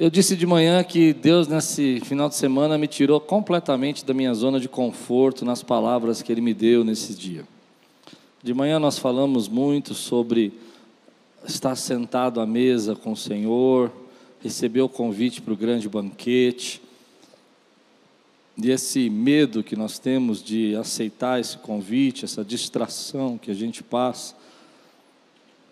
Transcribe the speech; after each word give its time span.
Eu 0.00 0.08
disse 0.08 0.34
de 0.34 0.46
manhã 0.46 0.82
que 0.82 1.12
Deus, 1.12 1.46
nesse 1.46 2.00
final 2.00 2.30
de 2.30 2.34
semana, 2.34 2.78
me 2.78 2.86
tirou 2.86 3.20
completamente 3.20 4.02
da 4.02 4.14
minha 4.14 4.32
zona 4.32 4.58
de 4.58 4.66
conforto 4.66 5.44
nas 5.44 5.62
palavras 5.62 6.22
que 6.22 6.32
Ele 6.32 6.40
me 6.40 6.54
deu 6.54 6.82
nesse 6.82 7.12
dia. 7.12 7.44
De 8.42 8.54
manhã 8.54 8.78
nós 8.78 8.98
falamos 8.98 9.46
muito 9.46 9.92
sobre 9.92 10.54
estar 11.46 11.76
sentado 11.76 12.40
à 12.40 12.46
mesa 12.46 12.96
com 12.96 13.12
o 13.12 13.16
Senhor, 13.16 13.92
receber 14.42 14.80
o 14.80 14.88
convite 14.88 15.42
para 15.42 15.52
o 15.52 15.56
grande 15.56 15.86
banquete, 15.86 16.80
e 18.56 18.70
esse 18.70 19.10
medo 19.10 19.62
que 19.62 19.76
nós 19.76 19.98
temos 19.98 20.42
de 20.42 20.74
aceitar 20.76 21.38
esse 21.38 21.58
convite, 21.58 22.24
essa 22.24 22.42
distração 22.42 23.36
que 23.36 23.50
a 23.50 23.54
gente 23.54 23.82
passa, 23.82 24.34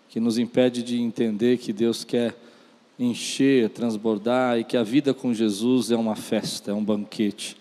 que 0.07 0.19
nos 0.19 0.37
impede 0.37 0.83
de 0.83 1.01
entender 1.01 1.57
que 1.57 1.73
Deus 1.73 2.03
quer 2.03 2.35
encher, 2.99 3.69
transbordar 3.69 4.59
e 4.59 4.63
que 4.63 4.75
a 4.75 4.83
vida 4.83 5.13
com 5.13 5.33
Jesus 5.33 5.89
é 5.89 5.95
uma 5.95 6.15
festa, 6.15 6.71
é 6.71 6.73
um 6.73 6.83
banquete 6.83 7.55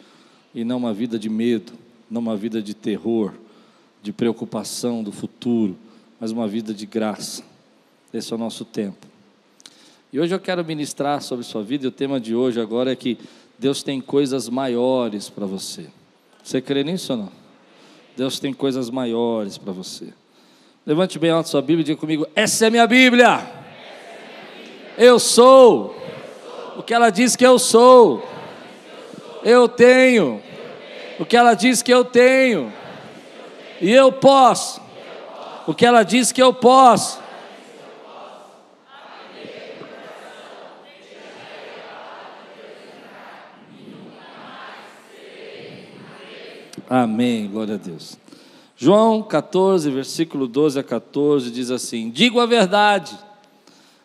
e 0.52 0.64
não 0.64 0.78
uma 0.78 0.92
vida 0.92 1.18
de 1.18 1.28
medo, 1.28 1.72
não 2.10 2.20
uma 2.20 2.36
vida 2.36 2.60
de 2.60 2.74
terror, 2.74 3.32
de 4.02 4.12
preocupação 4.12 5.02
do 5.02 5.12
futuro, 5.12 5.76
mas 6.18 6.32
uma 6.32 6.48
vida 6.48 6.74
de 6.74 6.84
graça. 6.84 7.44
Esse 8.12 8.32
é 8.32 8.36
o 8.36 8.38
nosso 8.38 8.64
tempo. 8.64 9.06
E 10.12 10.18
hoje 10.18 10.34
eu 10.34 10.40
quero 10.40 10.64
ministrar 10.64 11.22
sobre 11.22 11.44
sua 11.44 11.62
vida 11.62 11.84
e 11.84 11.88
o 11.88 11.92
tema 11.92 12.18
de 12.18 12.34
hoje 12.34 12.60
agora 12.60 12.90
é 12.90 12.96
que 12.96 13.18
Deus 13.58 13.82
tem 13.82 14.00
coisas 14.00 14.48
maiores 14.48 15.28
para 15.28 15.46
você. 15.46 15.86
Você 16.42 16.60
crê 16.60 16.82
nisso 16.82 17.12
ou 17.12 17.18
não? 17.18 17.32
Deus 18.16 18.40
tem 18.40 18.52
coisas 18.52 18.90
maiores 18.90 19.58
para 19.58 19.72
você. 19.72 20.08
Levante 20.86 21.18
bem 21.18 21.30
alto 21.30 21.50
sua 21.50 21.60
Bíblia 21.60 21.82
e 21.82 21.84
diga 21.84 22.00
comigo: 22.00 22.26
Essa 22.34 22.66
é 22.66 22.70
minha 22.70 22.86
Bíblia. 22.86 23.57
Eu 24.98 25.20
sou 25.20 25.94
o 26.76 26.82
que 26.82 26.92
ela 26.92 27.08
diz 27.10 27.36
que 27.36 27.46
eu 27.46 27.56
sou. 27.56 28.20
Eu 29.44 29.68
tenho 29.68 30.42
o 31.20 31.24
que 31.24 31.36
ela 31.36 31.54
diz 31.54 31.82
que 31.82 31.94
eu 31.94 32.04
tenho. 32.04 32.72
E 33.80 33.92
eu 33.92 34.10
posso 34.10 34.80
o 35.68 35.72
que 35.72 35.86
ela 35.86 36.02
diz 36.02 36.32
que 36.32 36.42
eu 36.42 36.52
posso. 36.52 37.20
Amém, 46.90 47.48
glória 47.48 47.76
a 47.76 47.78
Deus. 47.78 48.18
João 48.76 49.22
14, 49.22 49.90
versículo 49.92 50.48
12 50.48 50.80
a 50.80 50.82
14 50.82 51.52
diz 51.52 51.70
assim: 51.70 52.10
Digo 52.10 52.40
a 52.40 52.46
verdade 52.46 53.27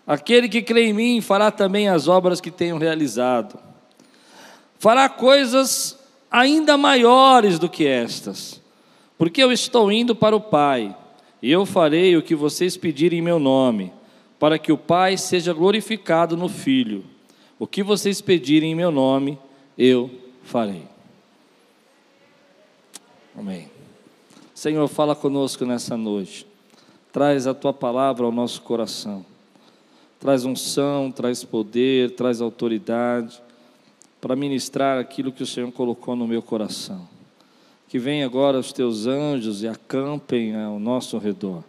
Aquele 0.06 0.50
que 0.50 0.62
crê 0.62 0.88
em 0.88 0.94
mim 0.94 1.22
fará 1.22 1.50
também 1.50 1.88
as 1.88 2.08
obras 2.08 2.42
que 2.42 2.52
tenho 2.52 2.78
realizado. 2.78 3.58
Fará 4.78 5.08
coisas 5.08 5.98
ainda 6.30 6.78
maiores 6.78 7.58
do 7.58 7.70
que 7.70 7.88
estas, 7.88 8.62
porque 9.18 9.42
eu 9.42 9.52
estou 9.52 9.92
indo 9.92 10.14
para 10.14 10.36
o 10.36 10.42
Pai, 10.42 10.96
e 11.42 11.50
eu 11.50 11.66
farei 11.66 12.18
o 12.18 12.22
que 12.22 12.36
vocês 12.36 12.76
pedirem 12.76 13.20
em 13.20 13.22
meu 13.22 13.40
nome, 13.40 13.94
para 14.38 14.60
que 14.60 14.72
o 14.72 14.78
Pai 14.78 15.16
seja 15.16 15.54
glorificado 15.54 16.36
no 16.36 16.50
Filho. 16.50 17.06
O 17.58 17.66
que 17.66 17.82
vocês 17.82 18.20
pedirem 18.20 18.72
em 18.72 18.76
meu 18.76 18.92
nome, 18.92 19.40
eu 19.78 20.12
farei. 20.44 20.84
Amém. 23.38 23.70
Senhor, 24.54 24.88
fala 24.90 25.16
conosco 25.16 25.66
nessa 25.66 25.96
noite. 25.96 26.46
Traz 27.12 27.48
a 27.48 27.54
tua 27.54 27.72
palavra 27.72 28.26
ao 28.26 28.32
nosso 28.32 28.62
coração 28.62 29.26
traz 30.24 30.46
unção, 30.46 31.12
traz 31.12 31.44
poder, 31.44 32.12
traz 32.12 32.40
autoridade 32.40 33.42
para 34.22 34.38
ministrar 34.38 34.98
aquilo 34.98 35.34
que 35.34 35.44
o 35.44 35.46
Senhor 35.46 35.70
colocou 35.74 36.16
no 36.16 36.26
meu 36.26 36.42
coração. 36.42 37.06
Que 37.90 38.00
venham 38.00 38.26
agora 38.26 38.58
os 38.58 38.72
teus 38.72 39.06
anjos 39.06 39.64
e 39.64 39.68
acampem 39.68 40.56
ao 40.56 40.80
nosso 40.80 41.18
redor. 41.18 41.62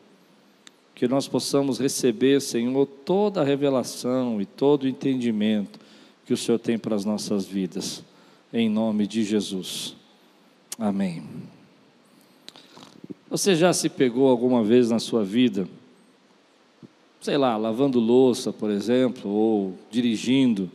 Que 0.94 1.08
nós 1.08 1.26
possamos 1.26 1.80
receber, 1.80 2.40
Senhor, 2.40 2.86
toda 2.86 3.40
a 3.40 3.44
revelação 3.44 4.40
e 4.40 4.46
todo 4.46 4.84
o 4.84 4.88
entendimento 4.88 5.80
que 6.24 6.32
o 6.32 6.36
Senhor 6.36 6.60
tem 6.60 6.78
para 6.78 6.94
as 6.94 7.04
nossas 7.04 7.44
vidas. 7.44 8.04
Em 8.52 8.68
nome 8.70 9.08
de 9.08 9.24
Jesus. 9.24 9.96
Amém. 10.78 11.24
Você 13.28 13.56
já 13.56 13.72
se 13.72 13.88
pegou 13.88 14.28
alguma 14.28 14.62
vez 14.62 14.90
na 14.90 15.00
sua 15.00 15.24
vida? 15.24 15.66
Sei 17.24 17.38
lá, 17.38 17.56
lavando 17.56 17.98
louça, 17.98 18.52
por 18.52 18.70
exemplo, 18.70 19.30
ou 19.30 19.78
dirigindo, 19.90 20.70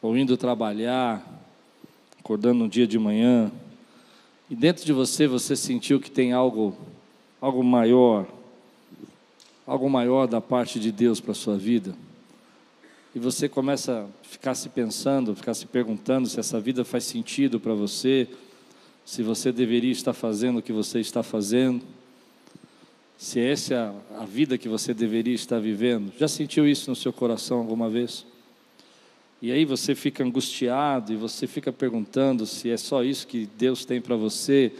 ou 0.00 0.16
indo 0.16 0.34
trabalhar, 0.34 1.22
acordando 2.18 2.64
um 2.64 2.68
dia 2.68 2.86
de 2.86 2.98
manhã, 2.98 3.52
e 4.48 4.56
dentro 4.56 4.82
de 4.86 4.94
você 4.94 5.26
você 5.26 5.54
sentiu 5.54 6.00
que 6.00 6.10
tem 6.10 6.32
algo, 6.32 6.74
algo 7.38 7.62
maior, 7.62 8.26
algo 9.66 9.90
maior 9.90 10.26
da 10.26 10.40
parte 10.40 10.80
de 10.80 10.90
Deus 10.90 11.20
para 11.20 11.32
a 11.32 11.34
sua 11.34 11.58
vida, 11.58 11.94
e 13.14 13.18
você 13.18 13.46
começa 13.46 14.06
a 14.06 14.26
ficar 14.26 14.54
se 14.54 14.70
pensando, 14.70 15.36
ficar 15.36 15.52
se 15.52 15.66
perguntando 15.66 16.30
se 16.30 16.40
essa 16.40 16.58
vida 16.58 16.82
faz 16.82 17.04
sentido 17.04 17.60
para 17.60 17.74
você, 17.74 18.26
se 19.04 19.22
você 19.22 19.52
deveria 19.52 19.92
estar 19.92 20.14
fazendo 20.14 20.60
o 20.60 20.62
que 20.62 20.72
você 20.72 20.98
está 20.98 21.22
fazendo 21.22 21.84
se 23.18 23.40
essa 23.40 23.74
é 23.74 24.20
a 24.22 24.24
vida 24.24 24.56
que 24.56 24.68
você 24.68 24.94
deveria 24.94 25.34
estar 25.34 25.58
vivendo. 25.58 26.12
Já 26.16 26.28
sentiu 26.28 26.68
isso 26.68 26.88
no 26.88 26.94
seu 26.94 27.12
coração 27.12 27.58
alguma 27.58 27.90
vez? 27.90 28.24
E 29.42 29.50
aí 29.50 29.64
você 29.64 29.92
fica 29.92 30.22
angustiado 30.22 31.12
e 31.12 31.16
você 31.16 31.48
fica 31.48 31.72
perguntando 31.72 32.46
se 32.46 32.70
é 32.70 32.76
só 32.76 33.02
isso 33.02 33.26
que 33.26 33.48
Deus 33.58 33.84
tem 33.84 34.00
para 34.00 34.14
você, 34.14 34.72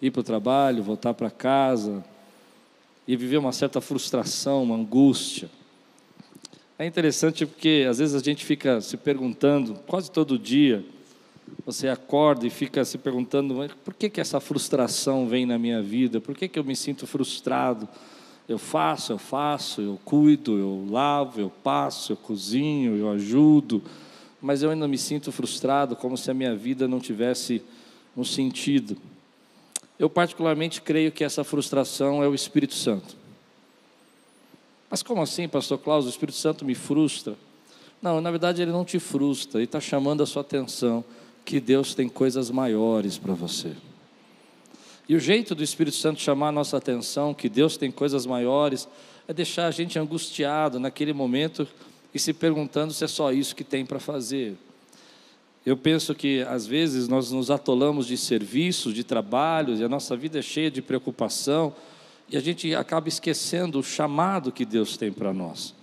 ir 0.00 0.10
para 0.10 0.20
o 0.20 0.24
trabalho, 0.24 0.82
voltar 0.82 1.12
para 1.12 1.30
casa 1.30 2.02
e 3.06 3.16
viver 3.16 3.36
uma 3.36 3.52
certa 3.52 3.82
frustração, 3.82 4.62
uma 4.62 4.76
angústia. 4.76 5.50
É 6.78 6.86
interessante 6.86 7.44
porque 7.44 7.86
às 7.88 7.98
vezes 7.98 8.14
a 8.14 8.24
gente 8.24 8.46
fica 8.46 8.80
se 8.80 8.96
perguntando 8.96 9.74
quase 9.86 10.10
todo 10.10 10.38
dia, 10.38 10.82
você 11.64 11.88
acorda 11.88 12.46
e 12.46 12.50
fica 12.50 12.84
se 12.84 12.98
perguntando: 12.98 13.54
por 13.84 13.94
que, 13.94 14.10
que 14.10 14.20
essa 14.20 14.40
frustração 14.40 15.26
vem 15.26 15.46
na 15.46 15.58
minha 15.58 15.82
vida? 15.82 16.20
Por 16.20 16.36
que, 16.36 16.48
que 16.48 16.58
eu 16.58 16.64
me 16.64 16.76
sinto 16.76 17.06
frustrado? 17.06 17.88
Eu 18.46 18.58
faço, 18.58 19.12
eu 19.12 19.18
faço, 19.18 19.80
eu 19.80 19.98
cuido, 20.04 20.58
eu 20.58 20.86
lavo, 20.90 21.40
eu 21.40 21.50
passo, 21.50 22.12
eu 22.12 22.16
cozinho, 22.16 22.94
eu 22.94 23.10
ajudo, 23.10 23.82
mas 24.40 24.62
eu 24.62 24.70
ainda 24.70 24.86
me 24.86 24.98
sinto 24.98 25.32
frustrado, 25.32 25.96
como 25.96 26.18
se 26.18 26.30
a 26.30 26.34
minha 26.34 26.54
vida 26.54 26.86
não 26.86 27.00
tivesse 27.00 27.62
um 28.14 28.22
sentido. 28.22 28.98
Eu, 29.98 30.10
particularmente, 30.10 30.82
creio 30.82 31.10
que 31.10 31.24
essa 31.24 31.42
frustração 31.42 32.22
é 32.22 32.28
o 32.28 32.34
Espírito 32.34 32.74
Santo. 32.74 33.16
Mas 34.90 35.02
como 35.02 35.22
assim, 35.22 35.48
Pastor 35.48 35.78
Klaus? 35.78 36.04
O 36.04 36.10
Espírito 36.10 36.36
Santo 36.36 36.64
me 36.64 36.74
frustra? 36.74 37.34
Não, 38.02 38.20
na 38.20 38.30
verdade, 38.30 38.60
ele 38.60 38.70
não 38.70 38.84
te 38.84 38.98
frustra, 38.98 39.58
ele 39.58 39.64
está 39.64 39.80
chamando 39.80 40.22
a 40.22 40.26
sua 40.26 40.42
atenção 40.42 41.02
que 41.44 41.60
Deus 41.60 41.94
tem 41.94 42.08
coisas 42.08 42.50
maiores 42.50 43.18
para 43.18 43.34
você. 43.34 43.72
E 45.08 45.14
o 45.14 45.20
jeito 45.20 45.54
do 45.54 45.62
Espírito 45.62 45.96
Santo 45.96 46.20
chamar 46.20 46.48
a 46.48 46.52
nossa 46.52 46.78
atenção, 46.78 47.34
que 47.34 47.48
Deus 47.48 47.76
tem 47.76 47.90
coisas 47.90 48.24
maiores, 48.24 48.88
é 49.28 49.34
deixar 49.34 49.66
a 49.66 49.70
gente 49.70 49.98
angustiado 49.98 50.80
naquele 50.80 51.12
momento 51.12 51.68
e 52.14 52.18
se 52.18 52.32
perguntando 52.32 52.92
se 52.92 53.04
é 53.04 53.08
só 53.08 53.30
isso 53.30 53.54
que 53.54 53.64
tem 53.64 53.84
para 53.84 54.00
fazer. 54.00 54.56
Eu 55.66 55.76
penso 55.76 56.14
que 56.14 56.42
às 56.42 56.66
vezes 56.66 57.08
nós 57.08 57.30
nos 57.30 57.50
atolamos 57.50 58.06
de 58.06 58.16
serviços, 58.16 58.94
de 58.94 59.04
trabalhos, 59.04 59.80
e 59.80 59.84
a 59.84 59.88
nossa 59.88 60.16
vida 60.16 60.38
é 60.38 60.42
cheia 60.42 60.70
de 60.70 60.80
preocupação, 60.80 61.74
e 62.28 62.36
a 62.36 62.40
gente 62.40 62.74
acaba 62.74 63.08
esquecendo 63.08 63.78
o 63.78 63.82
chamado 63.82 64.52
que 64.52 64.64
Deus 64.64 64.96
tem 64.96 65.12
para 65.12 65.32
nós. 65.32 65.74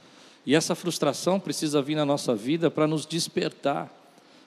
E 0.46 0.56
essa 0.56 0.74
frustração 0.74 1.40
precisa 1.40 1.82
vir 1.82 1.96
na 1.96 2.06
nossa 2.06 2.35
vida 2.35 2.72
para 2.72 2.88
nos 2.88 3.06
despertar 3.06 4.01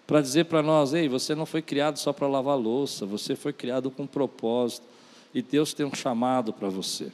para 0.06 0.20
dizer 0.20 0.44
para 0.44 0.62
nós: 0.62 0.92
ei, 0.92 1.08
você 1.08 1.34
não 1.34 1.46
foi 1.46 1.62
criado 1.62 1.98
só 1.98 2.12
para 2.12 2.26
lavar 2.26 2.58
louça, 2.58 3.06
você 3.06 3.34
foi 3.34 3.52
criado 3.52 3.90
com 3.90 4.04
um 4.04 4.06
propósito, 4.06 4.86
e 5.34 5.42
Deus 5.42 5.74
tem 5.74 5.84
um 5.86 5.94
chamado 5.94 6.52
para 6.52 6.68
você. 6.68 7.10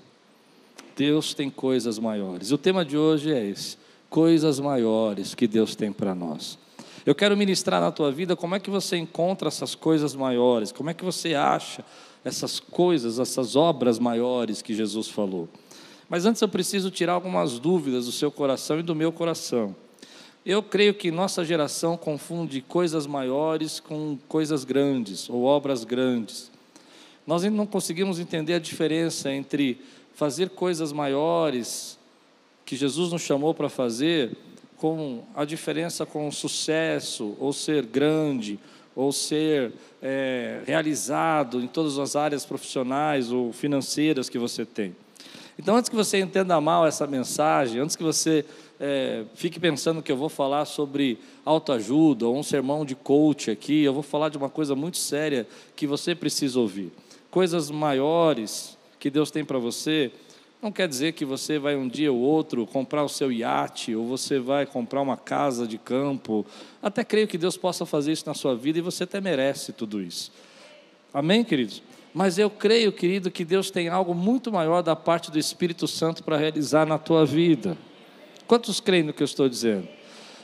Deus 0.97 1.33
tem 1.33 1.49
coisas 1.49 1.99
maiores. 1.99 2.53
O 2.53 2.59
tema 2.59 2.85
de 2.85 2.97
hoje 2.97 3.33
é 3.33 3.45
esse: 3.45 3.77
coisas 4.09 4.61
maiores 4.61 5.35
que 5.35 5.47
Deus 5.47 5.75
tem 5.75 5.93
para 5.93 6.15
nós. 6.15 6.59
Eu 7.07 7.15
quero 7.15 7.37
ministrar 7.37 7.81
na 7.81 7.91
tua 7.91 8.13
vida 8.13 8.37
como 8.37 8.55
é 8.55 8.61
que 8.61 8.69
você 8.69 8.97
encontra 8.97 9.49
essas 9.49 9.75
coisas 9.75 10.15
maiores, 10.15 10.71
como 10.71 10.91
é 10.91 10.95
que 10.95 11.05
você 11.05 11.35
acha 11.35 11.83
essas 12.23 12.61
coisas, 12.61 13.19
essas 13.19 13.57
obras 13.57 13.99
maiores 13.99 14.61
que 14.61 14.75
Jesus 14.75 15.09
falou. 15.09 15.49
Mas 16.09 16.27
antes 16.27 16.43
eu 16.43 16.49
preciso 16.49 16.91
tirar 16.91 17.15
algumas 17.15 17.59
dúvidas 17.59 18.05
do 18.05 18.13
seu 18.13 18.31
coração 18.31 18.79
e 18.79 18.83
do 18.83 18.95
meu 18.95 19.11
coração. 19.13 19.75
Eu 20.45 20.63
creio 20.63 20.95
que 20.95 21.11
nossa 21.11 21.45
geração 21.45 21.99
confunde 21.99 22.63
coisas 22.63 23.07
maiores 23.07 23.79
com 23.79 24.17
coisas 24.27 24.65
grandes 24.65 25.29
ou 25.29 25.45
obras 25.45 25.85
grandes. 25.85 26.51
Nós 27.27 27.45
ainda 27.45 27.57
não 27.57 27.67
conseguimos 27.67 28.19
entender 28.19 28.55
a 28.55 28.59
diferença 28.59 29.31
entre 29.31 29.79
fazer 30.15 30.49
coisas 30.51 30.93
maiores 30.93 31.99
que 32.65 32.75
Jesus 32.75 33.13
nos 33.13 33.21
chamou 33.21 33.53
para 33.53 33.69
fazer 33.69 34.35
com 34.79 35.23
a 35.35 35.45
diferença 35.45 36.07
com 36.07 36.31
sucesso, 36.33 37.37
ou 37.39 37.53
ser 37.53 37.85
grande, 37.85 38.59
ou 38.97 39.13
ser 39.13 39.73
é, 40.01 40.63
realizado 40.65 41.61
em 41.61 41.67
todas 41.67 41.99
as 41.99 42.17
áreas 42.17 42.47
profissionais 42.47 43.31
ou 43.31 43.53
financeiras 43.53 44.31
que 44.31 44.39
você 44.39 44.65
tem. 44.65 44.97
Então, 45.59 45.77
antes 45.77 45.91
que 45.91 45.97
você 45.97 46.19
entenda 46.19 46.59
mal 46.63 46.87
essa 46.87 47.07
mensagem, 47.07 47.79
antes 47.79 47.95
que 47.95 48.03
você 48.03 48.47
é, 48.81 49.25
fique 49.35 49.61
pensando 49.61 50.03
que 50.03 50.11
eu 50.11 50.17
vou 50.17 50.31
falar 50.31 50.65
sobre 50.65 51.19
autoajuda 51.45 52.27
ou 52.27 52.39
um 52.39 52.43
sermão 52.43 52.83
de 52.83 52.95
coach 52.95 53.51
aqui, 53.51 53.83
eu 53.83 53.93
vou 53.93 54.03
falar 54.03 54.31
de 54.31 54.39
uma 54.39 54.49
coisa 54.49 54.75
muito 54.75 54.97
séria 54.97 55.47
que 55.77 55.87
você 55.87 56.15
precisa 56.15 56.59
ouvir. 56.59 56.91
Coisas 57.31 57.71
maiores 57.71 58.79
que 58.99 59.11
Deus 59.11 59.31
tem 59.31 59.45
para 59.45 59.59
você, 59.59 60.11
não 60.63 60.73
quer 60.73 60.89
dizer 60.89 61.13
que 61.13 61.27
você 61.27 61.59
vai 61.59 61.77
um 61.77 61.87
dia 61.87 62.11
ou 62.11 62.19
outro 62.19 62.67
comprar 62.67 63.05
o 63.05 63.09
seu 63.09 63.31
iate, 63.31 63.95
ou 63.95 64.07
você 64.07 64.39
vai 64.39 64.65
comprar 64.65 65.03
uma 65.03 65.17
casa 65.17 65.67
de 65.67 65.77
campo. 65.77 66.47
Até 66.83 67.05
creio 67.05 67.29
que 67.29 67.39
Deus 67.39 67.59
possa 67.59 67.85
fazer 67.85 68.13
isso 68.13 68.25
na 68.27 68.35
sua 68.35 68.57
vida 68.57 68.79
e 68.79 68.83
você 68.83 69.05
até 69.05 69.21
merece 69.21 69.73
tudo 69.73 70.01
isso. 70.01 70.33
Amém, 71.13 71.45
queridos? 71.45 71.83
Mas 72.15 72.39
eu 72.39 72.49
creio, 72.51 72.93
querido, 72.93 73.31
que 73.31 73.45
Deus 73.45 73.71
tem 73.71 73.89
algo 73.89 74.15
muito 74.15 74.51
maior 74.51 74.83
da 74.83 74.97
parte 74.97 75.31
do 75.31 75.39
Espírito 75.39 75.87
Santo 75.87 76.25
para 76.25 76.37
realizar 76.37 76.87
na 76.87 76.99
tua 76.99 77.25
vida. 77.25 77.77
Quantos 78.51 78.81
creem 78.81 79.05
no 79.05 79.13
que 79.13 79.23
eu 79.23 79.27
estou 79.27 79.49
dizendo? 79.49 79.87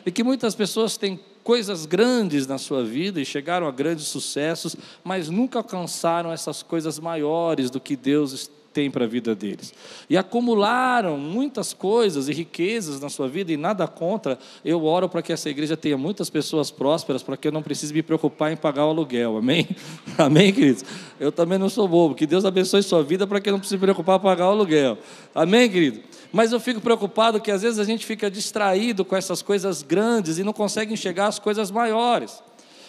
E 0.06 0.12
que 0.12 0.22
muitas 0.22 0.54
pessoas 0.54 0.96
têm 0.96 1.18
coisas 1.42 1.86
grandes 1.86 2.46
na 2.46 2.56
sua 2.56 2.84
vida 2.84 3.20
e 3.20 3.24
chegaram 3.24 3.66
a 3.66 3.72
grandes 3.72 4.06
sucessos, 4.06 4.76
mas 5.02 5.28
nunca 5.28 5.58
alcançaram 5.58 6.30
essas 6.30 6.62
coisas 6.62 7.00
maiores 7.00 7.68
do 7.68 7.80
que 7.80 7.96
Deus 7.96 8.48
tem 8.72 8.92
para 8.92 9.06
a 9.06 9.08
vida 9.08 9.34
deles. 9.34 9.74
E 10.08 10.16
acumularam 10.16 11.18
muitas 11.18 11.72
coisas 11.72 12.28
e 12.28 12.32
riquezas 12.32 13.00
na 13.00 13.08
sua 13.08 13.26
vida, 13.26 13.50
e 13.50 13.56
nada 13.56 13.88
contra. 13.88 14.38
Eu 14.64 14.84
oro 14.84 15.08
para 15.08 15.20
que 15.20 15.32
essa 15.32 15.50
igreja 15.50 15.76
tenha 15.76 15.98
muitas 15.98 16.30
pessoas 16.30 16.70
prósperas, 16.70 17.24
para 17.24 17.36
que 17.36 17.48
eu 17.48 17.52
não 17.52 17.62
precise 17.62 17.92
me 17.92 18.04
preocupar 18.04 18.52
em 18.52 18.56
pagar 18.56 18.86
o 18.86 18.90
aluguel. 18.90 19.36
Amém? 19.36 19.66
Amém, 20.16 20.52
queridos? 20.52 20.84
Eu 21.18 21.32
também 21.32 21.58
não 21.58 21.68
sou 21.68 21.88
bobo. 21.88 22.14
Que 22.14 22.24
Deus 22.24 22.44
abençoe 22.44 22.84
sua 22.84 23.02
vida 23.02 23.26
para 23.26 23.40
que 23.40 23.48
eu 23.48 23.52
não 23.52 23.58
precise 23.58 23.76
me 23.76 23.80
preocupar 23.80 24.20
em 24.20 24.22
pagar 24.22 24.46
o 24.46 24.50
aluguel. 24.50 24.96
Amém, 25.34 25.68
querido? 25.68 26.05
Mas 26.32 26.52
eu 26.52 26.60
fico 26.60 26.80
preocupado 26.80 27.40
que 27.40 27.50
às 27.50 27.62
vezes 27.62 27.78
a 27.78 27.84
gente 27.84 28.04
fica 28.04 28.30
distraído 28.30 29.04
com 29.04 29.16
essas 29.16 29.42
coisas 29.42 29.82
grandes 29.82 30.38
e 30.38 30.44
não 30.44 30.52
consegue 30.52 30.92
enxergar 30.92 31.26
as 31.26 31.38
coisas 31.38 31.70
maiores. 31.70 32.42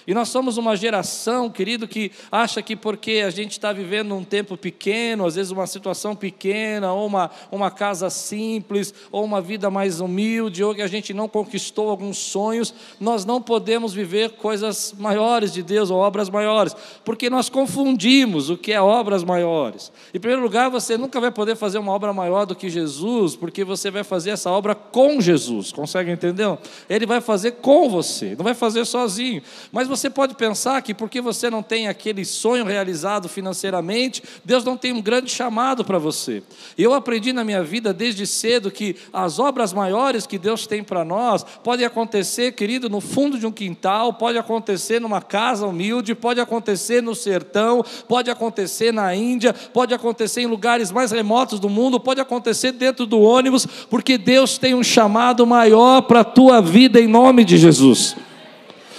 E 0.08 0.14
nós 0.14 0.30
somos 0.30 0.56
uma 0.56 0.74
geração, 0.78 1.50
querido, 1.50 1.86
que 1.86 2.14
acha 2.32 2.62
que 2.62 2.78
porque 2.78 3.22
a 3.26 3.30
gente 3.30 3.52
está 3.52 3.74
vivendo 3.74 4.16
um 4.16 4.24
tempo 4.24 4.56
pequeno, 4.56 5.26
às 5.26 5.36
vezes 5.36 5.52
uma 5.52 5.68
situação 5.68 6.16
pequena, 6.16 6.94
ou 6.94 7.06
uma, 7.06 7.30
uma 7.52 7.70
casa 7.70 8.10
simples, 8.10 8.94
ou 9.12 9.26
uma 9.26 9.42
vida 9.42 9.70
mais 9.70 10.00
humilde, 10.00 10.64
ou 10.64 10.74
que 10.74 10.82
a 10.82 10.88
gente 10.88 11.14
não 11.14 11.28
conquistou 11.28 11.90
alguns 11.90 12.18
sonhos, 12.18 12.74
nós 13.02 13.26
não 13.26 13.42
podemos 13.42 13.94
viver 13.94 14.30
coisas 14.38 14.96
maiores 14.98 15.52
de 15.52 15.62
Deus 15.62 15.92
ou 15.92 15.98
obras 15.98 16.30
maiores, 16.30 16.74
porque 17.04 17.30
nós 17.30 17.50
confundimos 17.50 18.50
o 18.50 18.56
que 18.56 18.72
é 18.72 18.82
obras 18.82 19.26
maiores. 19.26 19.92
Em 20.14 20.20
primeiro 20.22 20.42
lugar, 20.42 20.70
você 20.70 20.98
nunca 20.98 21.20
vai 21.20 21.32
poder 21.32 21.58
fazer 21.58 21.80
uma 21.80 21.92
obra 21.92 22.14
maior 22.14 22.46
do 22.46 22.56
que 22.56 22.70
Jesus, 22.70 23.36
porque 23.36 23.66
você 23.66 23.92
vai 23.92 24.06
fazer 24.06 24.30
essa 24.30 24.50
obra 24.50 24.74
com 24.74 25.20
Jesus, 25.20 25.74
consegue 25.74 26.12
entender? 26.12 26.58
Ele 26.90 27.06
vai 27.06 27.20
fazer 27.20 27.52
com 27.54 27.90
você, 27.90 28.36
não 28.38 28.46
vai 28.46 28.54
fazer 28.54 28.86
sozinho. 28.86 29.42
Mas 29.70 29.86
você 29.86 29.97
você 29.98 30.10
pode 30.10 30.36
pensar 30.36 30.82
que 30.82 30.94
porque 30.94 31.20
você 31.20 31.50
não 31.50 31.64
tem 31.64 31.88
aquele 31.88 32.24
sonho 32.24 32.66
realizado 32.66 33.28
financeiramente, 33.28 34.24
Deus 34.46 34.64
não 34.64 34.78
tem 34.78 34.94
um 34.94 35.02
grande 35.02 35.32
chamado 35.32 35.84
para 35.84 35.98
você. 35.98 36.44
Eu 36.78 36.94
aprendi 36.94 37.34
na 37.34 37.44
minha 37.44 37.64
vida 37.64 37.94
desde 37.94 38.28
cedo 38.28 38.70
que 38.70 38.96
as 39.12 39.40
obras 39.40 39.74
maiores 39.74 40.28
que 40.28 40.38
Deus 40.38 40.68
tem 40.68 40.84
para 40.84 41.04
nós 41.04 41.44
podem 41.64 41.86
acontecer, 41.86 42.52
querido, 42.52 42.90
no 42.90 43.02
fundo 43.02 43.40
de 43.40 43.48
um 43.48 43.52
quintal, 43.52 44.14
pode 44.14 44.38
acontecer 44.38 45.02
numa 45.02 45.22
casa 45.22 45.66
humilde, 45.66 46.14
pode 46.14 46.40
acontecer 46.40 47.02
no 47.02 47.16
sertão, 47.16 47.84
pode 48.08 48.30
acontecer 48.30 48.94
na 48.94 49.16
Índia, 49.16 49.54
pode 49.54 49.94
acontecer 49.94 50.42
em 50.42 50.48
lugares 50.48 50.92
mais 50.92 51.12
remotos 51.12 51.60
do 51.60 51.70
mundo, 51.70 52.00
pode 52.00 52.22
acontecer 52.22 52.72
dentro 52.72 53.06
do 53.06 53.20
ônibus, 53.20 53.66
porque 53.90 54.18
Deus 54.18 54.58
tem 54.58 54.76
um 54.76 54.84
chamado 54.84 55.48
maior 55.48 56.02
para 56.02 56.20
a 56.20 56.26
tua 56.26 56.62
vida 56.62 57.00
em 57.00 57.08
nome 57.08 57.44
de 57.44 57.58
Jesus. 57.58 58.27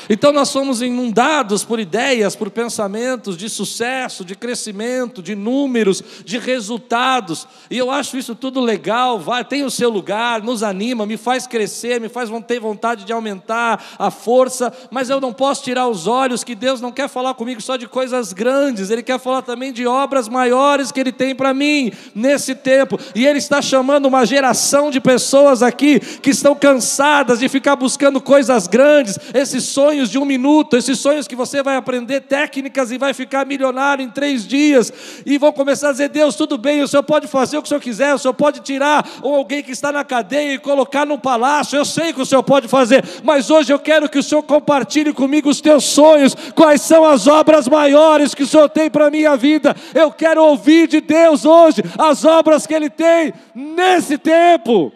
Então 0.08 0.32
nós 0.32 0.48
somos 0.48 0.80
inundados 0.80 1.64
por 1.64 1.78
ideias, 1.78 2.34
por 2.34 2.50
pensamentos 2.50 3.36
de 3.36 3.48
sucesso, 3.48 4.24
de 4.24 4.34
crescimento, 4.34 5.22
de 5.22 5.34
números, 5.34 6.02
de 6.24 6.38
resultados. 6.38 7.46
E 7.70 7.76
eu 7.76 7.90
acho 7.90 8.16
isso 8.16 8.34
tudo 8.34 8.60
legal, 8.60 9.18
vai, 9.18 9.44
tem 9.44 9.64
o 9.64 9.70
seu 9.70 9.90
lugar, 9.90 10.42
nos 10.42 10.62
anima, 10.62 11.04
me 11.04 11.16
faz 11.16 11.46
crescer, 11.46 12.00
me 12.00 12.08
faz 12.08 12.30
ter 12.46 12.60
vontade 12.60 13.04
de 13.04 13.12
aumentar 13.12 13.84
a 13.98 14.10
força, 14.10 14.72
mas 14.90 15.10
eu 15.10 15.20
não 15.20 15.32
posso 15.32 15.62
tirar 15.62 15.88
os 15.88 16.06
olhos 16.06 16.44
que 16.44 16.54
Deus 16.54 16.80
não 16.80 16.92
quer 16.92 17.08
falar 17.08 17.34
comigo 17.34 17.60
só 17.60 17.76
de 17.76 17.86
coisas 17.86 18.32
grandes, 18.32 18.90
Ele 18.90 19.02
quer 19.02 19.18
falar 19.18 19.42
também 19.42 19.72
de 19.72 19.86
obras 19.86 20.28
maiores 20.28 20.92
que 20.92 21.00
Ele 21.00 21.12
tem 21.12 21.34
para 21.34 21.52
mim 21.52 21.92
nesse 22.14 22.54
tempo. 22.54 22.98
E 23.14 23.26
Ele 23.26 23.38
está 23.38 23.60
chamando 23.60 24.06
uma 24.06 24.24
geração 24.24 24.90
de 24.90 25.00
pessoas 25.00 25.62
aqui 25.62 26.00
que 26.00 26.30
estão 26.30 26.54
cansadas 26.54 27.40
de 27.40 27.48
ficar 27.48 27.76
buscando 27.76 28.20
coisas 28.20 28.66
grandes, 28.66 29.18
esses 29.34 29.64
sonhos 29.64 29.97
sonhos 29.98 30.10
de 30.10 30.18
um 30.18 30.24
minuto, 30.24 30.76
esses 30.76 30.98
sonhos 30.98 31.26
que 31.26 31.34
você 31.34 31.62
vai 31.62 31.76
aprender 31.76 32.20
técnicas 32.20 32.92
e 32.92 32.98
vai 32.98 33.12
ficar 33.12 33.44
milionário 33.44 34.04
em 34.04 34.08
três 34.08 34.46
dias, 34.46 34.92
e 35.26 35.36
vão 35.38 35.52
começar 35.52 35.88
a 35.88 35.92
dizer: 35.92 36.08
Deus, 36.08 36.36
tudo 36.36 36.56
bem, 36.56 36.82
o 36.82 36.88
Senhor 36.88 37.02
pode 37.02 37.26
fazer 37.26 37.58
o 37.58 37.62
que 37.62 37.66
o 37.66 37.68
Senhor 37.68 37.80
quiser, 37.80 38.14
o 38.14 38.18
Senhor 38.18 38.34
pode 38.34 38.60
tirar 38.60 39.04
alguém 39.22 39.62
que 39.62 39.72
está 39.72 39.90
na 39.90 40.04
cadeia 40.04 40.54
e 40.54 40.58
colocar 40.58 41.04
num 41.04 41.18
palácio, 41.18 41.76
eu 41.76 41.84
sei 41.84 42.12
que 42.12 42.20
o 42.20 42.26
Senhor 42.26 42.42
pode 42.42 42.68
fazer, 42.68 43.04
mas 43.24 43.50
hoje 43.50 43.72
eu 43.72 43.78
quero 43.78 44.08
que 44.08 44.18
o 44.18 44.22
Senhor 44.22 44.42
compartilhe 44.42 45.12
comigo 45.12 45.48
os 45.48 45.60
teus 45.60 45.84
sonhos, 45.84 46.36
quais 46.54 46.82
são 46.82 47.04
as 47.04 47.26
obras 47.26 47.66
maiores 47.66 48.34
que 48.34 48.44
o 48.44 48.46
Senhor 48.46 48.68
tem 48.68 48.90
para 48.90 49.06
a 49.06 49.10
minha 49.10 49.36
vida, 49.36 49.74
eu 49.94 50.12
quero 50.12 50.44
ouvir 50.44 50.86
de 50.86 51.00
Deus 51.00 51.44
hoje 51.44 51.82
as 51.98 52.24
obras 52.24 52.66
que 52.66 52.74
Ele 52.74 52.90
tem 52.90 53.32
nesse 53.54 54.16
tempo. 54.16 54.92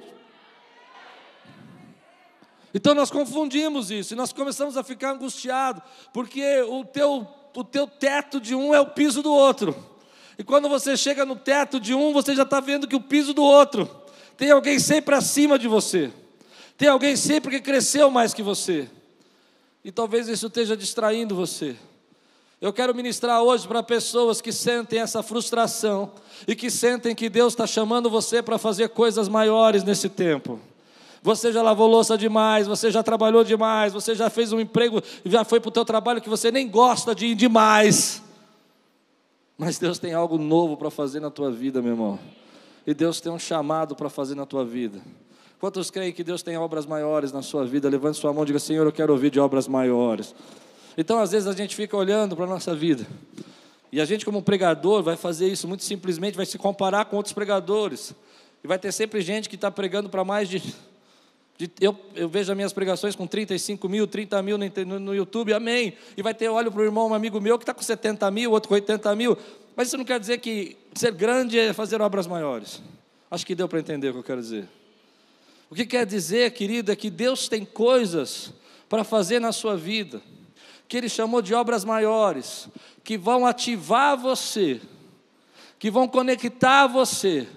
Então 2.74 2.94
nós 2.94 3.10
confundimos 3.10 3.90
isso 3.90 4.14
e 4.14 4.16
nós 4.16 4.32
começamos 4.32 4.76
a 4.76 4.82
ficar 4.82 5.12
angustiados, 5.12 5.82
porque 6.12 6.62
o 6.62 6.84
teu, 6.84 7.26
o 7.54 7.64
teu 7.64 7.86
teto 7.86 8.40
de 8.40 8.54
um 8.54 8.74
é 8.74 8.80
o 8.80 8.86
piso 8.86 9.22
do 9.22 9.32
outro. 9.32 9.76
E 10.38 10.42
quando 10.42 10.68
você 10.68 10.96
chega 10.96 11.26
no 11.26 11.36
teto 11.36 11.78
de 11.78 11.94
um, 11.94 12.12
você 12.12 12.34
já 12.34 12.42
está 12.44 12.60
vendo 12.60 12.88
que 12.88 12.96
o 12.96 13.00
piso 13.00 13.34
do 13.34 13.42
outro 13.42 13.88
tem 14.36 14.50
alguém 14.50 14.78
sempre 14.78 15.14
acima 15.14 15.58
de 15.58 15.68
você, 15.68 16.10
tem 16.76 16.88
alguém 16.88 17.14
sempre 17.14 17.50
que 17.50 17.60
cresceu 17.60 18.10
mais 18.10 18.32
que 18.32 18.42
você. 18.42 18.88
E 19.84 19.92
talvez 19.92 20.28
isso 20.28 20.46
esteja 20.46 20.76
distraindo 20.76 21.34
você. 21.34 21.76
Eu 22.60 22.72
quero 22.72 22.94
ministrar 22.94 23.42
hoje 23.42 23.66
para 23.66 23.82
pessoas 23.82 24.40
que 24.40 24.52
sentem 24.52 25.00
essa 25.00 25.22
frustração 25.22 26.12
e 26.46 26.54
que 26.54 26.70
sentem 26.70 27.14
que 27.14 27.28
Deus 27.28 27.52
está 27.52 27.66
chamando 27.66 28.08
você 28.08 28.40
para 28.40 28.56
fazer 28.56 28.90
coisas 28.90 29.28
maiores 29.28 29.82
nesse 29.82 30.08
tempo. 30.08 30.60
Você 31.22 31.52
já 31.52 31.62
lavou 31.62 31.86
louça 31.86 32.18
demais, 32.18 32.66
você 32.66 32.90
já 32.90 33.00
trabalhou 33.00 33.44
demais, 33.44 33.92
você 33.92 34.12
já 34.12 34.28
fez 34.28 34.52
um 34.52 34.58
emprego, 34.58 35.00
já 35.24 35.44
foi 35.44 35.60
para 35.60 35.68
o 35.68 35.72
teu 35.72 35.84
trabalho 35.84 36.20
que 36.20 36.28
você 36.28 36.50
nem 36.50 36.68
gosta 36.68 37.14
de 37.14 37.26
ir 37.26 37.34
demais. 37.36 38.20
Mas 39.56 39.78
Deus 39.78 40.00
tem 40.00 40.12
algo 40.12 40.36
novo 40.36 40.76
para 40.76 40.90
fazer 40.90 41.20
na 41.20 41.30
tua 41.30 41.50
vida, 41.52 41.80
meu 41.80 41.92
irmão. 41.92 42.18
E 42.84 42.92
Deus 42.92 43.20
tem 43.20 43.30
um 43.30 43.38
chamado 43.38 43.94
para 43.94 44.10
fazer 44.10 44.34
na 44.34 44.44
tua 44.44 44.64
vida. 44.64 45.00
Quantos 45.60 45.92
creem 45.92 46.12
que 46.12 46.24
Deus 46.24 46.42
tem 46.42 46.56
obras 46.56 46.84
maiores 46.84 47.30
na 47.30 47.40
sua 47.40 47.64
vida? 47.64 47.88
Levante 47.88 48.18
sua 48.18 48.32
mão 48.32 48.42
e 48.42 48.46
diga: 48.46 48.58
Senhor, 48.58 48.84
eu 48.84 48.90
quero 48.90 49.12
ouvir 49.12 49.30
de 49.30 49.38
obras 49.38 49.68
maiores. 49.68 50.34
Então, 50.98 51.20
às 51.20 51.30
vezes, 51.30 51.46
a 51.46 51.52
gente 51.52 51.76
fica 51.76 51.96
olhando 51.96 52.34
para 52.34 52.44
a 52.44 52.48
nossa 52.48 52.74
vida. 52.74 53.06
E 53.92 54.00
a 54.00 54.04
gente, 54.04 54.24
como 54.24 54.42
pregador, 54.42 55.04
vai 55.04 55.16
fazer 55.16 55.46
isso 55.46 55.68
muito 55.68 55.84
simplesmente, 55.84 56.36
vai 56.36 56.46
se 56.46 56.58
comparar 56.58 57.04
com 57.04 57.16
outros 57.16 57.32
pregadores. 57.32 58.12
E 58.64 58.66
vai 58.66 58.78
ter 58.78 58.90
sempre 58.90 59.20
gente 59.20 59.48
que 59.48 59.54
está 59.54 59.70
pregando 59.70 60.08
para 60.08 60.24
mais 60.24 60.48
de 60.48 60.60
eu, 61.80 61.96
eu, 62.14 62.28
vejo 62.28 62.50
as 62.50 62.56
minhas 62.56 62.72
pregações 62.72 63.14
com 63.14 63.26
35 63.26 63.88
mil, 63.88 64.06
30 64.06 64.42
mil 64.42 64.56
no, 64.58 64.98
no 64.98 65.14
YouTube, 65.14 65.52
amém. 65.52 65.94
E 66.16 66.22
vai 66.22 66.32
ter, 66.34 66.48
olho 66.48 66.72
para 66.72 66.80
o 66.80 66.84
irmão, 66.84 67.08
um 67.08 67.14
amigo 67.14 67.40
meu, 67.40 67.58
que 67.58 67.62
está 67.62 67.74
com 67.74 67.82
70 67.82 68.30
mil, 68.30 68.50
outro 68.52 68.68
com 68.68 68.74
80 68.74 69.14
mil. 69.14 69.36
Mas 69.76 69.88
isso 69.88 69.98
não 69.98 70.04
quer 70.04 70.18
dizer 70.18 70.38
que 70.38 70.76
ser 70.94 71.12
grande 71.12 71.58
é 71.58 71.72
fazer 71.72 72.00
obras 72.00 72.26
maiores. 72.26 72.82
Acho 73.30 73.46
que 73.46 73.54
deu 73.54 73.68
para 73.68 73.80
entender 73.80 74.10
o 74.10 74.12
que 74.12 74.18
eu 74.18 74.24
quero 74.24 74.40
dizer. 74.40 74.68
O 75.70 75.74
que 75.74 75.86
quer 75.86 76.04
dizer, 76.04 76.50
querido, 76.52 76.92
é 76.92 76.96
que 76.96 77.10
Deus 77.10 77.48
tem 77.48 77.64
coisas 77.64 78.52
para 78.88 79.04
fazer 79.04 79.40
na 79.40 79.52
sua 79.52 79.76
vida, 79.76 80.20
que 80.86 80.96
Ele 80.96 81.08
chamou 81.08 81.40
de 81.40 81.54
obras 81.54 81.84
maiores, 81.84 82.68
que 83.02 83.16
vão 83.16 83.46
ativar 83.46 84.16
você, 84.16 84.80
que 85.78 85.90
vão 85.90 86.06
conectar 86.06 86.86
você 86.86 87.48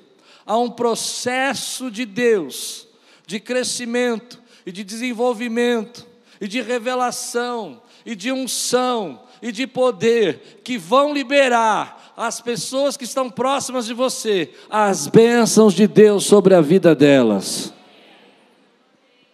a 0.45 0.57
um 0.57 0.69
processo 0.69 1.91
de 1.91 2.05
Deus 2.05 2.87
de 3.25 3.39
crescimento 3.39 4.41
e 4.65 4.71
de 4.71 4.83
desenvolvimento 4.83 6.05
e 6.39 6.47
de 6.47 6.61
revelação 6.61 7.81
e 8.05 8.15
de 8.15 8.31
unção 8.31 9.21
e 9.41 9.51
de 9.51 9.67
poder 9.67 10.61
que 10.63 10.77
vão 10.77 11.13
liberar 11.13 12.13
as 12.17 12.39
pessoas 12.39 12.95
que 12.95 13.03
estão 13.03 13.29
próximas 13.29 13.85
de 13.85 13.93
você 13.93 14.53
as 14.69 15.07
bênçãos 15.07 15.73
de 15.73 15.87
Deus 15.87 16.25
sobre 16.25 16.53
a 16.53 16.61
vida 16.61 16.95
delas. 16.95 17.73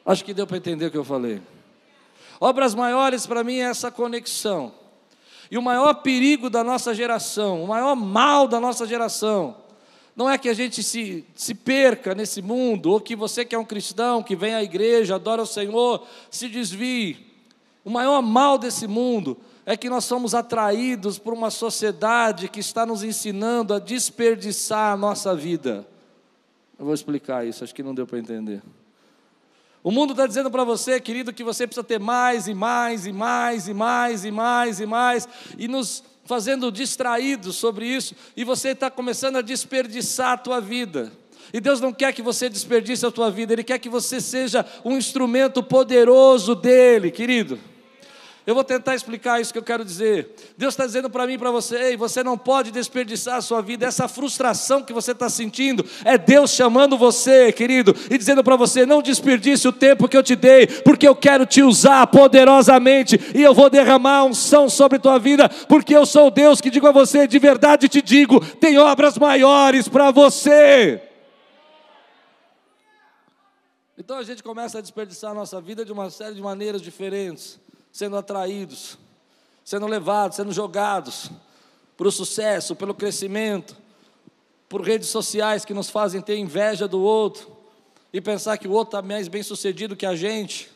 Acho 0.05 0.25
que 0.25 0.33
deu 0.33 0.47
para 0.47 0.57
entender 0.57 0.87
o 0.87 0.91
que 0.91 0.97
eu 0.97 1.03
falei. 1.03 1.41
Obras 2.39 2.73
maiores 2.73 3.27
para 3.27 3.43
mim 3.43 3.57
é 3.57 3.69
essa 3.69 3.91
conexão. 3.91 4.73
E 5.51 5.57
o 5.57 5.61
maior 5.61 5.95
perigo 5.95 6.49
da 6.49 6.63
nossa 6.63 6.95
geração, 6.95 7.63
o 7.63 7.67
maior 7.67 7.95
mal 7.95 8.47
da 8.47 8.59
nossa 8.59 8.87
geração, 8.87 9.57
não 10.15 10.29
é 10.29 10.37
que 10.37 10.49
a 10.49 10.53
gente 10.53 10.83
se, 10.83 11.25
se 11.35 11.55
perca 11.55 12.13
nesse 12.13 12.41
mundo, 12.41 12.91
ou 12.91 12.99
que 12.99 13.15
você 13.15 13.45
que 13.45 13.55
é 13.55 13.59
um 13.59 13.65
cristão, 13.65 14.21
que 14.21 14.35
vem 14.35 14.53
à 14.53 14.63
igreja, 14.63 15.15
adora 15.15 15.41
o 15.41 15.47
Senhor, 15.47 16.05
se 16.29 16.47
desvie. 16.49 17.25
O 17.83 17.89
maior 17.89 18.21
mal 18.21 18.57
desse 18.57 18.87
mundo 18.87 19.37
é 19.65 19.77
que 19.77 19.89
nós 19.89 20.05
somos 20.05 20.35
atraídos 20.35 21.17
por 21.17 21.33
uma 21.33 21.49
sociedade 21.49 22.49
que 22.49 22.59
está 22.59 22.85
nos 22.85 23.03
ensinando 23.03 23.73
a 23.73 23.79
desperdiçar 23.79 24.93
a 24.93 24.97
nossa 24.97 25.35
vida. 25.35 25.87
Eu 26.77 26.85
vou 26.85 26.93
explicar 26.93 27.45
isso, 27.45 27.63
acho 27.63 27.73
que 27.73 27.83
não 27.83 27.95
deu 27.95 28.05
para 28.05 28.19
entender. 28.19 28.61
O 29.83 29.91
mundo 29.91 30.11
está 30.11 30.27
dizendo 30.27 30.51
para 30.51 30.63
você, 30.63 30.99
querido, 30.99 31.33
que 31.33 31.43
você 31.43 31.65
precisa 31.65 31.83
ter 31.83 31.99
mais 31.99 32.47
e 32.47 32.53
mais 32.53 33.07
e 33.07 33.13
mais 33.13 33.67
e 33.67 33.73
mais 33.73 34.25
e 34.25 34.31
mais 34.31 34.79
e 34.79 34.85
mais, 34.85 35.29
e 35.57 35.67
nos 35.67 36.03
fazendo 36.31 36.71
distraídos 36.71 37.57
sobre 37.57 37.85
isso, 37.85 38.15
e 38.37 38.45
você 38.45 38.69
está 38.69 38.89
começando 38.89 39.35
a 39.35 39.41
desperdiçar 39.41 40.31
a 40.31 40.37
tua 40.37 40.61
vida. 40.61 41.11
E 41.51 41.59
Deus 41.59 41.81
não 41.81 41.91
quer 41.91 42.13
que 42.13 42.21
você 42.21 42.47
desperdice 42.47 43.05
a 43.05 43.11
tua 43.11 43.29
vida, 43.29 43.51
Ele 43.51 43.65
quer 43.65 43.77
que 43.79 43.89
você 43.89 44.21
seja 44.21 44.65
um 44.85 44.95
instrumento 44.95 45.61
poderoso 45.61 46.55
dEle, 46.55 47.11
querido. 47.11 47.59
Eu 48.45 48.55
vou 48.55 48.63
tentar 48.63 48.95
explicar 48.95 49.39
isso 49.39 49.53
que 49.53 49.59
eu 49.59 49.63
quero 49.63 49.85
dizer. 49.85 50.33
Deus 50.57 50.73
está 50.73 50.83
dizendo 50.83 51.11
para 51.11 51.27
mim 51.27 51.33
e 51.33 51.37
para 51.37 51.51
você: 51.51 51.75
ei, 51.75 51.97
você 51.97 52.23
não 52.23 52.35
pode 52.35 52.71
desperdiçar 52.71 53.35
a 53.35 53.41
sua 53.41 53.61
vida. 53.61 53.85
Essa 53.85 54.07
frustração 54.07 54.81
que 54.81 54.91
você 54.91 55.11
está 55.11 55.29
sentindo 55.29 55.85
é 56.03 56.17
Deus 56.17 56.49
chamando 56.49 56.97
você, 56.97 57.51
querido, 57.51 57.95
e 58.09 58.17
dizendo 58.17 58.43
para 58.43 58.55
você: 58.55 58.83
não 58.83 58.99
desperdice 58.99 59.67
o 59.67 59.71
tempo 59.71 60.07
que 60.07 60.17
eu 60.17 60.23
te 60.23 60.35
dei, 60.35 60.65
porque 60.65 61.07
eu 61.07 61.15
quero 61.15 61.45
te 61.45 61.61
usar 61.61 62.07
poderosamente 62.07 63.19
e 63.35 63.43
eu 63.43 63.53
vou 63.53 63.69
derramar 63.69 64.23
unção 64.23 64.67
sobre 64.67 64.97
tua 64.97 65.19
vida, 65.19 65.47
porque 65.69 65.95
eu 65.95 66.05
sou 66.05 66.31
Deus 66.31 66.59
que 66.59 66.71
digo 66.71 66.87
a 66.87 66.91
você: 66.91 67.27
de 67.27 67.37
verdade 67.37 67.87
te 67.87 68.01
digo, 68.01 68.43
tem 68.55 68.75
obras 68.79 69.19
maiores 69.19 69.87
para 69.87 70.09
você. 70.09 70.99
Então 73.95 74.17
a 74.17 74.23
gente 74.23 74.41
começa 74.41 74.79
a 74.79 74.81
desperdiçar 74.81 75.29
a 75.29 75.35
nossa 75.35 75.61
vida 75.61 75.85
de 75.85 75.91
uma 75.91 76.09
série 76.09 76.33
de 76.33 76.41
maneiras 76.41 76.81
diferentes 76.81 77.59
sendo 77.91 78.17
atraídos, 78.17 78.97
sendo 79.63 79.85
levados, 79.87 80.37
sendo 80.37 80.51
jogados 80.51 81.29
para 81.97 82.07
o 82.07 82.11
sucesso, 82.11 82.75
pelo 82.75 82.93
crescimento, 82.93 83.75
por 84.67 84.81
redes 84.81 85.09
sociais 85.09 85.65
que 85.65 85.73
nos 85.73 85.89
fazem 85.89 86.21
ter 86.21 86.37
inveja 86.37 86.87
do 86.87 87.01
outro 87.01 87.51
e 88.13 88.19
pensar 88.19 88.57
que 88.57 88.67
o 88.67 88.71
outro 88.71 88.97
está 88.97 89.07
mais 89.07 89.27
bem 89.27 89.43
sucedido 89.43 89.95
que 89.95 90.05
a 90.05 90.15
gente, 90.15 90.69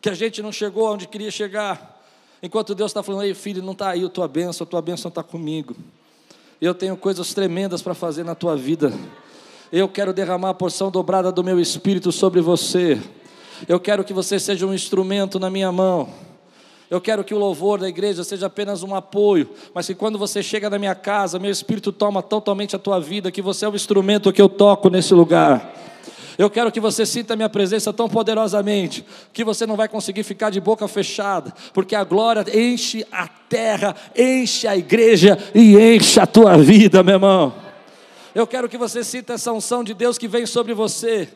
que 0.00 0.08
a 0.08 0.14
gente 0.14 0.42
não 0.42 0.52
chegou 0.52 0.92
onde 0.92 1.08
queria 1.08 1.30
chegar. 1.30 2.02
Enquanto 2.42 2.74
Deus 2.74 2.90
está 2.90 3.02
falando, 3.02 3.24
ei 3.24 3.34
filho, 3.34 3.62
não 3.62 3.72
está 3.72 3.90
aí 3.90 4.04
a 4.04 4.08
tua 4.08 4.28
bênção, 4.28 4.64
a 4.64 4.68
tua 4.68 4.82
bênção 4.82 5.08
está 5.08 5.22
comigo. 5.22 5.74
Eu 6.60 6.74
tenho 6.74 6.96
coisas 6.96 7.32
tremendas 7.34 7.82
para 7.82 7.94
fazer 7.94 8.22
na 8.24 8.34
tua 8.34 8.56
vida. 8.56 8.92
Eu 9.72 9.88
quero 9.88 10.12
derramar 10.12 10.50
a 10.50 10.54
porção 10.54 10.90
dobrada 10.90 11.32
do 11.32 11.42
meu 11.42 11.58
espírito 11.58 12.12
sobre 12.12 12.40
você. 12.40 13.00
Eu 13.66 13.80
quero 13.80 14.04
que 14.04 14.12
você 14.12 14.38
seja 14.38 14.66
um 14.66 14.74
instrumento 14.74 15.40
na 15.40 15.48
minha 15.48 15.72
mão. 15.72 16.08
Eu 16.94 17.00
quero 17.00 17.24
que 17.24 17.34
o 17.34 17.38
louvor 17.38 17.80
da 17.80 17.88
igreja 17.88 18.22
seja 18.22 18.46
apenas 18.46 18.84
um 18.84 18.94
apoio, 18.94 19.50
mas 19.74 19.84
que 19.84 19.96
quando 19.96 20.16
você 20.16 20.44
chega 20.44 20.70
na 20.70 20.78
minha 20.78 20.94
casa, 20.94 21.40
meu 21.40 21.50
espírito 21.50 21.90
toma 21.90 22.22
totalmente 22.22 22.76
a 22.76 22.78
tua 22.78 23.00
vida, 23.00 23.32
que 23.32 23.42
você 23.42 23.64
é 23.64 23.68
o 23.68 23.74
instrumento 23.74 24.32
que 24.32 24.40
eu 24.40 24.48
toco 24.48 24.88
nesse 24.88 25.12
lugar. 25.12 25.74
Eu 26.38 26.48
quero 26.48 26.70
que 26.70 26.78
você 26.78 27.04
sinta 27.04 27.34
a 27.34 27.36
minha 27.36 27.48
presença 27.48 27.92
tão 27.92 28.08
poderosamente 28.08 29.04
que 29.32 29.42
você 29.42 29.66
não 29.66 29.74
vai 29.74 29.88
conseguir 29.88 30.22
ficar 30.22 30.50
de 30.50 30.60
boca 30.60 30.86
fechada, 30.86 31.52
porque 31.72 31.96
a 31.96 32.04
glória 32.04 32.44
enche 32.56 33.04
a 33.10 33.26
terra, 33.26 33.96
enche 34.16 34.68
a 34.68 34.76
igreja 34.76 35.36
e 35.52 35.76
enche 35.76 36.20
a 36.20 36.28
tua 36.28 36.56
vida, 36.56 37.02
meu 37.02 37.14
irmão. 37.14 37.52
Eu 38.32 38.46
quero 38.46 38.68
que 38.68 38.78
você 38.78 39.02
sinta 39.02 39.32
essa 39.32 39.52
unção 39.52 39.82
de 39.82 39.94
Deus 39.94 40.16
que 40.16 40.28
vem 40.28 40.46
sobre 40.46 40.72
você 40.72 41.28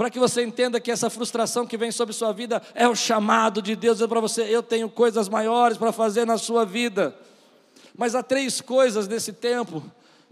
para 0.00 0.08
que 0.08 0.18
você 0.18 0.42
entenda 0.42 0.80
que 0.80 0.90
essa 0.90 1.10
frustração 1.10 1.66
que 1.66 1.76
vem 1.76 1.92
sobre 1.92 2.14
sua 2.14 2.32
vida 2.32 2.62
é 2.74 2.88
o 2.88 2.96
chamado 2.96 3.60
de 3.60 3.76
Deus 3.76 4.00
para 4.06 4.18
você. 4.18 4.44
Eu 4.44 4.62
tenho 4.62 4.88
coisas 4.88 5.28
maiores 5.28 5.76
para 5.76 5.92
fazer 5.92 6.24
na 6.24 6.38
sua 6.38 6.64
vida. 6.64 7.14
Mas 7.94 8.14
há 8.14 8.22
três 8.22 8.62
coisas 8.62 9.06
nesse 9.06 9.30
tempo 9.30 9.84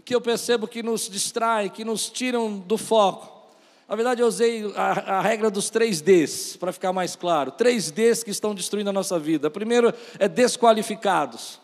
que 0.03 0.15
eu 0.15 0.19
percebo 0.19 0.67
que 0.67 0.81
nos 0.81 1.07
distraem, 1.07 1.69
que 1.69 1.85
nos 1.85 2.09
tiram 2.09 2.57
do 2.57 2.79
foco. 2.79 3.47
Na 3.87 3.95
verdade, 3.95 4.23
eu 4.23 4.27
usei 4.27 4.73
a, 4.75 5.17
a 5.17 5.21
regra 5.21 5.51
dos 5.51 5.69
três 5.69 6.01
Ds, 6.01 6.57
para 6.57 6.73
ficar 6.73 6.91
mais 6.91 7.15
claro. 7.15 7.51
Três 7.51 7.91
Ds 7.91 8.23
que 8.23 8.31
estão 8.31 8.55
destruindo 8.55 8.89
a 8.89 8.93
nossa 8.93 9.19
vida. 9.19 9.51
Primeiro 9.51 9.93
é 10.17 10.27
desqualificados. 10.27 11.59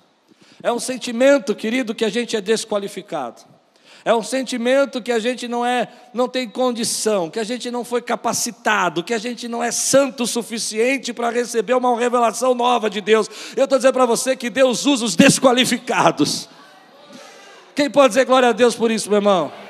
É 0.62 0.72
um 0.72 0.80
sentimento, 0.80 1.56
querido, 1.56 1.96
que 1.96 2.06
a 2.06 2.10
gente 2.10 2.36
é 2.36 2.42
desqualificado. 2.42 3.55
É 4.08 4.14
um 4.14 4.22
sentimento 4.22 5.02
que 5.02 5.12
a 5.12 5.18
gente 5.18 5.48
não 5.48 5.66
é, 5.66 5.88
não 6.14 6.30
tem 6.30 6.48
condição, 6.48 7.28
que 7.28 7.40
a 7.40 7.44
gente 7.44 7.72
não 7.72 7.84
foi 7.84 8.04
capacitado, 8.04 9.04
que 9.04 9.16
a 9.16 9.18
gente 9.18 9.48
não 9.48 9.64
é 9.64 9.72
santo 9.72 10.24
o 10.24 10.28
suficiente 10.28 11.12
para 11.12 11.32
receber 11.32 11.74
uma 11.74 11.98
revelação 11.98 12.54
nova 12.54 12.88
de 12.88 13.02
Deus. 13.02 13.28
Eu 13.58 13.64
estou 13.64 13.80
dizendo 13.80 13.94
para 13.94 14.06
você 14.06 14.36
que 14.36 14.52
Deus 14.52 14.86
usa 14.86 15.06
os 15.06 15.16
desqualificados. 15.16 16.48
Quem 17.74 17.90
pode 17.90 18.10
dizer 18.10 18.26
glória 18.26 18.50
a 18.50 18.52
Deus 18.52 18.76
por 18.76 18.92
isso, 18.92 19.10
meu 19.10 19.18
irmão? 19.18 19.65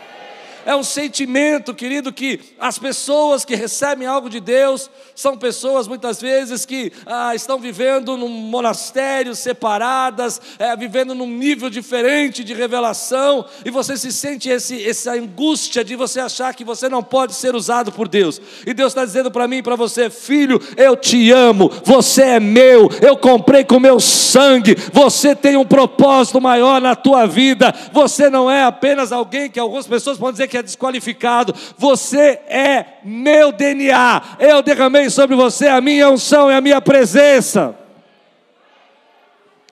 É 0.66 0.76
um 0.76 0.84
sentimento, 0.84 1.74
querido, 1.74 2.12
que 2.12 2.40
as 2.60 2.80
pessoas 2.80 3.46
que 3.46 3.56
recebem 3.56 4.08
algo 4.08 4.30
de 4.30 4.40
Deus 4.40 4.90
são 5.14 5.38
pessoas 5.38 5.88
muitas 5.88 6.20
vezes 6.20 6.66
que 6.66 6.92
ah, 7.06 7.36
estão 7.36 7.60
vivendo 7.60 8.18
num 8.18 8.28
monastério, 8.28 9.36
separadas, 9.36 10.42
é, 10.58 10.76
vivendo 10.76 11.14
num 11.14 11.28
nível 11.28 11.70
diferente 11.70 12.44
de 12.44 12.54
revelação, 12.54 13.46
e 13.64 13.70
você 13.70 13.96
se 13.96 14.12
sente 14.12 14.50
esse, 14.50 14.84
essa 14.84 15.14
angústia 15.14 15.84
de 15.84 15.96
você 15.96 16.20
achar 16.20 16.54
que 16.56 16.64
você 16.64 16.90
não 16.90 17.04
pode 17.04 17.36
ser 17.36 17.56
usado 17.56 17.92
por 17.92 18.08
Deus. 18.08 18.42
E 18.66 18.74
Deus 18.74 18.92
está 18.92 19.06
dizendo 19.06 19.30
para 19.30 19.48
mim 19.48 19.58
e 19.58 19.64
para 19.64 19.76
você, 19.76 20.10
filho, 20.10 20.60
eu 20.76 20.98
te 20.98 21.32
amo, 21.32 21.72
você 21.84 22.24
é 22.24 22.40
meu, 22.40 22.90
eu 23.02 23.16
comprei 23.16 23.64
com 23.64 23.80
meu 23.80 24.00
sangue, 24.00 24.76
você 24.92 25.36
tem 25.36 25.56
um 25.56 25.66
propósito 25.66 26.42
maior 26.42 26.82
na 26.82 26.96
tua 26.96 27.28
vida, 27.28 27.74
você 27.94 28.30
não 28.30 28.50
é 28.50 28.64
apenas 28.64 29.12
alguém 29.12 29.50
que 29.50 29.60
algumas 29.60 29.86
pessoas 29.86 30.18
podem 30.18 30.34
dizer 30.34 30.48
que 30.48 30.55
que 30.56 30.60
é 30.60 30.64
desqualificado. 30.64 31.54
Você 31.78 32.40
é 32.48 33.00
meu 33.04 33.52
DNA. 33.52 34.38
Eu 34.40 34.62
derramei 34.62 35.10
sobre 35.10 35.36
você 35.36 35.68
a 35.68 35.82
minha 35.82 36.10
unção 36.10 36.50
e 36.50 36.56
a 36.56 36.62
minha 36.62 36.80
presença. 36.80 37.78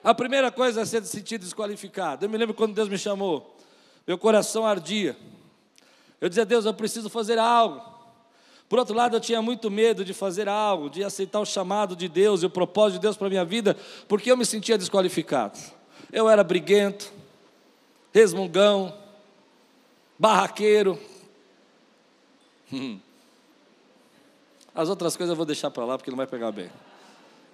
A 0.02 0.12
primeira 0.12 0.52
coisa 0.52 0.82
é 0.82 0.84
ser 0.84 1.02
se 1.02 1.08
sentir 1.08 1.38
desqualificado. 1.38 2.26
Eu 2.26 2.28
me 2.28 2.36
lembro 2.36 2.54
quando 2.54 2.74
Deus 2.74 2.90
me 2.90 2.98
chamou, 2.98 3.56
meu 4.06 4.18
coração 4.18 4.66
ardia. 4.66 5.16
Eu 6.20 6.28
dizia, 6.28 6.44
Deus, 6.44 6.66
eu 6.66 6.74
preciso 6.74 7.08
fazer 7.08 7.38
algo. 7.38 7.80
Por 8.68 8.78
outro 8.78 8.94
lado, 8.94 9.16
eu 9.16 9.20
tinha 9.20 9.40
muito 9.40 9.70
medo 9.70 10.04
de 10.04 10.12
fazer 10.12 10.48
algo, 10.48 10.90
de 10.90 11.02
aceitar 11.02 11.40
o 11.40 11.46
chamado 11.46 11.96
de 11.96 12.08
Deus 12.08 12.42
e 12.42 12.46
o 12.46 12.50
propósito 12.50 12.98
de 12.98 13.02
Deus 13.02 13.16
para 13.16 13.28
a 13.28 13.30
minha 13.30 13.44
vida, 13.44 13.74
porque 14.06 14.30
eu 14.30 14.36
me 14.36 14.44
sentia 14.44 14.76
desqualificado. 14.76 15.58
Eu 16.12 16.28
era 16.28 16.44
briguento, 16.44 17.10
resmungão, 18.12 19.03
barraqueiro. 20.24 20.98
Hum. 22.72 22.98
As 24.74 24.88
outras 24.88 25.18
coisas 25.18 25.30
eu 25.30 25.36
vou 25.36 25.44
deixar 25.44 25.70
para 25.70 25.84
lá 25.84 25.98
porque 25.98 26.10
não 26.10 26.16
vai 26.16 26.26
pegar 26.26 26.50
bem. 26.50 26.70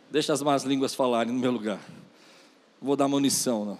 Deixa 0.08 0.32
as 0.32 0.40
más 0.40 0.62
línguas 0.62 0.94
falarem 0.94 1.32
no 1.32 1.40
meu 1.40 1.50
lugar. 1.50 1.80
Não 2.80 2.86
vou 2.86 2.94
dar 2.94 3.08
munição, 3.08 3.64
não. 3.64 3.78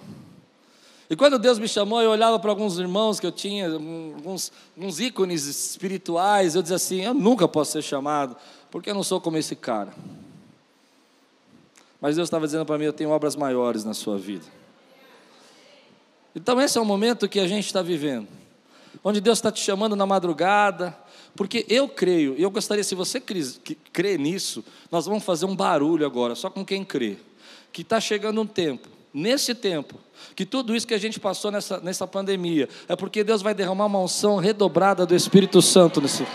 E 1.09 1.15
quando 1.15 1.39
Deus 1.39 1.61
me 1.61 1.69
chamou, 1.69 2.03
eu 2.03 2.11
olhava 2.11 2.37
para 2.41 2.51
alguns 2.51 2.79
irmãos 2.81 3.21
que 3.21 3.27
eu 3.27 3.31
tinha, 3.31 3.73
alguns, 3.73 4.53
alguns 4.77 4.99
ícones 4.99 5.47
espirituais, 5.47 6.57
eu 6.57 6.63
dizia 6.63 6.77
assim: 6.77 7.03
eu 7.03 7.15
nunca 7.15 7.47
posso 7.47 7.71
ser 7.71 7.83
chamado, 7.83 8.37
porque 8.73 8.91
eu 8.91 8.95
não 8.95 9.05
sou 9.05 9.21
como 9.21 9.37
esse 9.37 9.55
cara. 9.55 9.95
Mas 12.01 12.17
Deus 12.17 12.27
estava 12.27 12.45
dizendo 12.45 12.67
para 12.67 12.77
mim: 12.77 12.87
eu 12.87 12.93
tenho 12.93 13.11
obras 13.11 13.37
maiores 13.37 13.85
na 13.85 13.95
sua 13.95 14.19
vida. 14.19 14.47
Então, 16.35 16.61
esse 16.61 16.77
é 16.77 16.81
o 16.81 16.85
momento 16.85 17.29
que 17.29 17.39
a 17.39 17.47
gente 17.47 17.67
está 17.67 17.83
vivendo 17.83 18.40
onde 19.03 19.21
Deus 19.21 19.39
está 19.39 19.51
te 19.51 19.61
chamando 19.61 19.97
na 19.97 20.07
madrugada, 20.07 20.97
porque 21.35 21.65
eu 21.69 21.89
creio, 21.89 22.35
e 22.37 22.43
eu 22.43 22.51
gostaria, 22.51 22.85
se 22.85 22.95
você 22.95 23.23
crê 23.93 24.19
nisso, 24.19 24.65
nós 24.91 25.07
vamos 25.07 25.25
fazer 25.25 25.47
um 25.47 25.55
barulho 25.55 26.05
agora, 26.05 26.35
só 26.35 26.51
com 26.51 26.65
quem 26.65 26.85
crê, 26.85 27.17
que 27.73 27.83
está 27.83 28.01
chegando 28.01 28.41
um 28.41 28.47
tempo, 28.47 28.89
nesse 29.13 29.55
tempo, 29.55 29.99
que 30.35 30.45
tudo 30.45 30.75
isso 30.75 30.87
que 30.87 30.95
a 30.95 30.99
gente 30.99 31.19
passou 31.19 31.51
nessa, 31.51 31.81
nessa 31.81 32.07
pandemia, 32.07 32.69
é 32.89 32.97
porque 32.97 33.25
Deus 33.25 33.43
vai 33.43 33.55
derramar 33.55 33.87
uma 33.87 34.01
unção 34.01 34.37
redobrada 34.37 35.07
do 35.07 35.15
Espírito 35.15 35.63
Santo 35.63 36.01
nesse. 36.01 36.27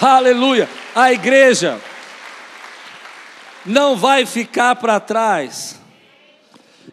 Aleluia! 0.00 0.68
A 0.94 1.12
igreja 1.12 1.78
não 3.66 3.96
vai 3.96 4.24
ficar 4.24 4.76
para 4.76 4.98
trás. 4.98 5.78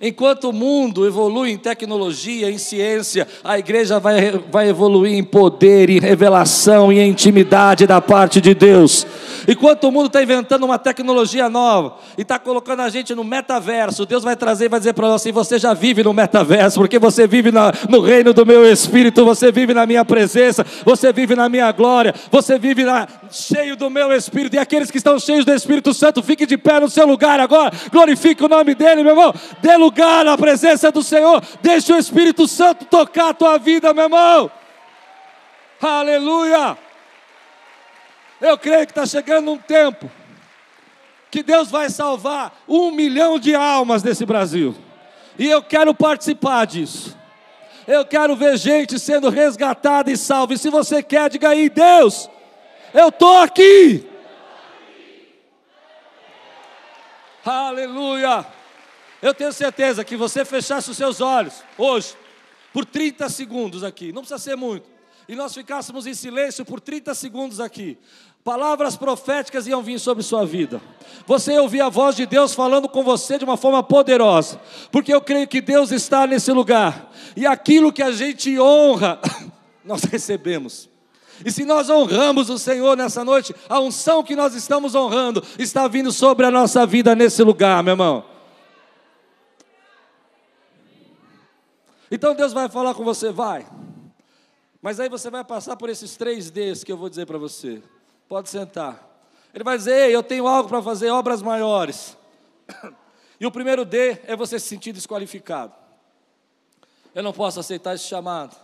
Enquanto 0.02 0.50
o 0.50 0.54
mundo 0.54 1.06
evolui 1.06 1.52
em 1.52 1.58
tecnologia, 1.58 2.52
em 2.52 2.58
ciência, 2.58 3.28
a 3.44 3.58
igreja 3.58 4.00
vai, 4.00 4.32
vai 4.52 4.70
evoluir 4.70 5.14
em 5.14 5.24
poder, 5.24 5.90
em 5.90 6.00
revelação 6.00 6.94
e 6.94 7.00
intimidade 7.00 7.88
da 7.88 8.00
parte 8.00 8.40
de 8.40 8.54
Deus. 8.54 9.06
Enquanto 9.48 9.86
o 9.86 9.92
mundo 9.92 10.08
está 10.08 10.24
inventando 10.24 10.64
uma 10.64 10.80
tecnologia 10.80 11.50
nova 11.50 11.98
e 12.18 12.22
está 12.22 12.40
colocando 12.40 12.82
a 12.82 12.90
gente 12.90 13.14
no 13.14 13.24
metaverso, 13.24 14.06
Deus 14.06 14.24
vai 14.24 14.36
trazer 14.36 14.66
e 14.66 14.70
vai 14.70 14.80
dizer 14.80 14.94
para 14.94 15.08
nós 15.08 15.22
assim: 15.22 15.32
você 15.32 15.60
já 15.60 15.74
vive 15.74 16.04
no 16.04 16.14
metaverso, 16.14 16.80
porque 16.80 16.98
você 16.98 17.28
vive 17.28 17.52
na, 17.52 17.72
no 17.90 18.00
reino 18.00 18.34
do 18.34 18.46
meu 18.46 18.66
Espírito, 18.70 19.26
você 19.26 19.52
vive 19.52 19.74
na 19.74 19.86
minha 19.86 20.06
presença, 20.06 20.66
você 20.86 21.12
vive 21.12 21.36
na 21.36 21.50
minha 21.50 21.72
glória, 21.72 22.14
você 22.32 22.58
vive 22.58 22.84
na, 22.84 23.08
cheio 23.30 23.76
do 23.76 23.90
meu 23.90 24.14
Espírito. 24.14 24.56
E 24.56 24.60
aqueles 24.60 24.90
que 24.90 24.98
estão 24.98 25.20
cheios 25.20 25.46
do 25.46 25.54
Espírito 25.54 25.94
Santo, 25.94 26.24
fiquem 26.24 26.48
de 26.48 26.58
pé 26.58 26.80
no 26.80 26.90
seu 26.90 27.06
lugar 27.06 27.40
agora, 27.40 27.72
glorifique 27.92 28.44
o 28.44 28.50
nome 28.50 28.74
dele, 28.76 29.04
meu 29.04 29.14
irmão. 29.14 29.34
Dê 29.62 29.76
lugar 29.76 30.26
na 30.26 30.38
presença 30.38 30.92
do 30.92 31.04
Senhor. 31.04 31.42
Deixe 31.62 31.92
o 31.92 31.98
Espírito 31.98 32.48
Santo 32.48 32.86
tocar 32.86 33.30
a 33.30 33.34
tua 33.34 33.58
vida, 33.58 33.94
meu 33.94 34.06
irmão. 34.06 34.52
Aleluia. 35.82 36.87
Eu 38.40 38.58
creio 38.58 38.86
que 38.86 38.92
está 38.92 39.06
chegando 39.06 39.52
um 39.52 39.58
tempo 39.58 40.10
que 41.30 41.44
Deus 41.44 41.70
vai 41.70 41.90
salvar 41.90 42.64
um 42.68 42.92
milhão 42.92 43.38
de 43.40 43.56
almas 43.56 44.02
desse 44.02 44.26
Brasil. 44.26 44.76
E 45.38 45.48
eu 45.48 45.62
quero 45.62 45.94
participar 45.94 46.66
disso. 46.66 47.16
Eu 47.88 48.06
quero 48.06 48.36
ver 48.36 48.58
gente 48.58 49.00
sendo 49.00 49.30
resgatada 49.30 50.12
e 50.12 50.18
salva. 50.18 50.54
E 50.54 50.58
se 50.58 50.70
você 50.70 51.02
quer, 51.02 51.30
diga 51.30 51.50
aí, 51.50 51.70
Deus, 51.70 52.30
eu 52.94 53.10
estou 53.10 53.38
aqui. 53.38 54.08
Aleluia. 57.46 58.46
Eu 59.22 59.34
tenho 59.34 59.52
certeza 59.54 60.04
que 60.04 60.16
você 60.16 60.44
fechasse 60.44 60.92
os 60.92 60.98
seus 60.98 61.22
olhos 61.22 61.64
hoje, 61.78 62.16
por 62.74 62.86
30 62.86 63.30
segundos 63.30 63.84
aqui, 63.84 64.12
não 64.12 64.22
precisa 64.22 64.38
ser 64.38 64.56
muito, 64.56 64.88
e 65.28 65.36
nós 65.36 65.54
ficássemos 65.54 66.06
em 66.06 66.14
silêncio 66.14 66.64
por 66.64 66.80
30 66.80 67.16
segundos 67.16 67.60
aqui, 67.60 67.98
palavras 68.48 68.96
proféticas 68.96 69.68
iam 69.68 69.84
vir 69.84 70.00
sobre 70.00 70.24
sua 70.24 70.46
vida. 70.46 70.82
Você 71.26 71.52
ia 71.52 71.62
ouvir 71.62 71.82
a 71.82 71.90
voz 71.90 72.16
de 72.16 72.26
Deus 72.26 72.54
falando 72.56 72.88
com 72.88 73.04
você 73.04 73.38
de 73.38 73.44
uma 73.44 73.58
forma 73.58 73.84
poderosa, 73.84 74.58
porque 74.90 75.14
eu 75.14 75.20
creio 75.20 75.46
que 75.46 75.60
Deus 75.60 75.92
está 75.92 76.26
nesse 76.26 76.50
lugar, 76.54 77.12
e 77.36 77.46
aquilo 77.46 77.92
que 77.92 78.02
a 78.02 78.10
gente 78.10 78.58
honra, 78.58 79.20
nós 79.84 80.06
recebemos. 80.06 80.88
E 81.46 81.52
se 81.52 81.66
nós 81.66 81.90
honramos 81.90 82.50
o 82.50 82.58
Senhor 82.58 82.96
nessa 82.96 83.22
noite, 83.22 83.54
a 83.68 83.82
unção 83.82 84.24
que 84.24 84.34
nós 84.34 84.56
estamos 84.56 84.96
honrando 84.96 85.44
está 85.60 85.86
vindo 85.90 86.10
sobre 86.10 86.46
a 86.46 86.52
nossa 86.52 86.86
vida 86.86 87.14
nesse 87.14 87.44
lugar, 87.44 87.84
meu 87.84 87.92
irmão. 87.92 88.24
Então 92.10 92.34
Deus 92.34 92.54
vai 92.54 92.70
falar 92.70 92.94
com 92.94 93.04
você, 93.04 93.30
vai. 93.30 93.68
Mas 94.82 95.02
aí 95.02 95.10
você 95.10 95.30
vai 95.30 95.44
passar 95.44 95.76
por 95.76 95.90
esses 95.90 96.16
três 96.16 96.50
Ds 96.50 96.86
que 96.86 96.94
eu 96.94 96.98
vou 96.98 97.10
dizer 97.10 97.26
para 97.26 97.38
você. 97.38 97.84
Pode 98.28 98.50
sentar. 98.50 99.04
Ele 99.54 99.64
vai 99.64 99.78
dizer, 99.78 100.08
Ei, 100.08 100.16
eu 100.16 100.22
tenho 100.22 100.48
algo 100.48 100.68
para 100.68 100.82
fazer, 100.82 101.10
obras 101.10 101.42
maiores. 101.42 102.18
E 103.40 103.46
o 103.46 103.52
primeiro 103.52 103.86
D 103.86 104.20
é 104.24 104.36
você 104.36 104.60
se 104.60 104.66
sentir 104.66 104.92
desqualificado. 104.92 105.72
Eu 107.14 107.22
não 107.22 107.32
posso 107.32 107.60
aceitar 107.60 107.94
esse 107.94 108.06
chamado. 108.06 108.58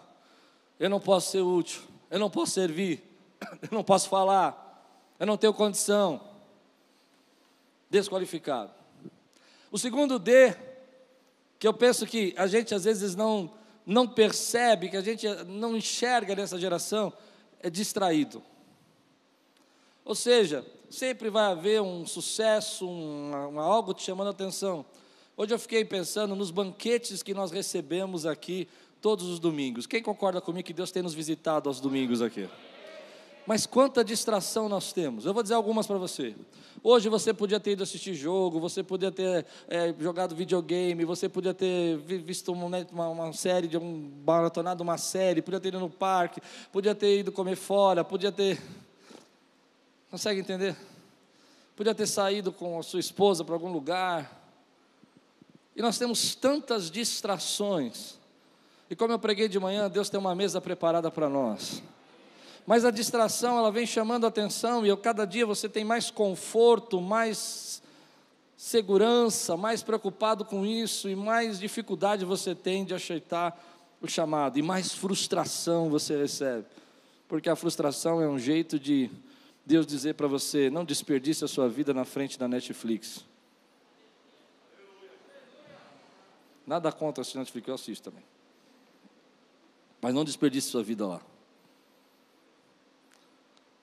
Eu 0.79 0.89
não 0.89 0.99
posso 0.99 1.29
ser 1.29 1.41
útil. 1.41 1.83
Eu 2.09 2.17
não 2.17 2.27
posso 2.27 2.53
servir. 2.53 3.03
Eu 3.61 3.69
não 3.69 3.83
posso 3.83 4.09
falar. 4.09 4.83
Eu 5.19 5.27
não 5.27 5.37
tenho 5.37 5.53
condição. 5.53 6.19
Desqualificado. 7.87 8.71
O 9.71 9.77
segundo 9.77 10.17
D 10.17 10.55
que 11.63 11.67
eu 11.67 11.73
penso 11.73 12.05
que 12.05 12.33
a 12.35 12.45
gente 12.45 12.75
às 12.75 12.83
vezes 12.83 13.15
não, 13.15 13.49
não 13.85 14.05
percebe, 14.05 14.89
que 14.89 14.97
a 14.97 15.01
gente 15.01 15.25
não 15.45 15.77
enxerga 15.77 16.35
nessa 16.35 16.59
geração, 16.59 17.13
é 17.61 17.69
distraído. 17.69 18.43
Ou 20.05 20.15
seja, 20.15 20.65
sempre 20.89 21.29
vai 21.29 21.51
haver 21.51 21.81
um 21.81 22.05
sucesso, 22.05 22.87
um, 22.87 23.59
algo 23.59 23.93
te 23.93 24.03
chamando 24.03 24.27
a 24.27 24.31
atenção. 24.31 24.85
Hoje 25.35 25.53
eu 25.53 25.59
fiquei 25.59 25.83
pensando 25.83 26.35
nos 26.35 26.51
banquetes 26.51 27.23
que 27.23 27.33
nós 27.33 27.51
recebemos 27.51 28.25
aqui 28.25 28.67
todos 29.01 29.27
os 29.27 29.39
domingos. 29.39 29.87
Quem 29.87 30.01
concorda 30.01 30.39
comigo 30.39 30.65
que 30.65 30.73
Deus 30.73 30.91
tem 30.91 31.01
nos 31.01 31.13
visitado 31.13 31.69
aos 31.69 31.79
domingos 31.79 32.21
aqui? 32.21 32.47
Mas 33.45 33.65
quanta 33.65 34.03
distração 34.03 34.69
nós 34.69 34.93
temos. 34.93 35.25
Eu 35.25 35.33
vou 35.33 35.43
dizer 35.43 35.55
algumas 35.55 35.85
para 35.85 35.97
você. 35.97 36.33
Hoje 36.81 37.09
você 37.09 37.33
podia 37.33 37.59
ter 37.59 37.71
ido 37.71 37.83
assistir 37.83 38.13
jogo, 38.13 38.59
você 38.59 38.81
podia 38.81 39.11
ter 39.11 39.45
é, 39.67 39.93
jogado 39.99 40.35
videogame, 40.35 41.03
você 41.03 41.27
podia 41.27 41.53
ter 41.53 41.97
visto 41.97 42.53
uma, 42.53 42.85
uma, 42.91 43.09
uma, 43.09 43.33
série, 43.33 43.67
de 43.67 43.77
um 43.77 44.11
maratonado 44.25 44.81
uma 44.83 44.97
série, 44.97 45.41
podia 45.41 45.59
ter 45.59 45.69
ido 45.69 45.79
no 45.79 45.89
parque, 45.89 46.41
podia 46.71 46.95
ter 46.95 47.19
ido 47.19 47.31
comer 47.31 47.55
fora, 47.55 48.03
podia 48.03 48.31
ter. 48.31 48.61
Consegue 50.13 50.41
entender? 50.41 50.75
Podia 51.75 51.95
ter 51.95 52.05
saído 52.05 52.51
com 52.51 52.77
a 52.77 52.83
sua 52.83 52.99
esposa 52.99 53.43
para 53.43 53.55
algum 53.55 53.71
lugar. 53.71 54.47
E 55.75 55.81
nós 55.81 55.97
temos 55.97 56.35
tantas 56.35 56.91
distrações. 56.91 58.19
E 58.91 58.95
como 58.95 59.11
eu 59.11 59.17
preguei 59.17 59.47
de 59.47 59.59
manhã, 59.59 59.89
Deus 59.89 60.11
tem 60.11 60.19
uma 60.19 60.35
mesa 60.35 60.61
preparada 60.61 61.09
para 61.09 61.27
nós 61.27 61.81
mas 62.65 62.85
a 62.85 62.91
distração 62.91 63.57
ela 63.57 63.71
vem 63.71 63.85
chamando 63.85 64.25
a 64.25 64.29
atenção 64.29 64.85
e 64.85 64.89
eu, 64.89 64.95
cada 64.95 65.25
dia 65.25 65.45
você 65.45 65.67
tem 65.67 65.83
mais 65.83 66.09
conforto, 66.09 67.01
mais 67.01 67.81
segurança, 68.55 69.57
mais 69.57 69.83
preocupado 69.83 70.45
com 70.45 70.65
isso 70.65 71.09
e 71.09 71.15
mais 71.15 71.59
dificuldade 71.59 72.23
você 72.23 72.55
tem 72.55 72.85
de 72.85 72.93
aceitar 72.93 73.61
o 74.01 74.07
chamado 74.07 74.57
e 74.57 74.61
mais 74.61 74.93
frustração 74.93 75.89
você 75.89 76.15
recebe, 76.15 76.65
porque 77.27 77.49
a 77.49 77.55
frustração 77.55 78.21
é 78.21 78.29
um 78.29 78.39
jeito 78.39 78.79
de 78.79 79.09
Deus 79.65 79.85
dizer 79.85 80.15
para 80.15 80.27
você: 80.27 80.69
não 80.69 80.83
desperdice 80.83 81.43
a 81.43 81.47
sua 81.47 81.69
vida 81.69 81.93
na 81.93 82.05
frente 82.05 82.37
da 82.37 82.47
Netflix. 82.47 83.25
Nada 86.65 86.91
contra 86.91 87.21
assistir 87.21 87.37
Netflix, 87.37 87.67
eu 87.67 87.73
assisto 87.73 88.09
também. 88.09 88.23
Mas 90.01 90.13
não 90.13 90.23
desperdice 90.23 90.69
sua 90.69 90.83
vida 90.83 91.05
lá. 91.05 91.21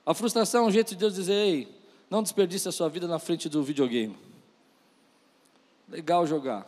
A 0.05 0.14
frustração 0.14 0.64
é 0.64 0.66
um 0.69 0.71
jeito 0.71 0.90
de 0.90 0.97
Deus 0.97 1.14
dizer: 1.14 1.33
ei, 1.33 1.81
não 2.09 2.23
desperdice 2.23 2.69
a 2.69 2.73
sua 2.73 2.88
vida 2.88 3.07
na 3.07 3.19
frente 3.19 3.49
do 3.49 3.62
videogame. 3.62 4.16
Legal 5.88 6.27
jogar. 6.27 6.66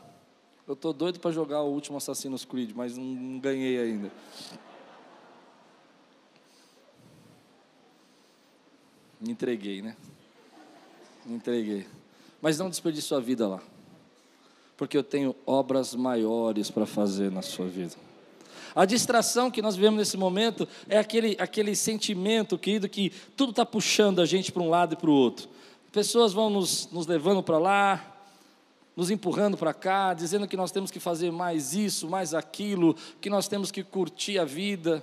Eu 0.66 0.75
estou 0.75 0.92
doido 0.92 1.18
para 1.18 1.33
jogar 1.33 1.62
o 1.62 1.70
último 1.70 1.98
Assassin's 1.98 2.44
Creed, 2.44 2.72
mas 2.75 2.96
não 2.96 3.38
ganhei 3.40 3.79
ainda. 3.79 4.12
Me 9.22 9.30
entreguei, 9.30 9.80
né? 9.80 9.96
Me 11.24 11.37
entreguei. 11.37 11.87
Mas 12.40 12.58
não 12.58 12.68
desperdice 12.68 13.06
sua 13.06 13.20
vida 13.20 13.46
lá. 13.46 13.62
Porque 14.76 14.96
eu 14.96 15.04
tenho 15.04 15.37
obras 15.46 15.94
maiores 15.94 16.72
para 16.72 16.85
fazer 16.85 17.30
na 17.30 17.40
sua 17.40 17.68
vida. 17.68 17.94
A 18.74 18.85
distração 18.85 19.48
que 19.48 19.62
nós 19.62 19.76
vivemos 19.76 19.98
nesse 19.98 20.16
momento 20.16 20.66
é 20.88 20.98
aquele, 20.98 21.37
aquele 21.38 21.76
sentimento, 21.76 22.58
querido, 22.58 22.88
que 22.88 23.11
tudo 23.37 23.50
está 23.50 23.64
puxando 23.64 24.20
a 24.20 24.26
gente 24.26 24.50
para 24.50 24.62
um 24.62 24.68
lado 24.68 24.94
e 24.94 24.96
para 24.96 25.11
o 25.11 25.14
outro. 25.14 25.48
Pessoas 25.92 26.32
vão 26.32 26.50
nos, 26.50 26.90
nos 26.90 27.06
levando 27.06 27.44
para 27.44 27.58
lá, 27.58 28.16
nos 28.96 29.08
empurrando 29.08 29.56
para 29.56 29.72
cá, 29.72 30.14
dizendo 30.14 30.48
que 30.48 30.56
nós 30.56 30.72
temos 30.72 30.90
que 30.90 30.98
fazer 30.98 31.30
mais 31.30 31.74
isso, 31.74 32.08
mais 32.08 32.35
aquilo, 32.35 32.96
que 33.20 33.30
nós 33.30 33.46
temos 33.46 33.70
que 33.70 33.85
curtir 33.85 34.38
a 34.38 34.44
vida. 34.44 35.00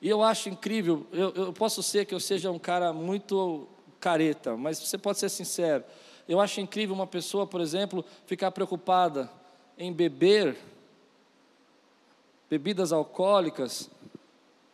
E 0.00 0.08
eu 0.08 0.22
acho 0.22 0.48
incrível, 0.48 1.06
eu, 1.12 1.30
eu 1.34 1.52
posso 1.52 1.82
ser 1.82 2.04
que 2.04 2.14
eu 2.14 2.20
seja 2.20 2.50
um 2.50 2.58
cara 2.58 2.92
muito 2.92 3.66
careta, 3.98 4.56
mas 4.56 4.78
você 4.78 4.98
pode 4.98 5.18
ser 5.18 5.28
sincero. 5.28 5.84
Eu 6.28 6.40
acho 6.40 6.60
incrível 6.60 6.94
uma 6.94 7.06
pessoa, 7.06 7.46
por 7.46 7.60
exemplo, 7.60 8.04
ficar 8.26 8.50
preocupada 8.50 9.30
em 9.78 9.92
beber 9.92 10.56
bebidas 12.48 12.92
alcoólicas 12.92 13.90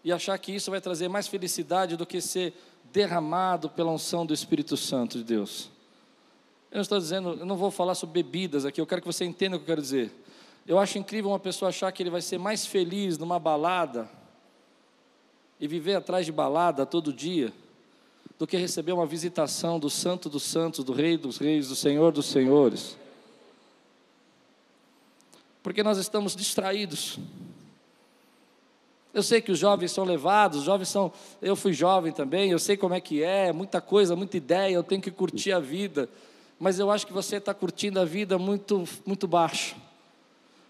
e 0.04 0.12
achar 0.12 0.36
que 0.38 0.52
isso 0.52 0.70
vai 0.70 0.80
trazer 0.80 1.08
mais 1.08 1.28
felicidade 1.28 1.96
do 1.96 2.04
que 2.04 2.20
ser 2.20 2.54
derramado 2.92 3.70
pela 3.70 3.90
unção 3.90 4.26
do 4.26 4.34
Espírito 4.34 4.76
Santo 4.76 5.18
de 5.18 5.24
Deus. 5.24 5.70
Eu 6.70 6.76
não 6.76 6.82
estou 6.82 6.98
dizendo, 6.98 7.30
eu 7.40 7.46
não 7.46 7.56
vou 7.56 7.70
falar 7.70 7.94
sobre 7.94 8.22
bebidas 8.22 8.64
aqui, 8.64 8.80
eu 8.80 8.86
quero 8.86 9.00
que 9.00 9.06
você 9.06 9.24
entenda 9.24 9.56
o 9.56 9.58
que 9.58 9.64
eu 9.64 9.68
quero 9.68 9.82
dizer. 9.82 10.10
Eu 10.66 10.78
acho 10.78 10.98
incrível 10.98 11.30
uma 11.30 11.38
pessoa 11.38 11.68
achar 11.68 11.90
que 11.92 12.02
ele 12.02 12.10
vai 12.10 12.20
ser 12.20 12.38
mais 12.38 12.66
feliz 12.66 13.18
numa 13.18 13.38
balada 13.38 14.08
e 15.62 15.68
viver 15.68 15.94
atrás 15.94 16.26
de 16.26 16.32
balada 16.32 16.84
todo 16.84 17.12
dia 17.12 17.52
do 18.36 18.48
que 18.48 18.56
receber 18.56 18.90
uma 18.90 19.06
visitação 19.06 19.78
do 19.78 19.88
Santo 19.88 20.28
dos 20.28 20.42
Santos, 20.42 20.84
do 20.84 20.92
Rei 20.92 21.16
dos 21.16 21.38
Reis, 21.38 21.68
do 21.68 21.76
Senhor 21.76 22.10
dos 22.10 22.26
Senhores. 22.26 22.98
Porque 25.62 25.84
nós 25.84 25.98
estamos 25.98 26.34
distraídos. 26.34 27.16
Eu 29.14 29.22
sei 29.22 29.40
que 29.40 29.52
os 29.52 29.58
jovens 29.60 29.92
são 29.92 30.02
levados, 30.02 30.58
os 30.58 30.64
jovens 30.64 30.88
são. 30.88 31.12
Eu 31.40 31.54
fui 31.54 31.72
jovem 31.72 32.12
também, 32.12 32.50
eu 32.50 32.58
sei 32.58 32.76
como 32.76 32.94
é 32.94 33.00
que 33.00 33.22
é, 33.22 33.52
muita 33.52 33.80
coisa, 33.80 34.16
muita 34.16 34.36
ideia, 34.36 34.74
eu 34.74 34.82
tenho 34.82 35.00
que 35.00 35.12
curtir 35.12 35.52
a 35.52 35.60
vida. 35.60 36.08
Mas 36.58 36.80
eu 36.80 36.90
acho 36.90 37.06
que 37.06 37.12
você 37.12 37.36
está 37.36 37.54
curtindo 37.54 38.00
a 38.00 38.04
vida 38.04 38.36
muito, 38.36 38.82
muito 39.06 39.28
baixo. 39.28 39.76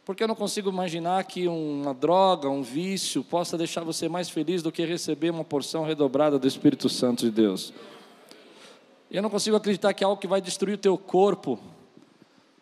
Porque 0.04 0.22
eu 0.22 0.28
não 0.28 0.34
consigo 0.34 0.68
imaginar 0.68 1.22
que 1.24 1.46
uma 1.46 1.94
droga, 1.94 2.48
um 2.48 2.62
vício, 2.62 3.22
possa 3.22 3.56
deixar 3.56 3.84
você 3.84 4.08
mais 4.08 4.28
feliz 4.28 4.60
do 4.60 4.72
que 4.72 4.84
receber 4.84 5.30
uma 5.30 5.44
porção 5.44 5.84
redobrada 5.84 6.38
do 6.38 6.48
Espírito 6.48 6.88
Santo 6.88 7.24
de 7.24 7.30
Deus. 7.30 7.72
Eu 9.08 9.22
não 9.22 9.30
consigo 9.30 9.56
acreditar 9.56 9.94
que 9.94 10.02
algo 10.02 10.20
que 10.20 10.26
vai 10.26 10.40
destruir 10.40 10.74
o 10.74 10.78
teu 10.78 10.98
corpo 10.98 11.58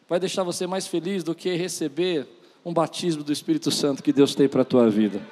vai 0.07 0.21
deixar 0.21 0.43
você 0.43 0.67
mais 0.67 0.87
feliz 0.87 1.23
do 1.23 1.35
que 1.35 1.55
receber 1.55 2.29
um 2.63 2.75
batismo 2.75 3.23
do 3.23 3.33
Espírito 3.33 3.71
Santo 3.71 4.03
que 4.03 4.13
Deus 4.13 4.35
tem 4.35 4.47
para 4.49 4.61
a 4.61 4.65
tua 4.65 4.91
vida. 4.91 5.23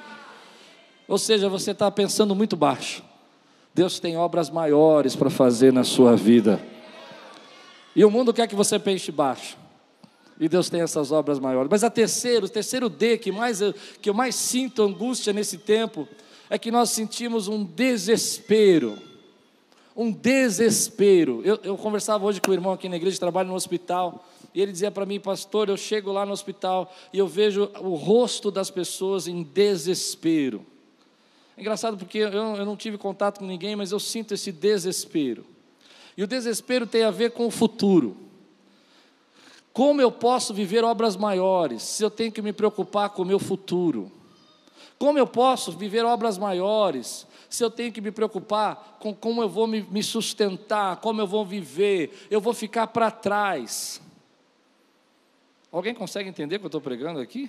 Ou 1.06 1.18
seja, 1.18 1.48
você 1.48 1.72
está 1.72 1.90
pensando 1.90 2.34
muito 2.34 2.56
baixo. 2.56 3.02
Deus 3.74 4.00
tem 4.00 4.16
obras 4.16 4.48
maiores 4.48 5.14
para 5.14 5.28
fazer 5.28 5.72
na 5.72 5.84
sua 5.84 6.16
vida. 6.16 6.58
E 7.94 8.02
o 8.02 8.10
mundo 8.10 8.32
quer 8.32 8.46
que 8.46 8.54
você 8.54 8.78
pense 8.78 9.12
baixo. 9.12 9.58
E 10.40 10.48
Deus 10.48 10.70
tem 10.70 10.80
essas 10.80 11.10
obras 11.10 11.38
maiores. 11.38 11.68
Mas 11.70 11.82
a 11.82 11.90
terceira, 11.90 12.44
o 12.44 12.48
terceiro 12.48 12.88
D 12.88 13.18
que, 13.18 13.32
mais, 13.32 13.60
que 14.00 14.08
eu 14.08 14.14
mais 14.14 14.34
sinto 14.34 14.82
angústia 14.82 15.32
nesse 15.32 15.58
tempo 15.58 16.08
é 16.48 16.58
que 16.58 16.70
nós 16.70 16.90
sentimos 16.90 17.48
um 17.48 17.64
desespero. 17.64 18.96
Um 19.96 20.12
desespero. 20.12 21.42
Eu, 21.44 21.58
eu 21.64 21.76
conversava 21.76 22.24
hoje 22.24 22.40
com 22.40 22.50
o 22.52 22.54
irmão 22.54 22.72
aqui 22.72 22.88
na 22.88 22.96
igreja, 22.96 23.18
trabalho 23.18 23.48
no 23.48 23.54
hospital, 23.54 24.24
e 24.54 24.62
ele 24.62 24.70
dizia 24.70 24.90
para 24.90 25.04
mim, 25.04 25.18
pastor, 25.18 25.68
eu 25.68 25.76
chego 25.76 26.12
lá 26.12 26.24
no 26.24 26.32
hospital 26.32 26.94
e 27.12 27.18
eu 27.18 27.26
vejo 27.26 27.70
o 27.80 27.94
rosto 27.96 28.50
das 28.50 28.70
pessoas 28.70 29.26
em 29.26 29.42
desespero. 29.42 30.64
É 31.56 31.60
engraçado 31.60 31.96
porque 31.96 32.18
eu, 32.18 32.30
eu 32.30 32.64
não 32.64 32.76
tive 32.76 32.96
contato 32.96 33.40
com 33.40 33.44
ninguém, 33.46 33.74
mas 33.74 33.90
eu 33.90 33.98
sinto 33.98 34.34
esse 34.34 34.52
desespero. 34.52 35.44
E 36.16 36.22
o 36.22 36.26
desespero 36.26 36.86
tem 36.86 37.02
a 37.02 37.10
ver 37.10 37.32
com 37.32 37.46
o 37.46 37.50
futuro. 37.50 38.27
Como 39.78 40.02
eu 40.02 40.10
posso 40.10 40.52
viver 40.52 40.82
obras 40.82 41.14
maiores 41.16 41.84
se 41.84 42.02
eu 42.02 42.10
tenho 42.10 42.32
que 42.32 42.42
me 42.42 42.52
preocupar 42.52 43.10
com 43.10 43.22
o 43.22 43.24
meu 43.24 43.38
futuro? 43.38 44.10
Como 44.98 45.16
eu 45.16 45.24
posso 45.24 45.70
viver 45.70 46.04
obras 46.04 46.36
maiores 46.36 47.24
se 47.48 47.62
eu 47.62 47.70
tenho 47.70 47.92
que 47.92 48.00
me 48.00 48.10
preocupar 48.10 48.96
com 48.98 49.14
como 49.14 49.40
eu 49.40 49.48
vou 49.48 49.68
me, 49.68 50.02
sustentar, 50.02 50.96
como 50.96 51.20
eu 51.20 51.28
vou 51.28 51.46
viver? 51.46 52.26
Eu 52.28 52.40
vou 52.40 52.52
ficar 52.52 52.88
para 52.88 53.08
trás. 53.08 54.02
Alguém 55.70 55.94
consegue 55.94 56.28
entender 56.28 56.56
o 56.56 56.58
que 56.58 56.66
eu 56.66 56.70
estou 56.70 56.80
pregando 56.80 57.20
aqui? 57.20 57.48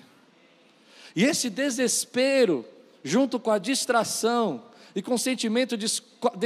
E 1.15 1.23
esse 1.23 1.49
desespero, 1.49 2.63
junto 3.03 3.39
com 3.39 3.49
a 3.49 3.57
distração, 3.57 4.61
e 4.93 5.01
com 5.01 5.17
sentimento 5.17 5.75
de 5.75 5.87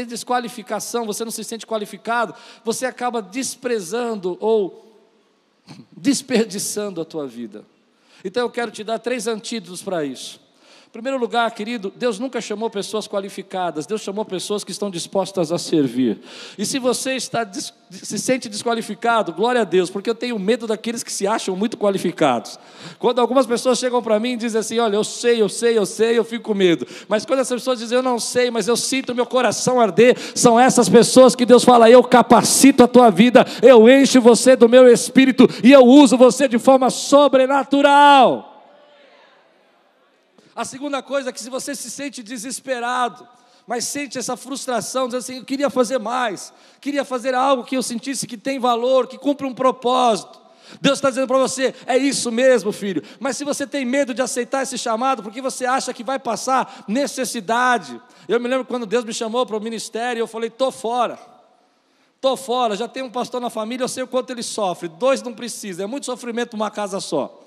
desqualificação, 0.05 1.05
você 1.05 1.25
não 1.25 1.31
se 1.31 1.43
sente 1.43 1.67
qualificado, 1.67 2.33
você 2.63 2.85
acaba 2.85 3.21
desprezando 3.21 4.37
ou 4.39 4.92
desperdiçando 5.95 6.99
a 7.01 7.05
tua 7.05 7.27
vida. 7.27 7.63
Então 8.23 8.43
eu 8.43 8.49
quero 8.49 8.71
te 8.71 8.83
dar 8.83 8.99
três 8.99 9.27
antídotos 9.27 9.81
para 9.81 10.03
isso 10.03 10.42
primeiro 10.93 11.17
lugar, 11.17 11.49
querido, 11.49 11.91
Deus 11.95 12.19
nunca 12.19 12.39
chamou 12.39 12.69
pessoas 12.69 13.07
qualificadas, 13.07 13.87
Deus 13.87 14.01
chamou 14.01 14.23
pessoas 14.23 14.63
que 14.63 14.71
estão 14.71 14.91
dispostas 14.91 15.51
a 15.51 15.57
servir. 15.57 16.19
E 16.55 16.67
se 16.67 16.77
você 16.77 17.15
está 17.15 17.43
se 17.89 18.19
sente 18.19 18.47
desqualificado, 18.47 19.33
glória 19.33 19.61
a 19.61 19.63
Deus, 19.63 19.89
porque 19.89 20.07
eu 20.07 20.13
tenho 20.13 20.37
medo 20.37 20.67
daqueles 20.67 21.01
que 21.01 21.11
se 21.11 21.25
acham 21.25 21.55
muito 21.55 21.77
qualificados. 21.77 22.59
Quando 22.99 23.19
algumas 23.19 23.47
pessoas 23.47 23.79
chegam 23.79 24.03
para 24.03 24.19
mim 24.19 24.33
e 24.33 24.37
dizem 24.37 24.59
assim: 24.59 24.77
Olha, 24.77 24.95
eu 24.95 25.03
sei, 25.03 25.41
eu 25.41 25.49
sei, 25.49 25.75
eu 25.75 25.85
sei, 25.85 26.15
eu 26.15 26.23
fico 26.23 26.43
com 26.43 26.53
medo. 26.53 26.85
Mas 27.07 27.25
quando 27.25 27.39
as 27.39 27.49
pessoas 27.49 27.79
dizem: 27.79 27.97
Eu 27.97 28.03
não 28.03 28.19
sei, 28.19 28.51
mas 28.51 28.67
eu 28.67 28.77
sinto 28.77 29.15
meu 29.15 29.25
coração 29.25 29.81
arder, 29.81 30.15
são 30.35 30.59
essas 30.59 30.87
pessoas 30.87 31.35
que 31.35 31.43
Deus 31.45 31.63
fala: 31.63 31.89
Eu 31.89 32.03
capacito 32.03 32.83
a 32.83 32.87
tua 32.87 33.09
vida, 33.09 33.43
eu 33.63 33.89
encho 33.89 34.21
você 34.21 34.55
do 34.55 34.69
meu 34.69 34.87
espírito 34.87 35.47
e 35.63 35.71
eu 35.71 35.83
uso 35.83 36.15
você 36.15 36.47
de 36.47 36.59
forma 36.59 36.91
sobrenatural. 36.91 38.52
A 40.55 40.63
segunda 40.63 41.01
coisa 41.01 41.29
é 41.29 41.33
que 41.33 41.41
se 41.41 41.49
você 41.49 41.75
se 41.75 41.89
sente 41.89 42.21
desesperado, 42.21 43.27
mas 43.65 43.85
sente 43.85 44.17
essa 44.17 44.35
frustração, 44.35 45.07
diz 45.07 45.15
assim, 45.15 45.37
eu 45.37 45.45
queria 45.45 45.69
fazer 45.69 45.97
mais, 45.97 46.53
queria 46.81 47.05
fazer 47.05 47.33
algo 47.33 47.63
que 47.63 47.75
eu 47.75 47.83
sentisse 47.83 48.27
que 48.27 48.37
tem 48.37 48.59
valor, 48.59 49.07
que 49.07 49.17
cumpre 49.17 49.47
um 49.47 49.53
propósito. 49.53 50.41
Deus 50.81 50.97
está 50.97 51.09
dizendo 51.09 51.27
para 51.27 51.37
você, 51.37 51.73
é 51.85 51.97
isso 51.97 52.31
mesmo, 52.31 52.71
filho. 52.71 53.03
Mas 53.19 53.37
se 53.37 53.43
você 53.43 53.65
tem 53.65 53.85
medo 53.85 54.13
de 54.13 54.21
aceitar 54.21 54.63
esse 54.63 54.77
chamado, 54.77 55.21
porque 55.21 55.41
você 55.41 55.65
acha 55.65 55.93
que 55.93 56.03
vai 56.03 56.17
passar 56.19 56.83
necessidade. 56.87 57.99
Eu 58.27 58.39
me 58.39 58.47
lembro 58.47 58.65
quando 58.65 58.85
Deus 58.85 59.03
me 59.03 59.13
chamou 59.13 59.45
para 59.45 59.57
o 59.57 59.61
ministério, 59.61 60.19
eu 60.19 60.27
falei, 60.27 60.47
estou 60.47 60.71
fora. 60.71 61.19
Estou 62.15 62.37
fora, 62.37 62.75
já 62.75 62.87
tem 62.87 63.03
um 63.03 63.11
pastor 63.11 63.41
na 63.41 63.49
família, 63.49 63.83
eu 63.83 63.89
sei 63.89 64.03
o 64.03 64.07
quanto 64.07 64.29
ele 64.29 64.43
sofre. 64.43 64.87
Dois 64.87 65.21
não 65.21 65.33
precisa, 65.33 65.83
é 65.83 65.85
muito 65.85 66.05
sofrimento 66.05 66.53
uma 66.53 66.71
casa 66.71 66.99
só. 66.99 67.42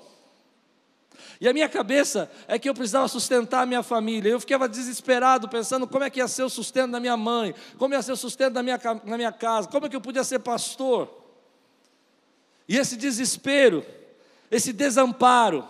E 1.39 1.47
a 1.47 1.53
minha 1.53 1.69
cabeça 1.69 2.29
é 2.47 2.57
que 2.57 2.67
eu 2.67 2.73
precisava 2.73 3.07
sustentar 3.07 3.61
a 3.61 3.65
minha 3.65 3.83
família. 3.83 4.29
Eu 4.29 4.39
ficava 4.39 4.67
desesperado, 4.67 5.47
pensando 5.47 5.87
como 5.87 6.03
é 6.03 6.09
que 6.09 6.19
ia 6.19 6.27
ser 6.27 6.43
o 6.43 6.49
sustento 6.49 6.91
da 6.91 6.99
minha 6.99 7.15
mãe, 7.15 7.53
como 7.77 7.93
ia 7.93 8.01
ser 8.01 8.11
o 8.11 8.17
sustento 8.17 8.53
da 8.53 8.63
minha, 8.63 8.79
na 9.03 9.17
minha 9.17 9.31
casa, 9.31 9.67
como 9.67 9.85
é 9.85 9.89
que 9.89 9.95
eu 9.95 10.01
podia 10.01 10.23
ser 10.23 10.39
pastor. 10.39 11.09
E 12.67 12.75
esse 12.75 12.97
desespero, 12.97 13.85
esse 14.49 14.73
desamparo, 14.73 15.67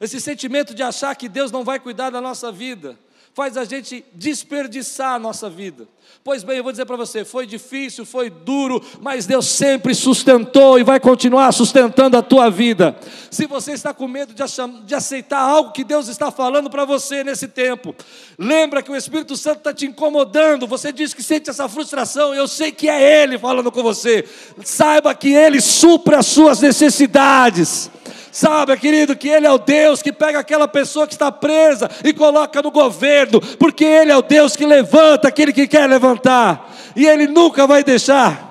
esse 0.00 0.20
sentimento 0.20 0.74
de 0.74 0.82
achar 0.82 1.14
que 1.16 1.28
Deus 1.28 1.50
não 1.50 1.64
vai 1.64 1.80
cuidar 1.80 2.10
da 2.10 2.20
nossa 2.20 2.52
vida, 2.52 2.98
faz 3.34 3.56
a 3.56 3.64
gente 3.64 4.04
desperdiçar 4.14 5.14
a 5.14 5.18
nossa 5.18 5.48
vida. 5.48 5.88
Pois 6.24 6.44
bem, 6.44 6.58
eu 6.58 6.62
vou 6.62 6.70
dizer 6.70 6.84
para 6.84 6.96
você: 6.96 7.24
foi 7.24 7.46
difícil, 7.46 8.04
foi 8.04 8.30
duro, 8.30 8.80
mas 9.00 9.26
Deus 9.26 9.46
sempre 9.46 9.94
sustentou 9.94 10.78
e 10.78 10.84
vai 10.84 11.00
continuar 11.00 11.50
sustentando 11.52 12.16
a 12.16 12.22
tua 12.22 12.48
vida. 12.48 12.96
Se 13.30 13.46
você 13.46 13.72
está 13.72 13.92
com 13.92 14.06
medo 14.06 14.32
de 14.32 14.94
aceitar 14.94 15.40
algo 15.40 15.72
que 15.72 15.82
Deus 15.82 16.06
está 16.06 16.30
falando 16.30 16.70
para 16.70 16.84
você 16.84 17.24
nesse 17.24 17.48
tempo, 17.48 17.94
lembra 18.38 18.82
que 18.82 18.90
o 18.90 18.96
Espírito 18.96 19.36
Santo 19.36 19.58
está 19.58 19.74
te 19.74 19.86
incomodando. 19.86 20.66
Você 20.68 20.92
diz 20.92 21.12
que 21.12 21.22
sente 21.22 21.50
essa 21.50 21.68
frustração, 21.68 22.32
eu 22.34 22.46
sei 22.46 22.70
que 22.70 22.88
é 22.88 23.22
Ele 23.22 23.38
falando 23.38 23.72
com 23.72 23.82
você. 23.82 24.24
Saiba 24.64 25.14
que 25.14 25.32
Ele 25.32 25.60
supre 25.60 26.14
as 26.14 26.26
suas 26.26 26.60
necessidades. 26.60 27.90
Sabe, 28.32 28.74
querido, 28.78 29.14
que 29.14 29.28
Ele 29.28 29.46
é 29.46 29.52
o 29.52 29.58
Deus 29.58 30.00
que 30.00 30.10
pega 30.10 30.38
aquela 30.38 30.66
pessoa 30.66 31.06
que 31.06 31.12
está 31.12 31.30
presa 31.30 31.90
e 32.02 32.14
coloca 32.14 32.62
no 32.62 32.70
governo, 32.70 33.38
porque 33.58 33.84
Ele 33.84 34.10
é 34.10 34.16
o 34.16 34.22
Deus 34.22 34.56
que 34.56 34.64
levanta 34.64 35.28
aquele 35.28 35.52
que 35.52 35.68
quer 35.68 35.86
levantar, 35.86 36.74
e 36.96 37.06
Ele 37.06 37.26
nunca 37.26 37.66
vai 37.66 37.84
deixar 37.84 38.50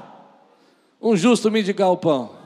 um 1.01 1.17
justo 1.17 1.49
mendigar 1.49 1.91
o 1.91 1.97
pão. 1.97 2.39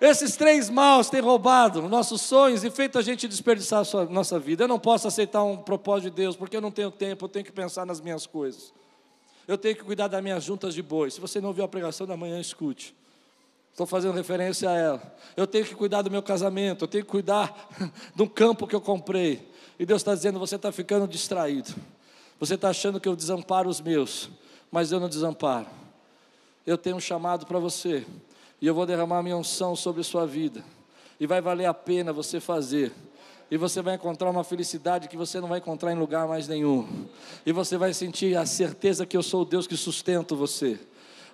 Esses 0.00 0.36
três 0.36 0.68
maus 0.68 1.08
têm 1.08 1.20
roubado 1.20 1.80
nossos 1.82 2.20
sonhos 2.20 2.64
e 2.64 2.70
feito 2.70 2.98
a 2.98 3.02
gente 3.02 3.28
desperdiçar 3.28 3.84
a 3.94 4.04
nossa 4.06 4.40
vida. 4.40 4.64
Eu 4.64 4.68
não 4.68 4.80
posso 4.80 5.06
aceitar 5.06 5.44
um 5.44 5.56
propósito 5.56 6.10
de 6.10 6.16
Deus, 6.16 6.34
porque 6.34 6.56
eu 6.56 6.60
não 6.60 6.72
tenho 6.72 6.90
tempo, 6.90 7.24
eu 7.24 7.28
tenho 7.28 7.44
que 7.44 7.52
pensar 7.52 7.86
nas 7.86 8.00
minhas 8.00 8.26
coisas. 8.26 8.74
Eu 9.46 9.56
tenho 9.56 9.76
que 9.76 9.84
cuidar 9.84 10.08
das 10.08 10.22
minhas 10.22 10.42
juntas 10.42 10.74
de 10.74 10.82
boi. 10.82 11.12
Se 11.12 11.20
você 11.20 11.40
não 11.40 11.48
ouviu 11.48 11.64
a 11.64 11.68
pregação 11.68 12.06
da 12.06 12.16
manhã, 12.16 12.40
escute. 12.40 12.92
Estou 13.76 13.84
fazendo 13.84 14.14
referência 14.14 14.70
a 14.70 14.72
ela. 14.72 15.16
Eu 15.36 15.46
tenho 15.46 15.62
que 15.62 15.74
cuidar 15.74 16.00
do 16.00 16.10
meu 16.10 16.22
casamento, 16.22 16.84
eu 16.84 16.88
tenho 16.88 17.04
que 17.04 17.10
cuidar 17.10 17.68
do 18.16 18.26
campo 18.26 18.66
que 18.66 18.74
eu 18.74 18.80
comprei. 18.80 19.52
E 19.78 19.84
Deus 19.84 20.00
está 20.00 20.14
dizendo: 20.14 20.38
você 20.38 20.56
está 20.56 20.72
ficando 20.72 21.06
distraído. 21.06 21.74
Você 22.40 22.54
está 22.54 22.70
achando 22.70 22.98
que 22.98 23.06
eu 23.06 23.14
desamparo 23.14 23.68
os 23.68 23.78
meus, 23.78 24.30
mas 24.72 24.92
eu 24.92 24.98
não 24.98 25.10
desamparo. 25.10 25.66
Eu 26.66 26.78
tenho 26.78 26.96
um 26.96 27.00
chamado 27.00 27.44
para 27.44 27.58
você, 27.58 28.06
e 28.62 28.66
eu 28.66 28.74
vou 28.74 28.86
derramar 28.86 29.22
minha 29.22 29.36
unção 29.36 29.76
sobre 29.76 30.02
sua 30.02 30.26
vida, 30.26 30.64
e 31.20 31.26
vai 31.26 31.42
valer 31.42 31.66
a 31.66 31.74
pena 31.74 32.14
você 32.14 32.40
fazer. 32.40 32.94
E 33.50 33.58
você 33.58 33.82
vai 33.82 33.96
encontrar 33.96 34.30
uma 34.30 34.42
felicidade 34.42 35.06
que 35.06 35.18
você 35.18 35.38
não 35.38 35.48
vai 35.48 35.58
encontrar 35.58 35.92
em 35.92 35.98
lugar 35.98 36.26
mais 36.26 36.48
nenhum. 36.48 37.06
E 37.44 37.52
você 37.52 37.76
vai 37.76 37.92
sentir 37.92 38.38
a 38.38 38.46
certeza 38.46 39.04
que 39.04 39.18
eu 39.18 39.22
sou 39.22 39.42
o 39.42 39.44
Deus 39.44 39.66
que 39.66 39.76
sustento 39.76 40.34
você. 40.34 40.80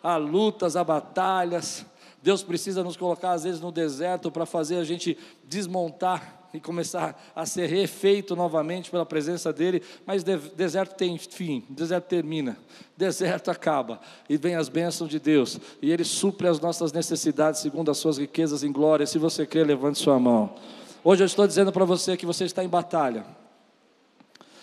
Há 0.03 0.17
lutas, 0.17 0.75
há 0.75 0.83
batalhas, 0.83 1.87
Deus 2.23 2.43
precisa 2.43 2.85
nos 2.85 2.97
colocar, 2.97 3.33
às 3.33 3.43
vezes, 3.43 3.61
no 3.61 3.73
deserto 3.73 4.31
para 4.31 4.47
fazer 4.47 4.77
a 4.77 4.85
gente 4.85 5.19
desmontar 5.45 6.43
e 6.55 6.61
começar 6.61 7.21
a 7.35 7.47
ser 7.47 7.67
refeito 7.67 8.37
novamente 8.37 8.91
pela 8.91 9.05
presença 9.05 9.53
dEle. 9.53 9.83
Mas 10.07 10.23
deserto 10.23 10.95
tem 10.95 11.19
fim, 11.19 11.65
deserto 11.69 12.07
termina, 12.07 12.57
deserto 12.97 13.51
acaba 13.51 14.01
e 14.29 14.37
vem 14.37 14.55
as 14.55 14.69
bênçãos 14.69 15.11
de 15.11 15.19
Deus 15.19 15.59
e 15.81 15.91
Ele 15.91 16.05
supre 16.05 16.47
as 16.47 16.61
nossas 16.61 16.93
necessidades 16.93 17.61
segundo 17.61 17.91
as 17.91 17.99
suas 17.99 18.19
riquezas 18.19 18.63
em 18.63 18.71
glória. 18.71 19.07
Se 19.07 19.19
você 19.19 19.45
crê, 19.45 19.65
levante 19.65 19.99
sua 19.99 20.19
mão. 20.19 20.55
Hoje 21.03 21.23
eu 21.23 21.27
estou 21.27 21.47
dizendo 21.47 21.73
para 21.73 21.85
você 21.85 22.17
que 22.17 22.27
você 22.27 22.45
está 22.45 22.63
em 22.63 22.69
batalha. 22.69 23.27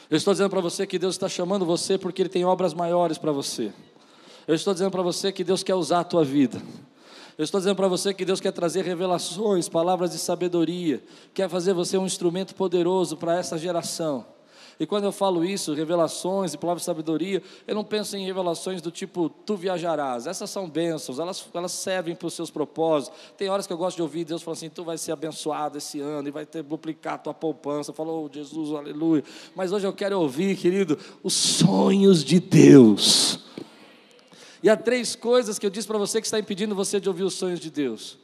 Eu 0.10 0.16
estou 0.16 0.34
dizendo 0.34 0.50
para 0.50 0.62
você 0.62 0.88
que 0.88 0.98
Deus 0.98 1.16
está 1.16 1.28
chamando 1.28 1.66
você 1.66 1.98
porque 1.98 2.22
Ele 2.22 2.30
tem 2.30 2.46
obras 2.46 2.74
maiores 2.74 3.18
para 3.18 3.32
você. 3.32 3.74
Eu 4.48 4.56
estou 4.56 4.74
dizendo 4.74 4.92
para 4.92 5.04
você 5.04 5.32
que 5.32 5.44
Deus 5.44 5.62
quer 5.62 5.76
usar 5.76 6.00
a 6.00 6.04
tua 6.04 6.24
vida. 6.24 6.62
Eu 7.40 7.46
estou 7.46 7.58
dizendo 7.58 7.78
para 7.78 7.88
você 7.88 8.14
que 8.14 8.26
Deus 8.26 8.42
quer 8.42 8.52
trazer 8.52 8.84
revelações, 8.84 9.70
palavras 9.70 10.12
de 10.12 10.18
sabedoria, 10.18 11.02
quer 11.34 11.48
fazer 11.48 11.74
você 11.74 11.98
um 11.98 12.06
instrumento 12.06 12.54
poderoso 12.54 13.16
para 13.16 13.38
essa 13.38 13.58
geração. 13.58 14.26
E 14.78 14.86
quando 14.86 15.06
eu 15.06 15.12
falo 15.14 15.46
isso, 15.46 15.74
revelações 15.74 16.54
e 16.54 16.58
palavras 16.58 16.82
de 16.82 16.88
sabedoria, 16.88 17.42
eu 17.66 17.74
não 17.74 17.86
penso 17.86 18.18
em 18.18 18.26
revelações 18.26 18.82
do 18.82 18.92
tipo, 18.92 19.30
tu 19.30 19.56
viajarás. 19.56 20.28
Essas 20.28 20.50
são 20.50 20.70
bênçãos, 20.70 21.18
elas, 21.18 21.48
elas 21.54 21.72
servem 21.72 22.14
para 22.14 22.28
os 22.28 22.34
seus 22.34 22.52
propósitos. 22.52 23.18
Tem 23.38 23.48
horas 23.48 23.66
que 23.66 23.72
eu 23.72 23.78
gosto 23.78 23.96
de 23.96 24.02
ouvir 24.02 24.26
Deus 24.26 24.42
falar 24.42 24.58
assim, 24.58 24.70
tu 24.70 24.84
vai 24.84 24.98
ser 24.98 25.14
abençoado 25.14 25.78
esse 25.78 26.02
ano 26.02 26.28
e 26.28 26.32
vai 26.32 26.46
ter 26.46 26.62
duplicar 26.62 27.14
a 27.14 27.18
tua 27.20 27.34
poupança. 27.34 27.94
Falou, 27.94 28.26
oh, 28.30 28.34
Jesus, 28.34 28.72
aleluia. 28.72 29.24
Mas 29.56 29.72
hoje 29.72 29.88
eu 29.88 29.94
quero 29.94 30.20
ouvir, 30.20 30.58
querido, 30.58 30.98
os 31.24 31.36
sonhos 31.36 32.22
de 32.22 32.38
Deus. 32.38 33.49
E 34.62 34.70
há 34.70 34.76
três 34.76 35.16
coisas 35.16 35.58
que 35.58 35.66
eu 35.66 35.70
disse 35.70 35.88
para 35.88 35.98
você 35.98 36.20
que 36.20 36.28
está 36.28 36.40
impedindo 36.40 36.76
você 36.76 37.00
de 37.00 37.08
ouvir 37.08 37.24
os 37.24 37.34
sonhos 37.34 37.60
de 37.60 37.70
Deus. 37.70 38.18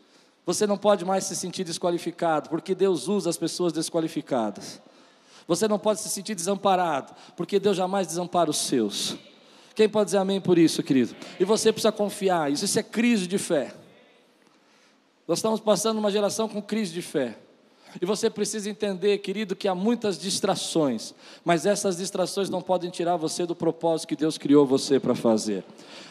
Você 0.46 0.68
não 0.68 0.78
pode 0.78 1.04
mais 1.06 1.24
se 1.24 1.36
sentir 1.36 1.64
desqualificado, 1.64 2.50
porque 2.50 2.76
Deus 2.76 3.08
usa 3.08 3.30
as 3.30 3.38
pessoas 3.38 3.74
desqualificadas. 3.74 4.82
Você 5.48 5.68
não 5.68 5.80
pode 5.80 6.02
se 6.02 6.10
sentir 6.10 6.36
desamparado, 6.36 7.14
porque 7.36 7.60
Deus 7.60 7.78
jamais 7.78 8.08
desampara 8.08 8.50
os 8.50 8.58
seus. 8.58 9.16
Quem 9.74 9.90
pode 9.90 10.06
dizer 10.06 10.18
amém 10.18 10.40
por 10.40 10.58
isso, 10.58 10.82
querido? 10.84 11.16
E 11.40 11.46
você 11.46 11.72
precisa 11.72 11.92
confiar, 11.92 12.52
isso, 12.52 12.66
isso 12.66 12.80
é 12.80 12.84
crise 12.84 13.28
de 13.28 13.38
fé. 13.38 13.74
Nós 15.28 15.40
estamos 15.40 15.60
passando 15.60 15.98
uma 15.98 16.12
geração 16.12 16.48
com 16.48 16.62
crise 16.62 16.94
de 16.94 17.02
fé. 17.02 17.38
E 18.02 18.06
você 18.06 18.30
precisa 18.30 18.70
entender, 18.70 19.18
querido, 19.20 19.56
que 19.56 19.68
há 19.68 19.76
muitas 19.76 20.18
distrações, 20.18 21.14
mas 21.44 21.66
essas 21.66 21.98
distrações 21.98 22.50
não 22.50 22.62
podem 22.62 22.90
tirar 22.90 23.16
você 23.16 23.46
do 23.46 23.56
propósito 23.56 24.10
que 24.10 24.16
Deus 24.16 24.38
criou 24.38 24.66
você 24.66 25.00
para 25.00 25.16
fazer. 25.16 25.64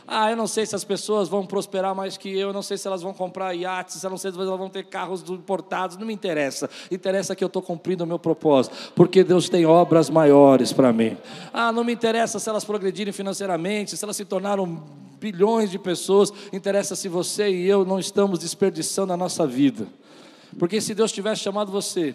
Ah, 0.06 0.30
eu 0.30 0.36
não 0.36 0.46
sei 0.46 0.66
se 0.66 0.74
as 0.74 0.84
pessoas 0.84 1.28
vão 1.28 1.46
prosperar 1.46 1.94
mais 1.94 2.16
que 2.16 2.28
eu, 2.28 2.48
eu 2.48 2.52
não 2.52 2.62
sei 2.62 2.76
se 2.76 2.86
elas 2.86 3.00
vão 3.00 3.14
comprar 3.14 3.54
iates, 3.54 4.02
eu 4.02 4.10
não 4.10 4.18
sei 4.18 4.30
se 4.30 4.36
elas 4.36 4.58
vão 4.58 4.68
ter 4.68 4.84
carros 4.84 5.24
importados, 5.30 5.96
não 5.96 6.06
me 6.06 6.12
interessa. 6.12 6.68
Interessa 6.90 7.34
que 7.34 7.42
eu 7.42 7.46
estou 7.46 7.62
cumprindo 7.62 8.04
o 8.04 8.06
meu 8.06 8.18
propósito, 8.18 8.92
porque 8.94 9.24
Deus 9.24 9.48
tem 9.48 9.64
obras 9.64 10.10
maiores 10.10 10.72
para 10.72 10.92
mim. 10.92 11.16
Ah, 11.52 11.72
não 11.72 11.84
me 11.84 11.92
interessa 11.92 12.38
se 12.38 12.48
elas 12.48 12.64
progredirem 12.64 13.12
financeiramente, 13.12 13.96
se 13.96 14.04
elas 14.04 14.16
se 14.16 14.26
tornaram 14.26 14.82
bilhões 15.18 15.70
de 15.70 15.78
pessoas, 15.78 16.30
interessa 16.52 16.94
se 16.94 17.08
você 17.08 17.48
e 17.48 17.66
eu 17.66 17.82
não 17.82 17.98
estamos 17.98 18.38
desperdiçando 18.38 19.10
a 19.10 19.16
nossa 19.16 19.46
vida. 19.46 19.86
Porque 20.58 20.80
se 20.80 20.94
Deus 20.94 21.12
tivesse 21.12 21.42
chamado 21.42 21.70
você 21.70 22.14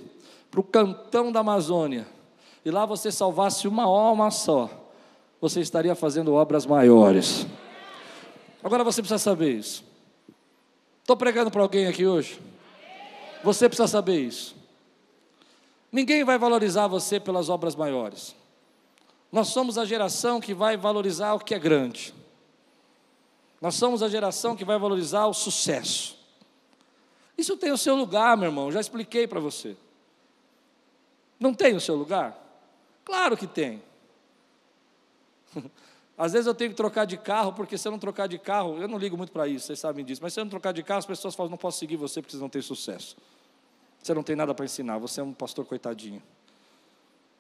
para 0.50 0.60
o 0.60 0.64
cantão 0.64 1.32
da 1.32 1.42
Amazônia, 1.42 2.08
e 2.64 2.72
lá 2.72 2.86
você 2.86 3.12
salvasse 3.12 3.68
uma 3.68 3.84
alma 3.84 4.32
só, 4.32 4.70
você 5.40 5.62
estaria 5.62 5.96
fazendo 5.96 6.34
obras 6.34 6.66
maiores. 6.66 7.48
Agora 8.64 8.84
você 8.84 9.02
precisa 9.02 9.18
saber 9.18 9.54
isso. 9.54 9.84
Estou 11.02 11.16
pregando 11.16 11.50
para 11.50 11.62
alguém 11.62 11.88
aqui 11.88 12.06
hoje? 12.06 12.40
Você 13.44 13.70
precisa 13.70 13.88
saber 13.88 14.20
isso. 14.20 14.56
Ninguém 15.92 16.24
vai 16.24 16.38
valorizar 16.38 16.88
você 16.88 17.20
pelas 17.20 17.50
obras 17.50 17.76
maiores. 17.76 18.36
Nós 19.32 19.48
somos 19.48 19.78
a 19.78 19.86
geração 19.86 20.42
que 20.42 20.54
vai 20.54 20.76
valorizar 20.76 21.34
o 21.34 21.40
que 21.40 21.56
é 21.56 21.60
grande. 21.60 22.14
Nós 23.62 23.76
somos 23.76 24.04
a 24.04 24.10
geração 24.10 24.56
que 24.56 24.66
vai 24.66 24.78
valorizar 24.78 25.26
o 25.28 25.34
sucesso. 25.34 26.19
Isso 27.40 27.56
tem 27.56 27.72
o 27.72 27.78
seu 27.78 27.96
lugar, 27.96 28.36
meu 28.36 28.50
irmão, 28.50 28.70
já 28.70 28.82
expliquei 28.82 29.26
para 29.26 29.40
você. 29.40 29.78
Não 31.40 31.54
tem 31.54 31.74
o 31.74 31.80
seu 31.80 31.96
lugar? 31.96 32.38
Claro 33.06 33.38
que 33.38 33.48
tem. 33.48 33.82
Às 36.18 36.34
vezes 36.34 36.48
eu 36.48 36.54
tenho 36.54 36.72
que 36.72 36.76
trocar 36.76 37.06
de 37.06 37.16
carro, 37.16 37.54
porque 37.54 37.78
se 37.78 37.88
eu 37.88 37.94
não 37.94 38.00
trocar 38.00 38.28
de 38.28 38.38
carro, 38.38 38.78
eu 38.82 38.90
não 38.90 38.98
ligo 38.98 39.16
muito 39.16 39.32
para 39.32 39.48
isso, 39.48 39.68
vocês 39.68 39.80
sabem 39.80 40.04
disso, 40.04 40.22
mas 40.22 40.34
se 40.34 40.40
eu 40.42 40.44
não 40.44 40.50
trocar 40.50 40.74
de 40.74 40.84
carro, 40.84 41.00
as 41.00 41.06
pessoas 41.06 41.34
falam, 41.34 41.50
não 41.50 41.58
posso 41.58 41.80
seguir 41.80 41.96
você 41.96 42.22
porque 42.22 42.36
você 42.36 42.42
não 42.42 42.50
tem 42.50 42.62
sucesso. 42.62 43.16
Você 44.04 44.14
não 44.14 44.22
tem 44.22 44.36
nada 44.36 44.54
para 44.54 44.66
ensinar, 44.66 44.98
você 44.98 45.22
é 45.22 45.24
um 45.24 45.34
pastor 45.34 45.66
coitadinho. 45.66 46.22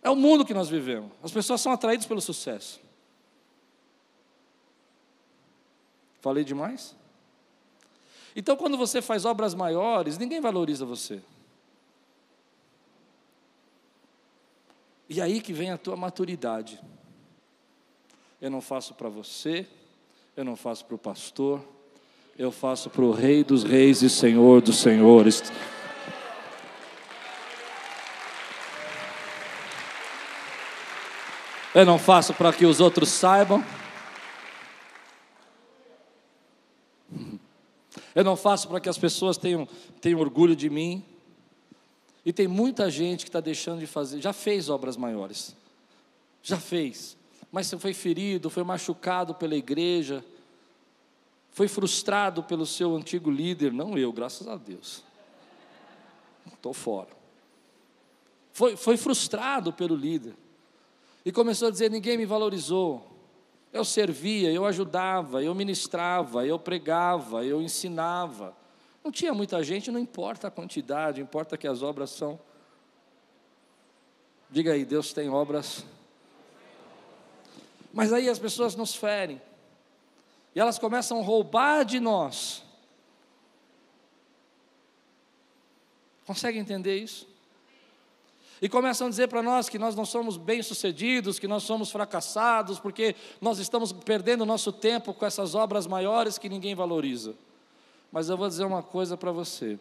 É 0.01 0.09
o 0.09 0.15
mundo 0.15 0.45
que 0.45 0.53
nós 0.53 0.69
vivemos. 0.69 1.11
As 1.21 1.31
pessoas 1.31 1.59
são 1.59 1.73
atraídas 1.73 2.05
pelo 2.05 2.21
sucesso. 2.21 2.79
Falei 6.21 6.45
demais? 6.45 6.95
Então, 8.35 8.55
quando 8.55 8.77
você 8.77 9.01
faz 9.01 9.25
obras 9.25 9.53
maiores, 9.53 10.17
ninguém 10.17 10.39
valoriza 10.39 10.85
você. 10.85 11.21
E 15.09 15.19
aí 15.19 15.41
que 15.41 15.51
vem 15.51 15.71
a 15.71 15.77
tua 15.77 15.95
maturidade. 15.95 16.79
Eu 18.39 18.51
não 18.51 18.61
faço 18.61 18.93
para 18.93 19.09
você, 19.09 19.67
eu 20.37 20.45
não 20.45 20.55
faço 20.55 20.85
para 20.85 20.95
o 20.95 20.99
pastor, 20.99 21.61
eu 22.37 22.51
faço 22.51 22.89
para 22.89 23.03
o 23.03 23.11
Rei 23.11 23.43
dos 23.43 23.63
Reis 23.63 24.01
e 24.01 24.09
Senhor 24.09 24.61
dos 24.61 24.77
Senhores. 24.77 25.43
Eu 31.73 31.85
não 31.85 31.99
faço 31.99 32.33
para 32.33 32.53
que 32.53 32.65
os 32.65 32.79
outros 32.79 33.09
saibam. 33.09 33.63
Eu 38.15 38.23
não 38.23 38.35
faço 38.35 38.67
para 38.67 38.79
que 38.79 38.89
as 38.89 38.97
pessoas 38.97 39.37
tenham, 39.37 39.67
tenham 40.01 40.19
orgulho 40.19 40.55
de 40.55 40.69
mim. 40.69 41.03
E 42.25 42.33
tem 42.33 42.47
muita 42.47 42.89
gente 42.91 43.23
que 43.23 43.29
está 43.29 43.39
deixando 43.39 43.79
de 43.79 43.87
fazer, 43.87 44.21
já 44.21 44.33
fez 44.33 44.69
obras 44.69 44.97
maiores, 44.97 45.55
já 46.43 46.57
fez, 46.57 47.17
mas 47.51 47.71
foi 47.79 47.93
ferido, 47.93 48.49
foi 48.49 48.63
machucado 48.63 49.33
pela 49.33 49.55
igreja, 49.55 50.23
foi 51.51 51.67
frustrado 51.67 52.43
pelo 52.43 52.65
seu 52.65 52.95
antigo 52.95 53.31
líder, 53.31 53.71
não 53.71 53.97
eu, 53.97 54.11
graças 54.11 54.47
a 54.47 54.57
Deus, 54.57 55.03
estou 56.53 56.73
fora. 56.73 57.09
Foi, 58.53 58.75
foi 58.75 58.97
frustrado 58.97 59.71
pelo 59.71 59.95
líder, 59.95 60.35
e 61.25 61.31
começou 61.31 61.69
a 61.69 61.71
dizer: 61.71 61.89
ninguém 61.89 62.17
me 62.17 62.25
valorizou, 62.25 63.18
eu 63.71 63.85
servia, 63.85 64.51
eu 64.51 64.65
ajudava, 64.65 65.43
eu 65.43 65.53
ministrava, 65.53 66.45
eu 66.45 66.57
pregava, 66.57 67.45
eu 67.45 67.61
ensinava. 67.61 68.55
Não 69.03 69.11
tinha 69.11 69.33
muita 69.33 69.63
gente, 69.63 69.91
não 69.91 69.99
importa 69.99 70.47
a 70.47 70.51
quantidade, 70.51 71.21
importa 71.21 71.57
que 71.57 71.67
as 71.67 71.83
obras 71.83 72.09
são. 72.09 72.39
Diga 74.49 74.73
aí, 74.73 74.83
Deus 74.83 75.13
tem 75.13 75.29
obras. 75.29 75.85
Mas 77.93 78.11
aí 78.11 78.27
as 78.27 78.39
pessoas 78.39 78.75
nos 78.75 78.95
ferem. 78.95 79.39
E 80.55 80.59
elas 80.59 80.79
começam 80.79 81.19
a 81.19 81.23
roubar 81.23 81.85
de 81.85 81.99
nós. 81.99 82.63
Consegue 86.25 86.57
entender 86.57 86.97
isso? 86.97 87.28
E 88.61 88.67
começam 88.67 89.07
a 89.07 89.09
dizer 89.09 89.27
para 89.27 89.41
nós 89.41 89.69
que 89.69 89.79
nós 89.79 89.95
não 89.95 90.05
somos 90.05 90.35
bem-sucedidos, 90.35 91.39
que 91.39 91.47
nós 91.47 91.63
somos 91.63 91.91
fracassados, 91.91 92.77
porque 92.77 93.15
nós 93.39 93.57
estamos 93.57 93.93
perdendo 93.93 94.45
nosso 94.45 94.71
tempo 94.71 95.13
com 95.13 95.25
essas 95.25 95.55
obras 95.55 95.87
maiores 95.87 96.37
que 96.37 96.49
ninguém 96.49 96.75
valoriza. 96.75 97.35
Mas 98.11 98.27
eu 98.27 98.35
vou 98.35 98.47
dizer 98.47 98.65
uma 98.65 98.83
coisa 98.83 99.15
para 99.15 99.31
você, 99.31 99.79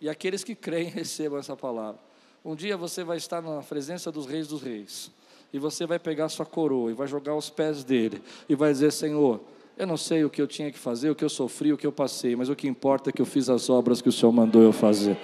e 0.00 0.08
aqueles 0.08 0.42
que 0.42 0.54
creem 0.54 0.88
recebam 0.90 1.38
essa 1.38 1.56
palavra. 1.56 2.00
Um 2.44 2.56
dia 2.56 2.76
você 2.76 3.04
vai 3.04 3.18
estar 3.18 3.40
na 3.40 3.60
presença 3.62 4.10
dos 4.10 4.26
reis 4.26 4.48
dos 4.48 4.62
reis, 4.62 5.10
e 5.52 5.58
você 5.58 5.86
vai 5.86 5.98
pegar 5.98 6.28
sua 6.28 6.46
coroa 6.46 6.90
e 6.90 6.94
vai 6.94 7.06
jogar 7.06 7.32
aos 7.32 7.50
pés 7.50 7.84
dele, 7.84 8.20
e 8.48 8.54
vai 8.56 8.72
dizer: 8.72 8.90
Senhor, 8.90 9.40
eu 9.76 9.86
não 9.86 9.96
sei 9.96 10.24
o 10.24 10.30
que 10.30 10.42
eu 10.42 10.46
tinha 10.48 10.72
que 10.72 10.78
fazer, 10.78 11.10
o 11.10 11.14
que 11.14 11.24
eu 11.24 11.28
sofri, 11.28 11.72
o 11.72 11.76
que 11.76 11.86
eu 11.86 11.92
passei, 11.92 12.34
mas 12.34 12.48
o 12.48 12.56
que 12.56 12.66
importa 12.66 13.10
é 13.10 13.12
que 13.12 13.22
eu 13.22 13.26
fiz 13.26 13.48
as 13.48 13.70
obras 13.70 14.02
que 14.02 14.08
o 14.08 14.12
Senhor 14.12 14.32
mandou 14.32 14.62
eu 14.62 14.72
fazer 14.72 15.16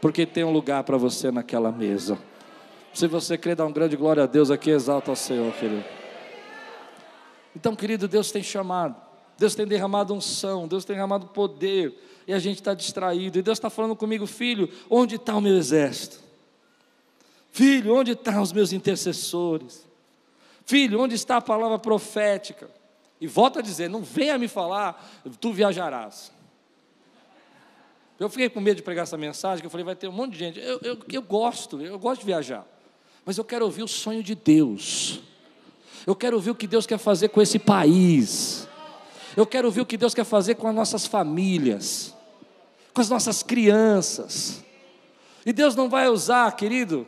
porque 0.00 0.24
tem 0.24 0.44
um 0.44 0.52
lugar 0.52 0.84
para 0.84 0.96
você 0.96 1.30
naquela 1.30 1.70
mesa. 1.70 2.18
Se 2.92 3.06
você 3.06 3.38
crê, 3.38 3.54
dá 3.54 3.64
um 3.64 3.72
grande 3.72 3.96
glória 3.96 4.24
a 4.24 4.26
Deus 4.26 4.50
aqui, 4.50 4.70
exalta 4.70 5.10
ao 5.10 5.16
Senhor, 5.16 5.52
querido. 5.54 5.84
Então, 7.54 7.74
querido, 7.76 8.08
Deus 8.08 8.30
tem 8.30 8.42
chamado, 8.42 8.96
Deus 9.38 9.54
tem 9.54 9.66
derramado 9.66 10.14
unção, 10.14 10.66
Deus 10.66 10.84
tem 10.84 10.94
derramado 10.94 11.26
poder, 11.26 11.94
e 12.26 12.32
a 12.32 12.38
gente 12.38 12.56
está 12.56 12.74
distraído, 12.74 13.38
e 13.38 13.42
Deus 13.42 13.58
está 13.58 13.68
falando 13.68 13.96
comigo, 13.96 14.26
filho, 14.26 14.68
onde 14.88 15.16
está 15.16 15.36
o 15.36 15.40
meu 15.40 15.56
exército? 15.56 16.20
Filho, 17.50 17.94
onde 17.94 18.12
estão 18.12 18.40
os 18.40 18.52
meus 18.52 18.72
intercessores? 18.72 19.86
Filho, 20.64 21.00
onde 21.00 21.16
está 21.16 21.38
a 21.38 21.42
palavra 21.42 21.78
profética? 21.78 22.70
E 23.20 23.26
volta 23.26 23.58
a 23.58 23.62
dizer: 23.62 23.88
não 23.88 24.02
venha 24.02 24.38
me 24.38 24.48
falar, 24.48 25.20
tu 25.40 25.52
viajarás. 25.52 26.32
Eu 28.20 28.28
fiquei 28.28 28.50
com 28.50 28.60
medo 28.60 28.76
de 28.76 28.82
pregar 28.82 29.04
essa 29.04 29.16
mensagem, 29.16 29.62
que 29.62 29.66
eu 29.66 29.70
falei, 29.70 29.82
vai 29.82 29.96
ter 29.96 30.06
um 30.06 30.12
monte 30.12 30.32
de 30.32 30.38
gente. 30.38 30.60
Eu, 30.60 30.78
eu, 30.82 30.98
eu 31.10 31.22
gosto, 31.22 31.80
eu 31.80 31.98
gosto 31.98 32.20
de 32.20 32.26
viajar. 32.26 32.66
Mas 33.24 33.38
eu 33.38 33.44
quero 33.44 33.64
ouvir 33.64 33.82
o 33.82 33.88
sonho 33.88 34.22
de 34.22 34.34
Deus. 34.34 35.20
Eu 36.06 36.14
quero 36.14 36.36
ouvir 36.36 36.50
o 36.50 36.54
que 36.54 36.66
Deus 36.66 36.86
quer 36.86 36.98
fazer 36.98 37.30
com 37.30 37.40
esse 37.40 37.58
país. 37.58 38.68
Eu 39.34 39.46
quero 39.46 39.68
ouvir 39.68 39.80
o 39.80 39.86
que 39.86 39.96
Deus 39.96 40.12
quer 40.12 40.24
fazer 40.24 40.56
com 40.56 40.68
as 40.68 40.74
nossas 40.74 41.06
famílias, 41.06 42.14
com 42.92 43.00
as 43.00 43.08
nossas 43.08 43.42
crianças. 43.42 44.62
E 45.46 45.52
Deus 45.52 45.74
não 45.74 45.88
vai 45.88 46.06
usar, 46.06 46.54
querido, 46.54 47.06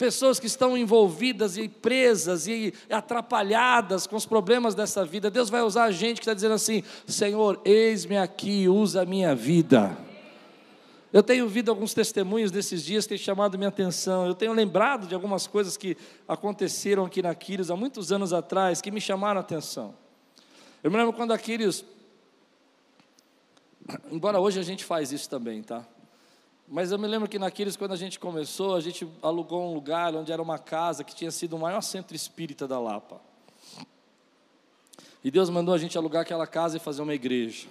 pessoas 0.00 0.40
que 0.40 0.46
estão 0.46 0.78
envolvidas 0.78 1.58
e 1.58 1.68
presas 1.68 2.46
e 2.46 2.72
atrapalhadas 2.88 4.06
com 4.06 4.16
os 4.16 4.24
problemas 4.24 4.74
dessa 4.74 5.04
vida. 5.04 5.30
Deus 5.30 5.50
vai 5.50 5.60
usar 5.60 5.84
a 5.84 5.90
gente 5.90 6.14
que 6.14 6.22
está 6.22 6.32
dizendo 6.32 6.54
assim: 6.54 6.82
Senhor, 7.06 7.60
eis-me 7.66 8.16
aqui, 8.16 8.66
usa 8.66 9.02
a 9.02 9.04
minha 9.04 9.34
vida. 9.34 9.94
Eu 11.12 11.22
tenho 11.22 11.44
ouvido 11.44 11.70
alguns 11.70 11.92
testemunhos 11.92 12.50
desses 12.50 12.82
dias 12.82 13.04
que 13.04 13.10
têm 13.10 13.18
chamado 13.18 13.58
minha 13.58 13.68
atenção. 13.68 14.26
Eu 14.26 14.34
tenho 14.34 14.54
lembrado 14.54 15.06
de 15.06 15.14
algumas 15.14 15.46
coisas 15.46 15.76
que 15.76 15.94
aconteceram 16.26 17.04
aqui 17.04 17.20
na 17.20 17.34
Quírios 17.34 17.70
há 17.70 17.76
muitos 17.76 18.10
anos 18.10 18.32
atrás, 18.32 18.80
que 18.80 18.90
me 18.90 19.02
chamaram 19.02 19.38
a 19.38 19.42
atenção. 19.42 19.94
Eu 20.82 20.90
me 20.90 20.96
lembro 20.96 21.12
quando 21.12 21.32
a 21.32 21.36
Quírios, 21.36 21.84
embora 24.10 24.40
hoje 24.40 24.58
a 24.58 24.62
gente 24.62 24.82
faz 24.82 25.12
isso 25.12 25.28
também, 25.28 25.62
tá? 25.62 25.84
Mas 26.72 26.92
eu 26.92 26.98
me 27.00 27.08
lembro 27.08 27.28
que 27.28 27.36
naqueles, 27.36 27.74
quando 27.74 27.90
a 27.90 27.96
gente 27.96 28.20
começou, 28.20 28.76
a 28.76 28.80
gente 28.80 29.04
alugou 29.20 29.68
um 29.68 29.74
lugar 29.74 30.14
onde 30.14 30.30
era 30.30 30.40
uma 30.40 30.56
casa 30.56 31.02
que 31.02 31.12
tinha 31.12 31.32
sido 31.32 31.56
o 31.56 31.58
maior 31.58 31.80
centro 31.80 32.14
espírita 32.14 32.68
da 32.68 32.78
Lapa. 32.78 33.20
E 35.24 35.32
Deus 35.32 35.50
mandou 35.50 35.74
a 35.74 35.78
gente 35.78 35.98
alugar 35.98 36.22
aquela 36.22 36.46
casa 36.46 36.76
e 36.76 36.80
fazer 36.80 37.02
uma 37.02 37.12
igreja. 37.12 37.66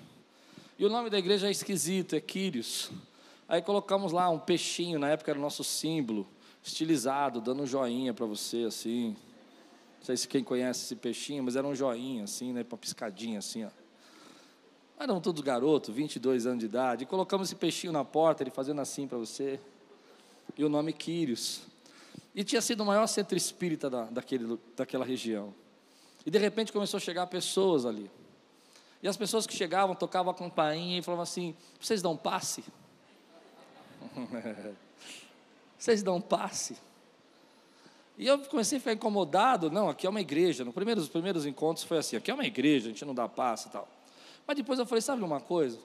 E 0.77 0.85
o 0.85 0.89
nome 0.89 1.09
da 1.09 1.17
igreja 1.17 1.47
é 1.47 1.51
esquisito, 1.51 2.13
é 2.13 2.19
Quírios. 2.19 2.91
Aí 3.47 3.61
colocamos 3.61 4.11
lá 4.11 4.29
um 4.29 4.37
peixinho, 4.37 4.99
na 4.99 5.07
época 5.07 5.31
era 5.31 5.39
o 5.39 5.41
nosso 5.41 5.63
símbolo, 5.63 6.27
estilizado, 6.61 7.39
dando 7.39 7.63
um 7.63 7.65
joinha 7.65 8.13
para 8.13 8.25
você, 8.25 8.65
assim. 8.65 9.15
Não 9.99 10.05
sei 10.05 10.17
se 10.17 10.27
quem 10.27 10.43
conhece 10.43 10.83
esse 10.83 10.95
peixinho, 10.97 11.41
mas 11.41 11.55
era 11.55 11.65
um 11.65 11.73
joinha, 11.73 12.25
assim, 12.25 12.51
né, 12.51 12.65
para 12.65 12.77
piscadinha, 12.77 13.39
assim, 13.39 13.63
ó. 13.63 13.69
Eram 14.99 15.21
todos 15.21 15.41
garotos, 15.41 15.95
22 15.95 16.45
anos 16.45 16.59
de 16.59 16.65
idade. 16.65 17.03
E 17.05 17.07
colocamos 17.07 17.47
esse 17.47 17.55
peixinho 17.55 17.93
na 17.93 18.03
porta, 18.03 18.43
ele 18.43 18.51
fazendo 18.51 18.81
assim 18.81 19.07
para 19.07 19.17
você. 19.17 19.57
E 20.57 20.65
o 20.65 20.67
nome 20.67 20.91
Quírios. 20.91 21.61
E 22.35 22.43
tinha 22.43 22.61
sido 22.61 22.81
o 22.81 22.85
maior 22.85 23.07
centro 23.07 23.37
espírita 23.37 23.89
da, 23.89 24.03
daquele, 24.03 24.59
daquela 24.75 25.05
região. 25.05 25.53
E 26.25 26.29
de 26.29 26.37
repente 26.37 26.73
começou 26.73 26.97
a 26.97 27.01
chegar 27.01 27.25
pessoas 27.27 27.85
ali. 27.85 28.11
E 29.01 29.07
as 29.07 29.15
pessoas 29.15 29.47
que 29.47 29.55
chegavam 29.55 29.95
tocavam 29.95 30.31
a 30.31 30.35
campainha 30.35 30.99
e 30.99 31.01
falavam 31.01 31.23
assim: 31.23 31.55
vocês 31.79 32.01
dão 32.01 32.17
passe? 32.17 32.61
vocês 35.79 36.03
dão 36.03 36.19
passe? 36.19 36.75
E 38.17 38.27
eu 38.27 38.37
comecei 38.39 38.77
a 38.77 38.81
ficar 38.81 38.91
incomodado. 38.91 39.71
Não, 39.71 39.87
aqui 39.87 40.05
é 40.05 40.09
uma 40.09 40.19
igreja. 40.19 40.65
Nos 40.65 40.73
primeiros, 40.73 41.03
nos 41.03 41.11
primeiros 41.11 41.45
encontros 41.45 41.85
foi 41.85 41.99
assim: 41.99 42.17
aqui 42.17 42.29
é 42.29 42.33
uma 42.33 42.45
igreja, 42.45 42.87
a 42.87 42.91
gente 42.91 43.05
não 43.05 43.15
dá 43.15 43.29
passe 43.29 43.69
e 43.69 43.71
tal. 43.71 43.87
Mas 44.49 44.57
depois 44.57 44.79
eu 44.79 44.85
falei, 44.87 44.99
sabe 44.99 45.23
uma 45.23 45.39
coisa? 45.39 45.77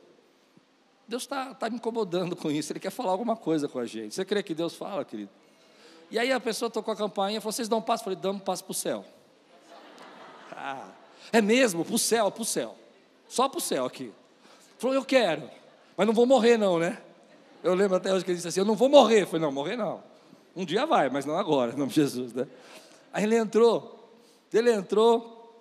Deus 1.06 1.24
está 1.24 1.52
tá 1.52 1.68
me 1.68 1.76
incomodando 1.76 2.34
com 2.34 2.50
isso, 2.50 2.72
Ele 2.72 2.80
quer 2.80 2.88
falar 2.88 3.10
alguma 3.10 3.36
coisa 3.36 3.68
com 3.68 3.78
a 3.78 3.84
gente. 3.84 4.14
Você 4.14 4.24
crê 4.24 4.42
que 4.42 4.54
Deus 4.54 4.74
fala, 4.74 5.04
querido? 5.04 5.30
E 6.10 6.18
aí 6.18 6.32
a 6.32 6.40
pessoa 6.40 6.70
tocou 6.70 6.94
a 6.94 6.96
campainha 6.96 7.36
e 7.36 7.40
falou, 7.42 7.52
vocês 7.52 7.68
dão 7.68 7.80
um 7.80 7.82
passo? 7.82 8.00
Eu 8.00 8.04
falei, 8.04 8.18
damos 8.18 8.40
um 8.40 8.44
passo 8.46 8.64
para 8.64 8.70
o 8.70 8.74
céu. 8.74 9.04
Ah, 10.50 10.88
é 11.30 11.42
mesmo? 11.42 11.84
Para 11.84 11.94
o 11.94 11.98
céu, 11.98 12.30
para 12.30 12.40
o 12.40 12.44
céu. 12.46 12.74
Só 13.28 13.50
para 13.50 13.58
o 13.58 13.60
céu 13.60 13.84
aqui. 13.84 14.10
Falou, 14.78 14.96
eu 14.96 15.04
quero, 15.04 15.42
mas 15.94 16.06
não 16.06 16.14
vou 16.14 16.24
morrer 16.24 16.56
não, 16.56 16.78
né? 16.78 17.02
Eu 17.62 17.74
lembro 17.74 17.98
até 17.98 18.14
hoje 18.14 18.24
que 18.24 18.30
ele 18.30 18.36
disse 18.36 18.48
assim, 18.48 18.60
eu 18.60 18.66
não 18.66 18.76
vou 18.76 18.88
morrer. 18.88 19.24
Eu 19.24 19.26
falei, 19.26 19.42
não, 19.42 19.52
morrer 19.52 19.76
não. 19.76 20.02
Um 20.56 20.64
dia 20.64 20.86
vai, 20.86 21.10
mas 21.10 21.26
não 21.26 21.36
agora, 21.36 21.74
em 21.74 21.76
nome 21.76 21.90
de 21.90 21.96
Jesus, 21.96 22.32
né? 22.32 22.48
Aí 23.12 23.24
ele 23.24 23.36
entrou, 23.36 24.10
ele 24.50 24.72
entrou, 24.72 25.54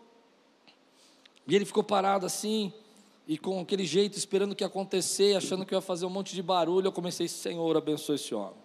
e 1.46 1.54
ele 1.54 1.66
ficou 1.66 1.84
parado 1.84 2.26
assim, 2.26 2.72
e 3.28 3.38
com 3.38 3.60
aquele 3.60 3.86
jeito, 3.86 4.18
esperando 4.18 4.56
que 4.56 4.64
acontecer, 4.64 5.36
achando 5.36 5.66
que 5.66 5.74
eu 5.74 5.78
ia 5.78 5.82
fazer 5.82 6.06
um 6.06 6.10
monte 6.10 6.36
de 6.36 6.42
barulho, 6.42 6.88
eu 6.88 6.92
comecei, 6.92 7.28
Senhor, 7.28 7.76
abençoa 7.78 8.16
esse 8.16 8.36
homem. 8.36 8.62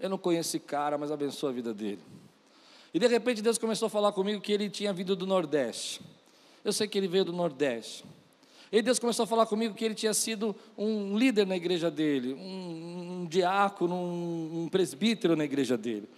Eu 0.00 0.10
não 0.10 0.18
conheço 0.18 0.50
esse 0.50 0.58
cara, 0.58 0.98
mas 0.98 1.12
abençoa 1.12 1.50
a 1.50 1.52
vida 1.52 1.72
dele. 1.72 2.00
E 2.92 2.98
de 2.98 3.06
repente 3.06 3.40
Deus 3.40 3.58
começou 3.58 3.86
a 3.86 3.90
falar 3.90 4.12
comigo 4.12 4.40
que 4.40 4.52
ele 4.52 4.68
tinha 4.68 4.92
vindo 4.92 5.14
do 5.14 5.26
Nordeste. 5.26 6.00
Eu 6.64 6.72
sei 6.72 6.88
que 6.88 6.98
ele 6.98 7.06
veio 7.06 7.24
do 7.24 7.32
Nordeste. 7.32 8.04
E 8.70 8.82
Deus 8.82 8.98
começou 8.98 9.24
a 9.24 9.26
falar 9.26 9.46
comigo 9.46 9.74
que 9.74 9.84
ele 9.84 9.94
tinha 9.94 10.14
sido 10.14 10.56
um 10.76 11.16
líder 11.16 11.46
na 11.46 11.54
igreja 11.54 11.90
dele, 11.90 12.32
um, 12.32 13.20
um 13.20 13.26
diácono, 13.26 13.94
um, 13.94 14.62
um 14.62 14.68
presbítero 14.68 15.36
na 15.36 15.44
igreja 15.44 15.76
dele. 15.76 16.08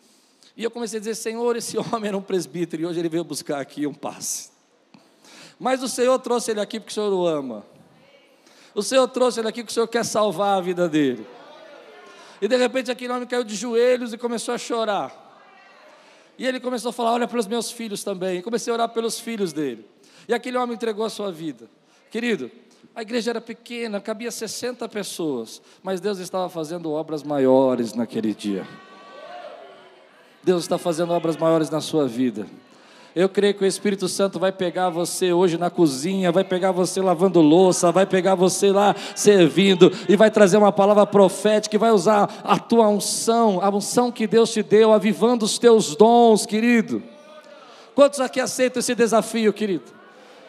E 0.57 0.63
eu 0.63 0.71
comecei 0.71 0.99
a 0.99 1.01
dizer: 1.01 1.17
Senhor, 1.17 1.57
esse 1.57 1.77
homem 1.93 2.09
era 2.09 2.17
um 2.17 2.23
presbítero 2.23 2.83
e 2.83 2.87
hoje 2.87 3.01
ele 3.01 3.09
veio 3.09 3.25
buscar 3.25 3.61
aqui 3.61 3.87
um 3.87 3.93
passe. 3.93 4.54
Mas 5.59 5.83
o 5.83 5.89
Senhor 5.89 6.19
trouxe 6.19 6.51
ele 6.51 6.61
aqui 6.61 6.81
porque 6.81 6.91
o 6.91 6.95
Senhor 6.95 7.13
o 7.13 7.27
ama. 7.27 7.65
O 8.75 8.83
Senhor 8.83 9.07
trouxe 9.09 9.41
ele 9.41 9.49
aqui 9.49 9.63
porque 9.63 9.71
o 9.71 9.75
Senhor 9.75 9.89
quer 9.89 10.05
salvar 10.05 10.59
a 10.59 10.61
vida 10.61 10.89
dele. 10.89 11.27
E 12.41 12.49
de 12.49 12.57
repente 12.57 12.91
aquele 12.91 13.13
homem 13.13 13.27
caiu 13.27 13.45
de 13.45 13.55
joelhos 13.55 14.13
e 14.13 14.19
começou 14.19 14.55
a 14.55 14.59
chorar. 14.59 15.25
E 16.37 16.47
ele 16.47 16.59
começou 16.59 16.91
a 16.91 16.93
falar: 16.93 17.13
Olha 17.13 17.29
pelos 17.29 17.47
meus 17.47 17.71
filhos 17.71 18.03
também. 18.03 18.39
E 18.39 18.43
comecei 18.43 18.71
a 18.71 18.75
orar 18.75 18.89
pelos 18.89 19.21
filhos 19.21 19.53
dele. 19.53 19.89
E 20.29 20.35
aquele 20.35 20.57
homem 20.57 20.75
entregou 20.75 21.05
a 21.05 21.11
sua 21.11 21.31
vida. 21.31 21.69
Querido, 22.11 22.51
a 22.95 23.03
igreja 23.03 23.31
era 23.31 23.41
pequena, 23.41 24.01
cabia 24.01 24.31
60 24.31 24.89
pessoas, 24.89 25.61
mas 25.83 26.01
Deus 26.01 26.19
estava 26.19 26.49
fazendo 26.49 26.93
obras 26.93 27.23
maiores 27.23 27.93
naquele 27.93 28.33
dia. 28.33 28.67
Deus 30.43 30.63
está 30.63 30.79
fazendo 30.79 31.13
obras 31.13 31.37
maiores 31.37 31.71
na 31.71 31.81
sua 31.81 32.07
vida. 32.07 32.47
Eu 33.15 33.29
creio 33.29 33.55
que 33.55 33.63
o 33.63 33.67
Espírito 33.67 34.09
Santo 34.09 34.41
vai 34.41 34.51
pegar 34.51 34.91
você 34.91 35.33
hoje 35.33 35.57
na 35.57 35.71
cozinha, 35.71 36.33
vai 36.33 36.43
pegar 36.43 36.73
você 36.73 37.01
lavando 37.01 37.41
louça, 37.41 37.93
vai 37.93 38.05
pegar 38.05 38.35
você 38.35 38.73
lá 38.73 38.93
servindo 39.15 39.93
e 40.09 40.17
vai 40.17 40.33
trazer 40.33 40.57
uma 40.57 40.73
palavra 40.73 41.07
profética, 41.07 41.77
e 41.77 41.79
vai 41.79 41.93
usar 41.93 42.29
a 42.43 42.59
tua 42.59 42.89
unção, 42.89 43.61
a 43.63 43.69
unção 43.69 44.11
que 44.11 44.27
Deus 44.27 44.53
te 44.53 44.65
deu, 44.65 44.93
avivando 44.93 45.45
os 45.45 45.59
teus 45.59 45.95
dons, 45.95 46.45
querido. 46.45 47.01
Quantos 47.95 48.19
aqui 48.19 48.41
aceitam 48.41 48.81
esse 48.81 48.97
desafio, 48.97 49.53
querido? 49.53 49.93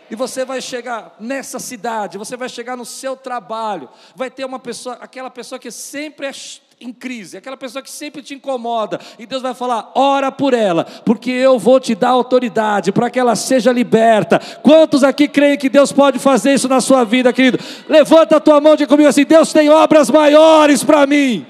E 0.09 0.15
você 0.15 0.43
vai 0.43 0.59
chegar 0.59 1.15
nessa 1.19 1.59
cidade, 1.59 2.17
você 2.17 2.35
vai 2.35 2.49
chegar 2.49 2.75
no 2.75 2.85
seu 2.85 3.15
trabalho, 3.15 3.89
vai 4.15 4.31
ter 4.31 4.43
uma 4.43 4.59
pessoa, 4.59 4.97
aquela 4.99 5.29
pessoa 5.29 5.59
que 5.59 5.69
sempre 5.69 6.25
é 6.25 6.31
em 6.79 6.91
crise, 6.91 7.37
aquela 7.37 7.55
pessoa 7.55 7.81
que 7.81 7.89
sempre 7.89 8.21
te 8.21 8.33
incomoda, 8.33 8.99
e 9.17 9.25
Deus 9.25 9.41
vai 9.41 9.53
falar: 9.53 9.91
ora 9.95 10.31
por 10.31 10.53
ela, 10.53 10.83
porque 11.05 11.31
eu 11.31 11.57
vou 11.57 11.79
te 11.79 11.95
dar 11.95 12.09
autoridade 12.09 12.91
para 12.91 13.09
que 13.09 13.19
ela 13.19 13.35
seja 13.35 13.71
liberta. 13.71 14.39
Quantos 14.61 15.03
aqui 15.03 15.27
creem 15.27 15.57
que 15.57 15.69
Deus 15.69 15.91
pode 15.91 16.19
fazer 16.19 16.53
isso 16.53 16.67
na 16.67 16.81
sua 16.81 17.03
vida, 17.03 17.31
querido? 17.31 17.59
Levanta 17.87 18.37
a 18.37 18.39
tua 18.39 18.59
mão 18.59 18.73
e 18.73 18.77
diga 18.77 18.89
comigo 18.89 19.09
assim: 19.09 19.25
Deus 19.25 19.53
tem 19.53 19.69
obras 19.69 20.09
maiores 20.09 20.83
para 20.83 21.07
mim. 21.07 21.45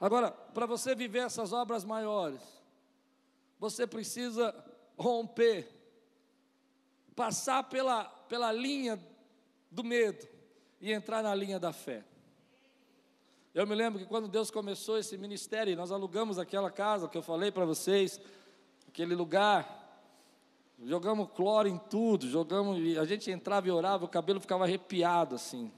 Agora, 0.00 0.32
para 0.52 0.66
você 0.66 0.94
viver 0.94 1.20
essas 1.20 1.52
obras 1.52 1.84
maiores, 1.84 2.40
você 3.60 3.86
precisa 3.86 4.52
romper, 4.98 5.68
passar 7.14 7.62
pela, 7.64 8.04
pela 8.28 8.50
linha 8.50 8.98
do 9.72 9.82
medo 9.82 10.28
e 10.80 10.92
entrar 10.92 11.22
na 11.22 11.34
linha 11.34 11.58
da 11.58 11.72
fé. 11.72 12.04
Eu 13.54 13.66
me 13.66 13.74
lembro 13.74 13.98
que 13.98 14.06
quando 14.06 14.28
Deus 14.28 14.50
começou 14.50 14.98
esse 14.98 15.16
ministério, 15.18 15.76
nós 15.76 15.90
alugamos 15.90 16.38
aquela 16.38 16.70
casa 16.70 17.08
que 17.08 17.18
eu 17.18 17.22
falei 17.22 17.50
para 17.50 17.64
vocês, 17.64 18.20
aquele 18.88 19.14
lugar, 19.14 19.82
jogamos 20.84 21.28
cloro 21.34 21.68
em 21.68 21.78
tudo, 21.78 22.28
jogamos, 22.28 22.78
a 22.98 23.04
gente 23.04 23.30
entrava 23.30 23.68
e 23.68 23.70
orava, 23.70 24.04
o 24.04 24.08
cabelo 24.08 24.40
ficava 24.40 24.64
arrepiado 24.64 25.34
assim. 25.34 25.70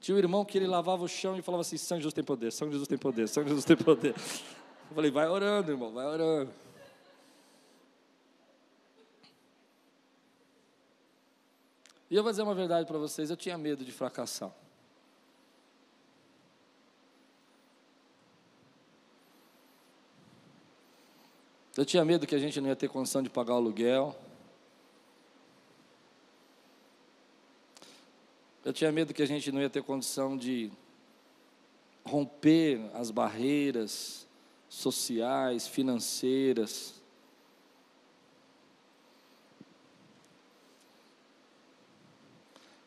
Tinha 0.00 0.14
um 0.14 0.18
irmão 0.18 0.44
que 0.44 0.56
ele 0.56 0.66
lavava 0.66 1.02
o 1.02 1.08
chão 1.08 1.36
e 1.36 1.42
falava 1.42 1.62
assim: 1.62 1.76
São 1.76 1.98
Jesus 1.98 2.14
tem 2.14 2.22
poder, 2.22 2.52
São 2.52 2.70
Jesus 2.70 2.86
tem 2.86 2.98
poder, 2.98 3.28
São 3.28 3.44
Jesus 3.44 3.64
tem 3.64 3.76
poder. 3.76 4.14
Eu 4.90 4.94
falei: 4.94 5.10
vai 5.10 5.28
orando, 5.28 5.72
irmão, 5.72 5.92
vai 5.92 6.06
orando. 6.06 6.50
E 12.10 12.16
eu 12.16 12.22
vou 12.22 12.32
dizer 12.32 12.42
uma 12.42 12.54
verdade 12.54 12.86
para 12.86 12.98
vocês: 12.98 13.30
eu 13.30 13.36
tinha 13.36 13.58
medo 13.58 13.84
de 13.84 13.92
fracassar. 13.92 14.52
Eu 21.76 21.84
tinha 21.84 22.04
medo 22.04 22.26
que 22.26 22.34
a 22.34 22.38
gente 22.38 22.60
não 22.60 22.68
ia 22.68 22.74
ter 22.74 22.88
condição 22.88 23.22
de 23.22 23.30
pagar 23.30 23.54
o 23.54 23.56
aluguel. 23.58 24.18
Eu 28.64 28.72
tinha 28.72 28.90
medo 28.90 29.14
que 29.14 29.22
a 29.22 29.26
gente 29.26 29.52
não 29.52 29.60
ia 29.60 29.70
ter 29.70 29.82
condição 29.84 30.36
de 30.36 30.72
romper 32.04 32.80
as 32.94 33.12
barreiras 33.12 34.26
sociais, 34.68 35.68
financeiras. 35.68 36.97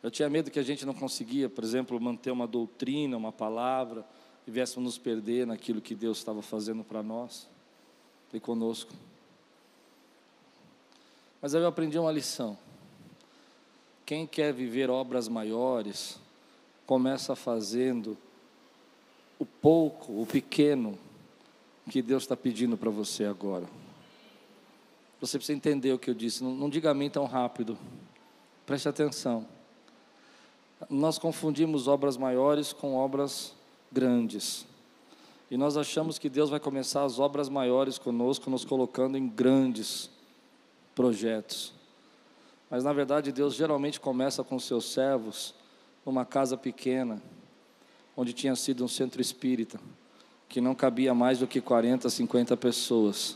Eu 0.03 0.09
tinha 0.09 0.29
medo 0.29 0.49
que 0.49 0.59
a 0.59 0.63
gente 0.63 0.85
não 0.85 0.93
conseguia, 0.93 1.47
por 1.47 1.63
exemplo, 1.63 1.99
manter 1.99 2.31
uma 2.31 2.47
doutrina, 2.47 3.15
uma 3.15 3.31
palavra, 3.31 4.05
e 4.47 4.51
viéssemos 4.51 4.83
nos 4.83 4.97
perder 4.97 5.45
naquilo 5.45 5.79
que 5.79 5.93
Deus 5.93 6.17
estava 6.17 6.41
fazendo 6.41 6.83
para 6.83 7.03
nós 7.03 7.47
e 8.33 8.39
conosco. 8.39 8.93
Mas 11.41 11.53
aí 11.53 11.61
eu 11.61 11.67
aprendi 11.67 11.99
uma 11.99 12.11
lição. 12.11 12.57
Quem 14.05 14.25
quer 14.25 14.53
viver 14.53 14.89
obras 14.89 15.27
maiores, 15.27 16.19
começa 16.85 17.35
fazendo 17.35 18.17
o 19.39 19.45
pouco, 19.45 20.21
o 20.21 20.25
pequeno, 20.25 20.97
que 21.89 22.01
Deus 22.01 22.23
está 22.23 22.35
pedindo 22.35 22.77
para 22.77 22.89
você 22.89 23.25
agora. 23.25 23.65
Você 25.19 25.37
precisa 25.37 25.55
entender 25.55 25.93
o 25.93 25.99
que 25.99 26.09
eu 26.09 26.13
disse. 26.13 26.43
Não, 26.43 26.55
não 26.55 26.69
diga 26.69 26.91
a 26.91 26.93
mim 26.93 27.09
tão 27.09 27.25
rápido. 27.25 27.77
Preste 28.65 28.87
atenção. 28.89 29.47
Nós 30.89 31.17
confundimos 31.17 31.87
obras 31.87 32.17
maiores 32.17 32.73
com 32.73 32.95
obras 32.95 33.53
grandes. 33.91 34.65
E 35.49 35.57
nós 35.57 35.75
achamos 35.75 36.17
que 36.17 36.29
Deus 36.29 36.49
vai 36.49 36.59
começar 36.59 37.03
as 37.03 37.19
obras 37.19 37.49
maiores 37.49 37.97
conosco, 37.97 38.49
nos 38.49 38.63
colocando 38.63 39.17
em 39.17 39.27
grandes 39.27 40.09
projetos. 40.95 41.73
Mas 42.69 42.85
na 42.85 42.93
verdade, 42.93 43.33
Deus 43.33 43.53
geralmente 43.53 43.99
começa 43.99 44.43
com 44.43 44.57
seus 44.57 44.85
servos 44.85 45.53
numa 46.05 46.25
casa 46.25 46.55
pequena, 46.55 47.21
onde 48.15 48.31
tinha 48.31 48.55
sido 48.55 48.83
um 48.85 48.87
centro 48.87 49.21
espírita, 49.21 49.79
que 50.47 50.61
não 50.61 50.73
cabia 50.73 51.13
mais 51.13 51.39
do 51.39 51.47
que 51.47 51.59
40, 51.59 52.09
50 52.09 52.55
pessoas. 52.55 53.35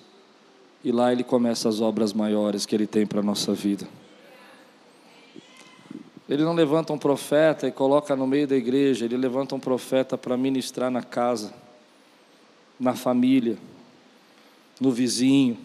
E 0.83 0.91
lá 0.91 1.11
ele 1.11 1.23
começa 1.23 1.67
as 1.67 1.81
obras 1.81 2.13
maiores 2.13 2.65
que 2.65 2.73
ele 2.73 2.87
tem 2.87 3.05
para 3.05 3.19
a 3.19 3.23
nossa 3.23 3.53
vida. 3.53 3.85
Ele 6.27 6.43
não 6.43 6.53
levanta 6.53 6.91
um 6.91 6.97
profeta 6.97 7.67
e 7.67 7.71
coloca 7.71 8.15
no 8.15 8.25
meio 8.25 8.47
da 8.47 8.55
igreja, 8.55 9.05
ele 9.05 9.17
levanta 9.17 9.53
um 9.55 9.59
profeta 9.59 10.17
para 10.17 10.35
ministrar 10.35 10.89
na 10.89 11.03
casa, 11.03 11.53
na 12.79 12.95
família, 12.95 13.57
no 14.79 14.91
vizinho 14.91 15.57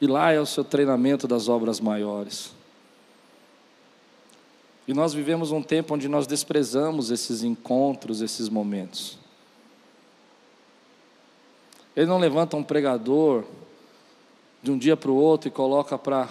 e 0.00 0.06
lá 0.06 0.32
é 0.32 0.40
o 0.40 0.46
seu 0.46 0.64
treinamento 0.64 1.26
das 1.26 1.48
obras 1.48 1.80
maiores. 1.80 2.52
E 4.86 4.94
nós 4.94 5.12
vivemos 5.12 5.50
um 5.50 5.62
tempo 5.62 5.94
onde 5.94 6.08
nós 6.08 6.26
desprezamos 6.26 7.10
esses 7.10 7.42
encontros, 7.42 8.22
esses 8.22 8.48
momentos. 8.48 9.18
Ele 11.96 12.06
não 12.06 12.18
levanta 12.18 12.56
um 12.56 12.62
pregador 12.62 13.44
de 14.62 14.70
um 14.70 14.78
dia 14.78 14.96
para 14.96 15.10
o 15.10 15.16
outro 15.16 15.48
e 15.48 15.50
coloca 15.50 15.98
para 15.98 16.28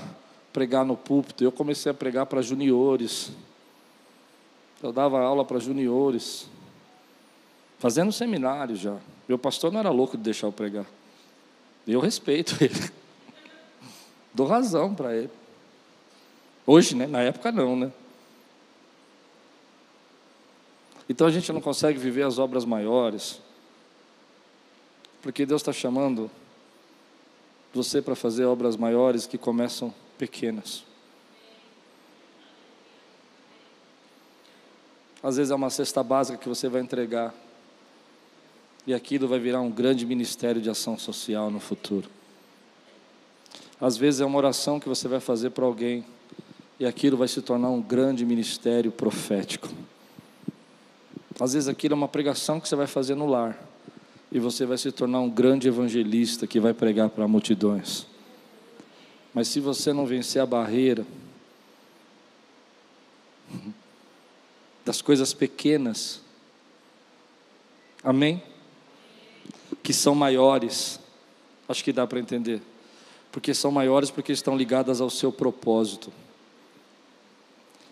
pregar 0.57 0.83
no 0.83 0.97
púlpito. 0.97 1.43
Eu 1.43 1.51
comecei 1.51 1.91
a 1.91 1.93
pregar 1.93 2.25
para 2.25 2.41
juniores. 2.41 3.29
Eu 4.81 4.91
dava 4.91 5.21
aula 5.21 5.45
para 5.45 5.59
juniores. 5.59 6.49
Fazendo 7.77 8.11
seminário 8.11 8.75
já. 8.75 8.97
Meu 9.27 9.37
pastor 9.37 9.71
não 9.71 9.79
era 9.79 9.91
louco 9.91 10.17
de 10.17 10.23
deixar 10.23 10.47
eu 10.47 10.51
pregar. 10.51 10.87
Eu 11.87 11.99
respeito 11.99 12.57
ele. 12.63 12.91
Dou 14.33 14.47
razão 14.47 14.95
para 14.95 15.15
ele. 15.15 15.29
Hoje, 16.65 16.95
né? 16.95 17.05
Na 17.05 17.21
época 17.21 17.51
não, 17.51 17.75
né? 17.75 17.91
Então 21.07 21.27
a 21.27 21.31
gente 21.31 21.53
não 21.53 21.61
consegue 21.61 21.99
viver 21.99 22.23
as 22.23 22.39
obras 22.39 22.65
maiores, 22.65 23.39
porque 25.21 25.45
Deus 25.45 25.61
está 25.61 25.71
chamando 25.71 26.31
você 27.71 28.01
para 28.01 28.15
fazer 28.15 28.45
obras 28.45 28.75
maiores 28.75 29.27
que 29.27 29.37
começam 29.37 29.93
pequenas. 30.17 30.83
Às 35.21 35.37
vezes 35.37 35.51
é 35.51 35.55
uma 35.55 35.69
cesta 35.69 36.03
básica 36.03 36.37
que 36.37 36.47
você 36.47 36.69
vai 36.69 36.81
entregar, 36.81 37.33
e 38.85 38.93
aquilo 38.93 39.27
vai 39.27 39.39
virar 39.39 39.59
um 39.59 39.69
grande 39.69 40.05
ministério 40.05 40.61
de 40.61 40.69
ação 40.69 40.97
social 40.97 41.51
no 41.51 41.59
futuro. 41.59 42.09
Às 43.79 43.97
vezes 43.97 44.21
é 44.21 44.25
uma 44.25 44.37
oração 44.37 44.79
que 44.79 44.87
você 44.87 45.07
vai 45.07 45.19
fazer 45.19 45.49
para 45.49 45.65
alguém 45.65 46.05
e 46.79 46.85
aquilo 46.85 47.17
vai 47.17 47.27
se 47.27 47.41
tornar 47.41 47.69
um 47.69 47.81
grande 47.81 48.25
ministério 48.25 48.91
profético. 48.91 49.67
Às 51.39 51.53
vezes 51.53 51.67
aquilo 51.67 51.93
é 51.93 51.97
uma 51.97 52.07
pregação 52.07 52.59
que 52.59 52.67
você 52.67 52.75
vai 52.75 52.87
fazer 52.87 53.13
no 53.13 53.27
lar 53.27 53.61
e 54.31 54.39
você 54.39 54.65
vai 54.65 54.77
se 54.77 54.91
tornar 54.91 55.19
um 55.19 55.29
grande 55.29 55.67
evangelista 55.67 56.47
que 56.47 56.59
vai 56.59 56.73
pregar 56.73 57.09
para 57.09 57.27
multidões. 57.27 58.07
Mas 59.37 59.49
se 59.49 59.59
você 59.59 59.93
não 59.93 60.07
vencer 60.07 60.41
a 60.41 60.47
barreira 60.47 61.05
das 64.83 64.99
coisas 64.99 65.31
pequenas, 65.31 66.23
amém? 68.03 68.41
Que 69.83 69.93
são 69.93 70.15
maiores, 70.15 70.99
acho 71.69 71.83
que 71.83 71.93
dá 71.93 72.07
para 72.07 72.19
entender 72.19 72.63
porque 73.31 73.53
são 73.53 73.69
maiores 73.69 74.09
porque 74.09 74.31
estão 74.31 74.57
ligadas 74.57 74.99
ao 74.99 75.11
seu 75.11 75.31
propósito. 75.31 76.11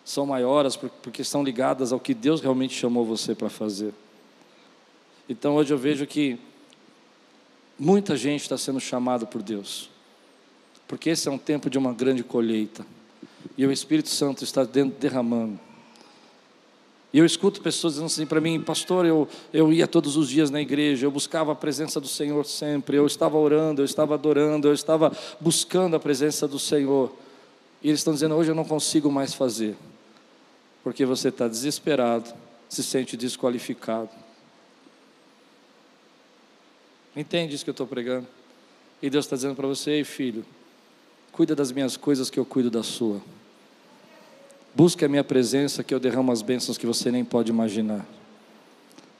São 0.04 0.26
maiores 0.26 0.76
porque 0.76 1.22
estão 1.22 1.44
ligadas 1.44 1.94
ao 1.94 2.00
que 2.00 2.16
Deus 2.16 2.42
realmente 2.42 2.74
chamou 2.74 3.06
você 3.06 3.36
para 3.36 3.52
fazer. 3.52 3.94
Então 5.30 5.54
hoje 5.58 5.72
eu 5.72 5.78
vejo 5.78 6.08
que 6.08 6.40
muita 7.78 8.18
gente 8.18 8.42
está 8.42 8.58
sendo 8.58 8.80
chamada 8.80 9.28
por 9.28 9.44
Deus, 9.44 9.92
porque 10.88 11.10
esse 11.10 11.28
é 11.28 11.32
um 11.32 11.38
tempo 11.38 11.70
de 11.70 11.78
uma 11.78 11.94
grande 11.94 12.24
colheita, 12.24 12.86
e 13.58 13.66
o 13.66 13.72
Espírito 13.72 14.10
Santo 14.10 14.44
está 14.44 14.64
derramando. 14.64 15.60
E 17.16 17.20
eu 17.20 17.26
escuto 17.26 17.62
pessoas 17.62 17.94
dizendo 17.94 18.08
assim 18.08 18.26
para 18.26 18.42
mim, 18.42 18.60
pastor, 18.60 19.06
eu, 19.06 19.26
eu 19.54 19.72
ia 19.72 19.88
todos 19.88 20.18
os 20.18 20.28
dias 20.28 20.52
na 20.52 20.62
igreja, 20.62 21.06
eu 21.06 21.12
buscava 21.12 21.54
a 21.54 21.56
presença 21.56 21.98
do 22.02 22.10
Senhor 22.10 22.46
sempre, 22.46 22.98
eu 22.98 23.06
estava 23.06 23.38
orando, 23.38 23.82
eu 23.82 23.86
estava 23.86 24.16
adorando, 24.16 24.68
eu 24.68 24.74
estava 24.74 25.16
buscando 25.40 25.96
a 25.96 26.00
presença 26.00 26.46
do 26.46 26.60
Senhor. 26.60 27.16
E 27.82 27.88
eles 27.88 28.02
estão 28.02 28.14
dizendo, 28.14 28.36
hoje 28.36 28.52
eu 28.52 28.56
não 28.56 28.66
consigo 28.66 29.10
mais 29.10 29.34
fazer, 29.34 29.78
porque 30.84 31.06
você 31.06 31.30
está 31.30 31.48
desesperado, 31.48 32.34
se 32.68 32.84
sente 32.84 33.16
desqualificado. 33.16 34.10
Entende 37.16 37.56
isso 37.56 37.64
que 37.64 37.70
eu 37.70 37.74
estou 37.74 37.88
pregando? 37.88 38.28
E 39.02 39.10
Deus 39.10 39.24
está 39.24 39.38
dizendo 39.38 39.56
para 39.56 39.68
você, 39.68 39.92
ei 39.92 40.04
filho, 40.04 40.46
cuida 41.36 41.54
das 41.54 41.70
minhas 41.70 41.98
coisas 41.98 42.30
que 42.30 42.40
eu 42.40 42.46
cuido 42.46 42.72
da 42.72 42.82
sua. 42.82 43.22
Busque 44.74 45.04
a 45.04 45.10
minha 45.10 45.24
presença, 45.24 45.84
que 45.84 45.94
eu 45.94 46.00
derramo 46.00 46.32
as 46.32 46.42
bênçãos 46.42 46.78
que 46.78 46.88
você 46.88 47.12
nem 47.12 47.26
pode 47.26 47.52
imaginar. 47.52 48.06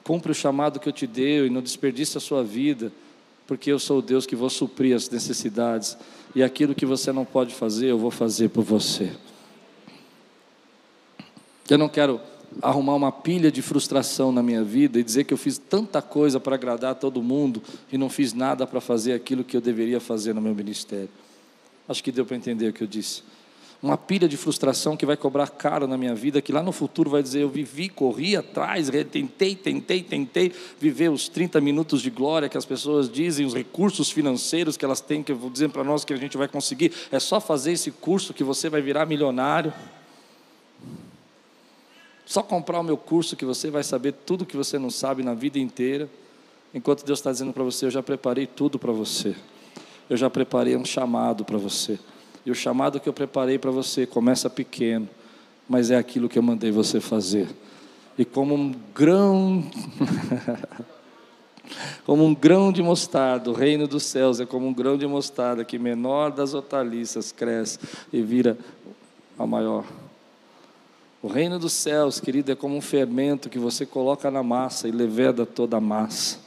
Cumpre 0.02 0.32
o 0.32 0.34
chamado 0.34 0.80
que 0.80 0.88
eu 0.88 0.92
te 0.94 1.06
dei 1.06 1.44
e 1.44 1.50
não 1.50 1.60
desperdice 1.60 2.16
a 2.16 2.20
sua 2.20 2.42
vida, 2.42 2.90
porque 3.46 3.70
eu 3.70 3.78
sou 3.78 3.98
o 3.98 4.02
Deus 4.02 4.24
que 4.24 4.34
vou 4.34 4.48
suprir 4.48 4.96
as 4.96 5.10
necessidades. 5.10 5.98
E 6.34 6.42
aquilo 6.42 6.74
que 6.74 6.86
você 6.86 7.12
não 7.12 7.26
pode 7.26 7.54
fazer, 7.54 7.88
eu 7.88 7.98
vou 7.98 8.10
fazer 8.10 8.48
por 8.48 8.64
você. 8.64 9.12
Eu 11.68 11.76
não 11.76 11.88
quero 11.88 12.18
arrumar 12.62 12.94
uma 12.94 13.12
pilha 13.12 13.52
de 13.52 13.60
frustração 13.60 14.32
na 14.32 14.42
minha 14.42 14.64
vida 14.64 14.98
e 14.98 15.04
dizer 15.04 15.24
que 15.24 15.34
eu 15.34 15.38
fiz 15.38 15.58
tanta 15.58 16.00
coisa 16.00 16.40
para 16.40 16.54
agradar 16.54 16.94
todo 16.94 17.22
mundo 17.22 17.62
e 17.92 17.98
não 17.98 18.08
fiz 18.08 18.32
nada 18.32 18.66
para 18.66 18.80
fazer 18.80 19.12
aquilo 19.12 19.44
que 19.44 19.54
eu 19.54 19.60
deveria 19.60 20.00
fazer 20.00 20.34
no 20.34 20.40
meu 20.40 20.54
ministério. 20.54 21.10
Acho 21.88 22.02
que 22.02 22.10
deu 22.10 22.26
para 22.26 22.36
entender 22.36 22.68
o 22.68 22.72
que 22.72 22.82
eu 22.82 22.86
disse 22.86 23.22
uma 23.82 23.96
pilha 23.96 24.28
de 24.28 24.36
frustração 24.36 24.96
que 24.96 25.04
vai 25.04 25.16
cobrar 25.16 25.48
caro 25.48 25.86
na 25.86 25.96
minha 25.96 26.14
vida, 26.14 26.40
que 26.40 26.52
lá 26.52 26.62
no 26.62 26.72
futuro 26.72 27.10
vai 27.10 27.22
dizer: 27.22 27.42
eu 27.42 27.48
vivi, 27.48 27.88
corri 27.88 28.36
atrás, 28.36 28.90
tentei, 29.10 29.54
tentei, 29.54 30.02
tentei 30.02 30.52
viver 30.78 31.10
os 31.10 31.28
30 31.28 31.60
minutos 31.60 32.00
de 32.02 32.10
glória 32.10 32.48
que 32.48 32.56
as 32.56 32.64
pessoas 32.64 33.10
dizem, 33.10 33.44
os 33.44 33.54
recursos 33.54 34.10
financeiros 34.10 34.76
que 34.76 34.84
elas 34.84 35.00
têm, 35.00 35.22
que 35.22 35.32
vou 35.32 35.50
dizer 35.50 35.68
para 35.68 35.84
nós 35.84 36.04
que 36.04 36.12
a 36.12 36.16
gente 36.16 36.36
vai 36.36 36.48
conseguir. 36.48 36.92
É 37.10 37.20
só 37.20 37.40
fazer 37.40 37.72
esse 37.72 37.90
curso 37.90 38.32
que 38.32 38.44
você 38.44 38.68
vai 38.68 38.80
virar 38.80 39.06
milionário. 39.06 39.72
Só 42.24 42.42
comprar 42.42 42.80
o 42.80 42.82
meu 42.82 42.96
curso 42.96 43.36
que 43.36 43.44
você 43.44 43.70
vai 43.70 43.84
saber 43.84 44.12
tudo 44.12 44.44
que 44.44 44.56
você 44.56 44.78
não 44.78 44.90
sabe 44.90 45.22
na 45.22 45.32
vida 45.32 45.58
inteira. 45.58 46.08
Enquanto 46.74 47.04
Deus 47.04 47.20
está 47.20 47.30
dizendo 47.30 47.52
para 47.52 47.62
você: 47.62 47.86
eu 47.86 47.90
já 47.90 48.02
preparei 48.02 48.46
tudo 48.46 48.78
para 48.78 48.90
você. 48.90 49.36
Eu 50.08 50.16
já 50.16 50.30
preparei 50.30 50.76
um 50.76 50.84
chamado 50.84 51.44
para 51.44 51.58
você. 51.58 51.98
E 52.44 52.50
o 52.50 52.54
chamado 52.54 53.00
que 53.00 53.08
eu 53.08 53.12
preparei 53.12 53.58
para 53.58 53.72
você 53.72 54.06
começa 54.06 54.48
pequeno, 54.48 55.08
mas 55.68 55.90
é 55.90 55.96
aquilo 55.96 56.28
que 56.28 56.38
eu 56.38 56.42
mandei 56.42 56.70
você 56.70 57.00
fazer. 57.00 57.48
E 58.16 58.24
como 58.24 58.54
um 58.54 58.72
grão, 58.94 59.64
como 62.06 62.24
um 62.24 62.32
grão 62.32 62.70
de 62.70 62.82
mostarda, 62.82 63.50
o 63.50 63.52
reino 63.52 63.88
dos 63.88 64.04
céus 64.04 64.38
é 64.38 64.46
como 64.46 64.68
um 64.68 64.72
grão 64.72 64.96
de 64.96 65.06
mostarda 65.06 65.64
que 65.64 65.78
menor 65.78 66.30
das 66.30 66.54
hortaliças 66.54 67.32
cresce 67.32 67.80
e 68.12 68.22
vira 68.22 68.56
a 69.36 69.44
maior. 69.44 69.84
O 71.20 71.26
reino 71.26 71.58
dos 71.58 71.72
céus, 71.72 72.20
querido, 72.20 72.52
é 72.52 72.54
como 72.54 72.76
um 72.76 72.80
fermento 72.80 73.50
que 73.50 73.58
você 73.58 73.84
coloca 73.84 74.30
na 74.30 74.44
massa 74.44 74.86
e 74.86 74.92
leveda 74.92 75.44
toda 75.44 75.78
a 75.78 75.80
massa. 75.80 76.45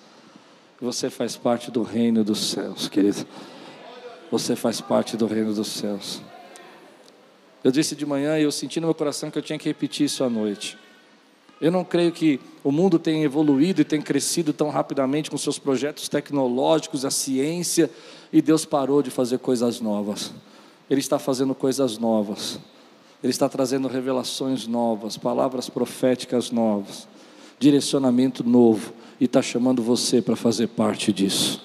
Você 0.82 1.10
faz 1.10 1.36
parte 1.36 1.70
do 1.70 1.84
reino 1.84 2.24
dos 2.24 2.52
céus, 2.52 2.88
querido 2.88 3.26
você 4.32 4.56
faz 4.56 4.80
parte 4.80 5.18
do 5.18 5.26
reino 5.26 5.54
dos 5.54 5.68
céus. 5.68 6.22
Eu 7.64 7.72
disse 7.72 7.96
de 7.96 8.06
manhã 8.06 8.38
e 8.38 8.44
eu 8.44 8.52
senti 8.52 8.80
no 8.80 8.88
meu 8.88 8.94
coração 8.94 9.32
que 9.32 9.38
eu 9.38 9.42
tinha 9.42 9.58
que 9.58 9.68
repetir 9.68 10.06
isso 10.06 10.24
à 10.24 10.30
noite. 10.30 10.78
Eu 11.60 11.72
não 11.72 11.84
creio 11.84 12.12
que 12.12 12.40
o 12.64 12.72
mundo 12.72 12.98
tenha 12.98 13.26
evoluído 13.26 13.82
e 13.82 13.84
tenha 13.84 14.02
crescido 14.02 14.54
tão 14.54 14.70
rapidamente 14.70 15.30
com 15.30 15.38
seus 15.38 15.60
projetos 15.60 16.08
tecnológicos, 16.08 17.04
a 17.04 17.12
ciência, 17.12 17.90
e 18.32 18.42
Deus 18.42 18.64
parou 18.64 19.02
de 19.02 19.10
fazer 19.10 19.40
coisas 19.40 19.82
novas. 19.82 20.32
Ele 20.90 21.02
está 21.02 21.20
fazendo 21.20 21.54
coisas 21.54 21.98
novas. 21.98 22.60
Ele 23.22 23.32
está 23.32 23.50
trazendo 23.50 23.90
revelações 23.90 24.66
novas, 24.66 25.18
palavras 25.18 25.70
proféticas 25.70 26.52
novas, 26.52 27.06
direcionamento 27.60 28.42
novo, 28.42 28.94
e 29.20 29.26
está 29.26 29.42
chamando 29.42 29.84
você 29.84 30.22
para 30.22 30.36
fazer 30.36 30.68
parte 30.68 31.12
disso. 31.12 31.62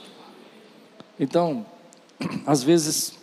Então, 1.19 1.65
às 2.47 2.63
vezes, 2.63 3.15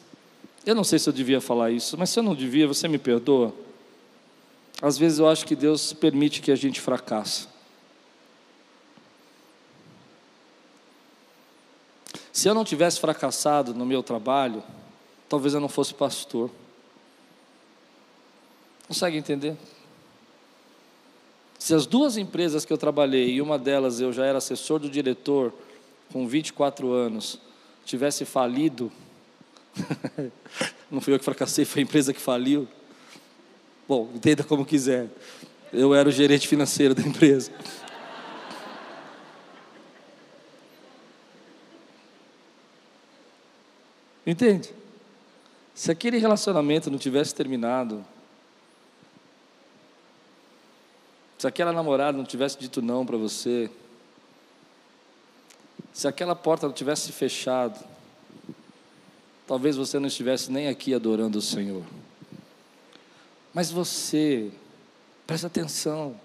eu 0.65 0.73
não 0.73 0.83
sei 0.83 0.97
se 0.99 1.09
eu 1.09 1.13
devia 1.13 1.41
falar 1.41 1.71
isso, 1.71 1.97
mas 1.97 2.09
se 2.09 2.19
eu 2.19 2.23
não 2.23 2.35
devia, 2.35 2.67
você 2.67 2.87
me 2.87 2.97
perdoa. 2.97 3.53
Às 4.81 4.97
vezes 4.97 5.19
eu 5.19 5.27
acho 5.27 5.45
que 5.45 5.55
Deus 5.55 5.93
permite 5.93 6.41
que 6.41 6.51
a 6.51 6.55
gente 6.55 6.79
fracasse. 6.79 7.47
Se 12.31 12.47
eu 12.47 12.53
não 12.53 12.63
tivesse 12.63 12.99
fracassado 12.99 13.73
no 13.73 13.85
meu 13.85 14.01
trabalho, 14.01 14.63
talvez 15.27 15.53
eu 15.53 15.59
não 15.59 15.69
fosse 15.69 15.93
pastor. 15.93 16.49
Consegue 18.87 19.17
entender? 19.17 19.55
Se 21.61 21.75
as 21.75 21.85
duas 21.85 22.17
empresas 22.17 22.65
que 22.65 22.73
eu 22.73 22.77
trabalhei, 22.77 23.35
e 23.35 23.39
uma 23.39 23.55
delas 23.59 24.01
eu 24.01 24.11
já 24.11 24.25
era 24.25 24.39
assessor 24.39 24.79
do 24.79 24.89
diretor, 24.89 25.53
com 26.11 26.27
24 26.27 26.91
anos, 26.91 27.39
tivesse 27.85 28.25
falido, 28.25 28.91
não 30.89 30.99
fui 30.99 31.13
eu 31.13 31.19
que 31.19 31.23
fracassei, 31.23 31.63
foi 31.63 31.81
a 31.81 31.83
empresa 31.83 32.11
que 32.15 32.19
faliu. 32.19 32.67
Bom, 33.87 34.09
entenda 34.15 34.43
como 34.43 34.65
quiser. 34.65 35.07
Eu 35.71 35.93
era 35.93 36.09
o 36.09 36.11
gerente 36.11 36.47
financeiro 36.47 36.95
da 36.95 37.03
empresa. 37.03 37.51
Entende? 44.25 44.73
Se 45.75 45.91
aquele 45.91 46.17
relacionamento 46.17 46.89
não 46.89 46.97
tivesse 46.97 47.35
terminado, 47.35 48.03
se 51.41 51.47
aquela 51.47 51.73
namorada 51.73 52.15
não 52.15 52.23
tivesse 52.23 52.55
dito 52.59 52.83
não 52.83 53.03
para 53.03 53.17
você, 53.17 53.67
se 55.91 56.07
aquela 56.07 56.35
porta 56.35 56.67
não 56.67 56.73
tivesse 56.73 57.11
fechado, 57.11 57.83
talvez 59.47 59.75
você 59.75 59.97
não 59.97 60.05
estivesse 60.05 60.51
nem 60.51 60.67
aqui 60.67 60.93
adorando 60.93 61.39
o 61.39 61.41
Senhor. 61.41 61.81
Mas 63.51 63.71
você, 63.71 64.51
presta 65.25 65.47
atenção, 65.47 66.15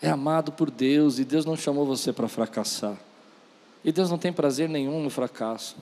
é 0.00 0.08
amado 0.08 0.52
por 0.52 0.70
Deus 0.70 1.18
e 1.18 1.24
Deus 1.24 1.44
não 1.44 1.56
chamou 1.56 1.84
você 1.84 2.12
para 2.12 2.28
fracassar. 2.28 2.96
E 3.84 3.90
Deus 3.90 4.08
não 4.08 4.18
tem 4.18 4.32
prazer 4.32 4.68
nenhum 4.68 5.02
no 5.02 5.10
fracasso. 5.10 5.76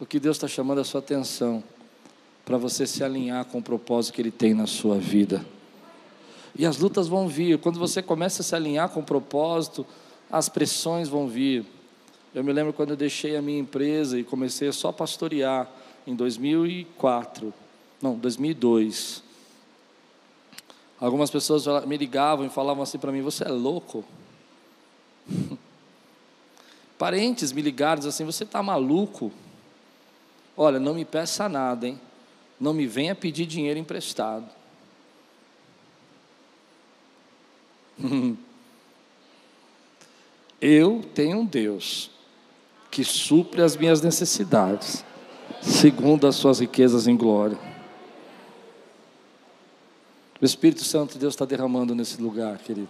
O 0.00 0.06
que 0.06 0.18
Deus 0.18 0.38
está 0.38 0.48
chamando 0.48 0.80
a 0.80 0.84
sua 0.84 1.00
atenção 1.00 1.62
para 2.46 2.56
você 2.56 2.86
se 2.86 3.04
alinhar 3.04 3.44
com 3.44 3.58
o 3.58 3.62
propósito 3.62 4.14
que 4.14 4.22
Ele 4.22 4.30
tem 4.30 4.54
na 4.54 4.66
sua 4.66 4.96
vida. 4.96 5.44
E 6.56 6.64
as 6.64 6.78
lutas 6.78 7.08
vão 7.08 7.28
vir. 7.28 7.58
Quando 7.58 7.78
você 7.78 8.00
começa 8.02 8.42
a 8.42 8.44
se 8.44 8.54
alinhar 8.54 8.88
com 8.88 9.00
o 9.00 9.04
propósito, 9.04 9.86
as 10.30 10.48
pressões 10.48 11.08
vão 11.08 11.28
vir. 11.28 11.64
Eu 12.34 12.42
me 12.42 12.52
lembro 12.52 12.72
quando 12.72 12.90
eu 12.90 12.96
deixei 12.96 13.36
a 13.36 13.42
minha 13.42 13.58
empresa 13.58 14.18
e 14.18 14.24
comecei 14.24 14.68
a 14.68 14.72
só 14.72 14.90
pastorear 14.90 15.70
em 16.06 16.14
2004, 16.14 17.54
não, 18.02 18.16
2002. 18.16 19.22
Algumas 21.00 21.30
pessoas 21.30 21.64
me 21.86 21.96
ligavam 21.96 22.46
e 22.46 22.48
falavam 22.48 22.82
assim 22.82 22.98
para 22.98 23.12
mim: 23.12 23.22
Você 23.22 23.44
é 23.44 23.48
louco? 23.48 24.04
Parentes 26.98 27.52
me 27.52 27.62
ligaram 27.62 28.06
assim: 28.06 28.24
Você 28.24 28.44
está 28.44 28.62
maluco? 28.62 29.32
Olha, 30.56 30.78
não 30.78 30.94
me 30.94 31.04
peça 31.04 31.48
nada, 31.48 31.86
hein? 31.86 32.00
Não 32.60 32.72
me 32.72 32.86
venha 32.86 33.14
pedir 33.14 33.46
dinheiro 33.46 33.78
emprestado. 33.78 34.48
Eu 40.60 41.04
tenho 41.14 41.40
um 41.40 41.44
Deus 41.44 42.10
que 42.90 43.04
supre 43.04 43.60
as 43.60 43.76
minhas 43.76 44.00
necessidades, 44.00 45.04
segundo 45.60 46.26
as 46.26 46.36
suas 46.36 46.60
riquezas 46.60 47.06
em 47.06 47.16
glória. 47.16 47.58
O 50.40 50.44
Espírito 50.44 50.84
Santo 50.84 51.14
de 51.14 51.18
Deus 51.18 51.34
está 51.34 51.44
derramando 51.44 51.94
nesse 51.94 52.20
lugar, 52.20 52.58
querido. 52.58 52.88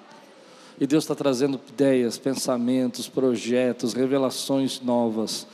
E 0.79 0.87
Deus 0.87 1.05
está 1.05 1.15
trazendo 1.15 1.61
ideias, 1.69 2.19
pensamentos, 2.19 3.09
projetos, 3.09 3.95
revelações 3.95 4.81
novas 4.81 5.47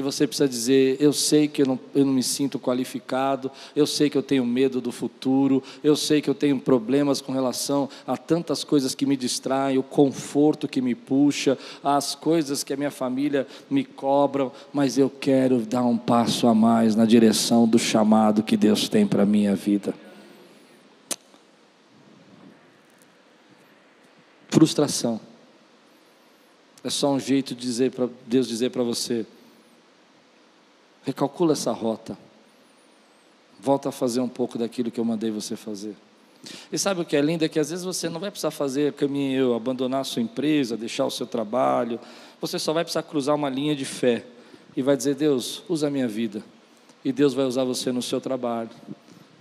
e 0.00 0.02
você 0.02 0.26
precisa 0.26 0.48
dizer: 0.48 0.96
Eu 0.98 1.12
sei 1.12 1.46
que 1.46 1.62
eu 1.62 1.66
não, 1.66 1.78
eu 1.94 2.04
não 2.04 2.12
me 2.12 2.22
sinto 2.22 2.58
qualificado, 2.58 3.50
eu 3.76 3.86
sei 3.86 4.10
que 4.10 4.18
eu 4.18 4.22
tenho 4.22 4.44
medo 4.44 4.80
do 4.80 4.90
futuro, 4.90 5.62
eu 5.84 5.94
sei 5.94 6.20
que 6.20 6.28
eu 6.28 6.34
tenho 6.34 6.58
problemas 6.58 7.20
com 7.20 7.32
relação 7.32 7.88
a 8.06 8.16
tantas 8.16 8.64
coisas 8.64 8.94
que 8.94 9.06
me 9.06 9.16
distraem, 9.16 9.78
o 9.78 9.82
conforto 9.82 10.66
que 10.66 10.80
me 10.80 10.94
puxa, 10.94 11.56
as 11.84 12.14
coisas 12.14 12.64
que 12.64 12.72
a 12.72 12.76
minha 12.76 12.90
família 12.90 13.46
me 13.70 13.84
cobram, 13.84 14.50
mas 14.72 14.98
eu 14.98 15.10
quero 15.10 15.60
dar 15.60 15.84
um 15.84 15.96
passo 15.96 16.46
a 16.46 16.54
mais 16.54 16.96
na 16.96 17.04
direção 17.04 17.68
do 17.68 17.78
chamado 17.78 18.42
que 18.42 18.56
Deus 18.56 18.88
tem 18.88 19.06
para 19.06 19.22
a 19.22 19.26
minha 19.26 19.54
vida. 19.54 19.94
Frustração. 24.48 25.20
É 26.82 26.88
só 26.88 27.12
um 27.12 27.20
jeito 27.20 27.54
de 27.54 27.60
dizer 27.60 27.90
para 27.90 28.08
Deus 28.26 28.48
dizer 28.48 28.70
para 28.70 28.82
você: 28.82 29.26
Recalcula 31.04 31.52
essa 31.52 31.72
rota. 31.72 32.16
Volta 33.58 33.88
a 33.88 33.92
fazer 33.92 34.20
um 34.20 34.28
pouco 34.28 34.58
daquilo 34.58 34.90
que 34.90 35.00
eu 35.00 35.04
mandei 35.04 35.30
você 35.30 35.56
fazer. 35.56 35.94
E 36.72 36.78
sabe 36.78 37.02
o 37.02 37.04
que 37.04 37.16
é 37.16 37.20
lindo? 37.20 37.44
É 37.44 37.48
que 37.48 37.58
às 37.58 37.70
vezes 37.70 37.84
você 37.84 38.08
não 38.08 38.20
vai 38.20 38.30
precisar 38.30 38.50
fazer 38.50 38.92
caminho 38.94 39.54
abandonar 39.54 40.00
a 40.00 40.04
sua 40.04 40.22
empresa, 40.22 40.76
deixar 40.76 41.04
o 41.04 41.10
seu 41.10 41.26
trabalho. 41.26 42.00
Você 42.40 42.58
só 42.58 42.72
vai 42.72 42.84
precisar 42.84 43.02
cruzar 43.02 43.34
uma 43.34 43.50
linha 43.50 43.76
de 43.76 43.84
fé 43.84 44.24
e 44.76 44.82
vai 44.82 44.96
dizer: 44.96 45.14
Deus, 45.14 45.62
usa 45.68 45.88
a 45.88 45.90
minha 45.90 46.08
vida. 46.08 46.42
E 47.04 47.12
Deus 47.12 47.34
vai 47.34 47.44
usar 47.44 47.64
você 47.64 47.90
no 47.92 48.02
seu 48.02 48.20
trabalho, 48.20 48.70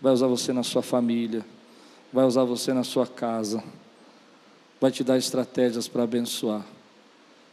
vai 0.02 0.14
usar 0.14 0.28
você 0.28 0.54
na 0.54 0.64
sua 0.64 0.82
família, 0.82 1.46
vai 2.12 2.26
usar 2.26 2.46
você 2.46 2.74
na 2.74 2.86
sua 2.86 3.06
casa, 3.06 3.62
vai 4.80 4.92
te 4.92 5.04
dar 5.04 5.18
estratégias 5.18 5.88
para 5.88 6.04
abençoar. 6.04 6.66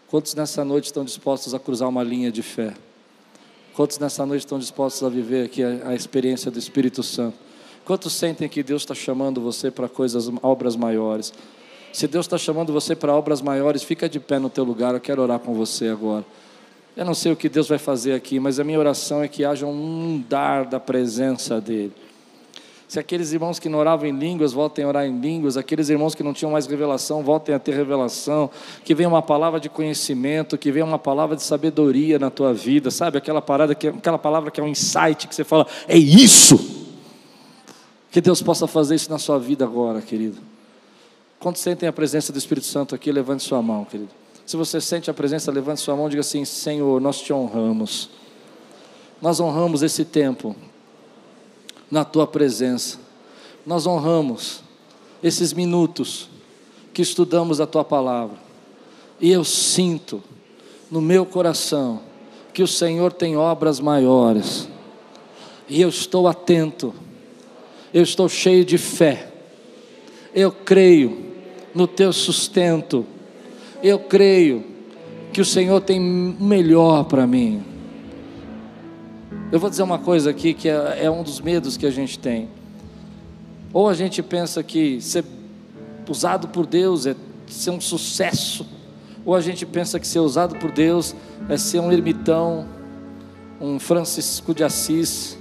Quantos 0.07 0.35
nessa 0.35 0.65
noite 0.65 0.87
estão 0.87 1.05
dispostos 1.05 1.55
a 1.55 1.59
cruzar 1.59 1.89
uma 1.89 2.05
linha 2.05 2.31
de 2.31 2.43
fé? 2.43 2.75
Quantos 3.77 3.99
nessa 3.99 4.25
noite 4.25 4.41
estão 4.41 4.59
dispostos 4.59 5.03
a 5.03 5.11
viver 5.11 5.45
aqui 5.45 5.63
a, 5.63 5.91
a 5.91 5.95
experiência 5.95 6.51
do 6.51 6.59
Espírito 6.59 7.03
Santo? 7.03 7.37
Quantos 7.85 8.15
sentem 8.15 8.49
que 8.49 8.63
Deus 8.63 8.81
está 8.81 8.95
chamando 8.95 9.39
você 9.39 9.71
para 9.71 9.87
coisas, 9.87 10.31
obras 10.43 10.75
maiores? 10.75 11.31
Se 11.93 12.09
Deus 12.09 12.25
está 12.25 12.39
chamando 12.39 12.73
você 12.73 12.97
para 12.97 13.13
obras 13.13 13.43
maiores, 13.43 13.83
fica 13.83 14.09
de 14.09 14.19
pé 14.19 14.39
no 14.39 14.49
teu 14.49 14.65
lugar. 14.65 14.95
Eu 14.95 15.01
quero 15.01 15.21
orar 15.21 15.39
com 15.41 15.53
você 15.53 15.89
agora. 15.89 16.25
Eu 16.97 17.05
não 17.05 17.13
sei 17.13 17.33
o 17.33 17.37
que 17.37 17.51
Deus 17.51 17.69
vai 17.69 17.77
fazer 17.77 18.15
aqui, 18.15 18.41
mas 18.41 18.59
a 18.59 18.65
minha 18.65 18.79
oração 18.79 19.23
é 19.23 19.29
que 19.29 19.45
haja 19.45 19.67
um 19.67 20.25
dar 20.27 20.65
da 20.65 20.81
presença 20.81 21.61
dEle. 21.61 21.93
Se 22.89 23.01
aqueles 23.01 23.33
irmãos 23.33 23.59
que 23.59 23.69
não 23.69 23.81
oravam 23.81 24.07
em 24.07 24.17
línguas 24.17 24.53
voltem 24.53 24.85
a 24.85 24.89
orar 24.89 25.07
em 25.07 25.19
línguas, 25.19 25.57
aqueles 25.57 25.89
irmãos 25.89 26.15
que 26.15 26.23
não 26.23 26.33
tinham 26.33 26.53
mais 26.53 26.67
revelação 26.67 27.23
voltem 27.23 27.53
a 27.53 27.59
ter 27.59 27.75
revelação, 27.75 28.49
que 28.85 28.95
venha 28.95 29.09
uma 29.09 29.23
palavra 29.23 29.59
de 29.59 29.69
conhecimento, 29.69 30.57
que 30.57 30.71
venha 30.71 30.85
uma 30.85 30.99
palavra 30.99 31.35
de 31.35 31.43
sabedoria 31.43 32.17
na 32.19 32.31
tua 32.31 32.55
vida, 32.55 32.91
sabe? 32.91 33.19
Aquela, 33.19 33.43
parada 33.43 33.75
que, 33.75 33.89
aquela 33.89 34.19
palavra 34.19 34.53
que 34.53 34.61
é 34.61 34.63
um 34.65 34.69
insight, 34.69 35.27
que 35.27 35.35
você 35.35 35.43
fala, 35.43 35.67
é 35.89 35.99
isso! 35.99 36.87
Que 38.13 38.21
Deus 38.21 38.41
possa 38.41 38.69
fazer 38.69 38.95
isso 38.95 39.11
na 39.11 39.19
sua 39.19 39.39
vida 39.39 39.65
agora, 39.65 40.01
querido. 40.01 40.39
Quando 41.41 41.57
sentem 41.57 41.89
a 41.89 41.93
presença 41.93 42.33
do 42.33 42.39
Espírito 42.39 42.67
Santo 42.67 42.95
aqui, 42.95 43.11
levante 43.11 43.43
sua 43.43 43.61
mão, 43.61 43.85
querido. 43.85 44.11
Se 44.47 44.57
você 44.57 44.81
sente 44.81 45.11
a 45.11 45.15
presença, 45.15 45.51
levante 45.51 45.81
sua 45.81 45.97
mão 45.97 46.07
e 46.07 46.11
diga 46.11 46.21
assim: 46.21 46.45
Senhor, 46.45 47.01
nós 47.01 47.21
te 47.21 47.33
honramos. 47.33 48.09
Nós 49.21 49.41
honramos 49.41 49.83
esse 49.83 50.05
tempo 50.05 50.55
na 51.91 52.05
tua 52.05 52.27
presença. 52.27 52.99
Nós 53.65 53.87
honramos 53.87 54.63
esses 55.23 55.53
minutos 55.53 56.29
que 56.93 57.03
estudamos 57.03 57.61
a 57.61 57.67
tua 57.67 57.85
palavra. 57.85 58.37
E 59.21 59.31
eu 59.31 59.45
sinto 59.45 60.23
no 60.91 61.01
meu 61.01 61.27
coração 61.27 62.01
que 62.53 62.63
o 62.63 62.67
Senhor 62.67 63.13
tem 63.13 63.37
obras 63.37 63.81
maiores. 63.81 64.69
E 65.69 65.81
eu 65.81 65.89
estou 65.89 66.29
atento. 66.29 66.95
Eu 67.93 68.03
estou 68.03 68.29
cheio 68.29 68.65
de 68.65 68.79
fé. 68.79 69.31
Eu 70.35 70.53
creio 70.53 71.33
no 71.75 71.87
teu 71.87 72.13
sustento. 72.13 73.05
Eu 73.83 73.99
creio 73.99 74.65
que 75.33 75.41
o 75.41 75.45
Senhor 75.45 75.81
tem 75.81 76.01
melhor 76.01 77.05
para 77.05 77.27
mim. 77.27 77.76
Eu 79.51 79.61
vou 79.61 79.71
dizer 79.71 79.83
uma 79.83 79.99
coisa 79.99 80.31
aqui 80.31 80.53
que 80.55 80.69
é, 80.69 81.05
é 81.05 81.11
um 81.11 81.23
dos 81.23 81.41
medos 81.41 81.77
que 81.77 81.87
a 81.87 81.91
gente 81.91 82.19
tem. 82.19 82.49
Ou 83.73 83.89
a 83.89 83.95
gente 83.95 84.23
pensa 84.23 84.63
que 84.63 85.01
ser 85.01 85.25
usado 86.09 86.49
por 86.49 86.67
Deus 86.67 87.07
é 87.07 87.15
ser 87.47 87.71
um 87.71 87.81
sucesso, 87.81 88.67
ou 89.25 89.35
a 89.35 89.41
gente 89.41 89.65
pensa 89.65 90.01
que 90.01 90.07
ser 90.07 90.21
usado 90.21 90.57
por 90.57 90.73
Deus 90.73 91.15
é 91.49 91.57
ser 91.57 91.81
um 91.81 91.93
ermitão, 91.93 92.67
um 93.61 93.79
Francisco 93.79 94.55
de 94.55 94.65
Assis, 94.65 95.37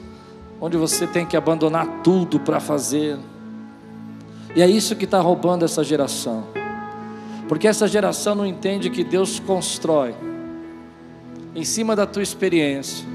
onde 0.59 0.77
você 0.77 1.07
tem 1.07 1.25
que 1.25 1.37
abandonar 1.37 2.01
tudo 2.03 2.39
para 2.39 2.59
fazer. 2.59 3.17
E 4.55 4.61
é 4.61 4.67
isso 4.67 4.95
que 4.95 5.05
está 5.05 5.19
roubando 5.19 5.65
essa 5.65 5.83
geração, 5.83 6.43
porque 7.47 7.67
essa 7.67 7.87
geração 7.87 8.35
não 8.35 8.45
entende 8.45 8.89
que 8.89 9.03
Deus 9.03 9.39
constrói 9.39 10.15
em 11.55 11.63
cima 11.63 11.95
da 11.95 12.05
tua 12.05 12.23
experiência 12.23 13.14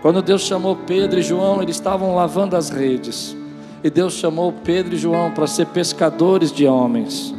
quando 0.00 0.22
Deus 0.22 0.42
chamou 0.42 0.76
Pedro 0.76 1.18
e 1.18 1.22
João, 1.22 1.62
eles 1.62 1.76
estavam 1.76 2.14
lavando 2.14 2.56
as 2.56 2.70
redes. 2.70 3.36
E 3.82 3.90
Deus 3.90 4.14
chamou 4.14 4.52
Pedro 4.52 4.94
e 4.94 4.98
João 4.98 5.32
para 5.32 5.46
ser 5.46 5.66
pescadores 5.66 6.52
de 6.52 6.66
homens. 6.66 7.34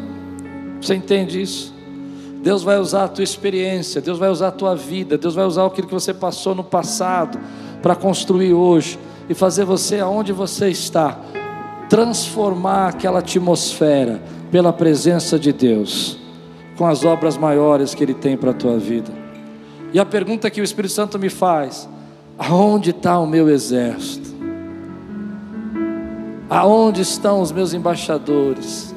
Você 0.81 0.95
entende 0.95 1.41
isso? 1.41 1.73
Deus 2.41 2.63
vai 2.63 2.77
usar 2.77 3.05
a 3.05 3.07
tua 3.07 3.23
experiência, 3.23 4.01
Deus 4.01 4.17
vai 4.17 4.29
usar 4.29 4.47
a 4.47 4.51
tua 4.51 4.75
vida, 4.75 5.17
Deus 5.17 5.35
vai 5.35 5.45
usar 5.45 5.65
aquilo 5.65 5.87
que 5.87 5.93
você 5.93 6.13
passou 6.13 6.55
no 6.55 6.63
passado 6.63 7.37
para 7.81 7.95
construir 7.95 8.53
hoje 8.53 8.97
e 9.27 9.33
fazer 9.33 9.65
você 9.65 9.99
aonde 9.99 10.31
você 10.31 10.69
está, 10.69 11.19
transformar 11.89 12.89
aquela 12.89 13.19
atmosfera 13.19 14.21
pela 14.49 14.71
presença 14.71 15.37
de 15.37 15.51
Deus, 15.51 16.17
com 16.77 16.87
as 16.87 17.03
obras 17.03 17.37
maiores 17.37 17.93
que 17.93 18.03
Ele 18.03 18.13
tem 18.13 18.37
para 18.37 18.51
a 18.51 18.53
tua 18.53 18.77
vida. 18.77 19.11
E 19.91 19.99
a 19.99 20.05
pergunta 20.05 20.49
que 20.49 20.61
o 20.61 20.63
Espírito 20.63 20.93
Santo 20.93 21.19
me 21.19 21.29
faz: 21.29 21.89
aonde 22.39 22.91
está 22.91 23.19
o 23.19 23.27
meu 23.27 23.49
exército? 23.49 24.29
Aonde 26.49 27.01
estão 27.01 27.41
os 27.41 27.51
meus 27.51 27.73
embaixadores? 27.73 28.95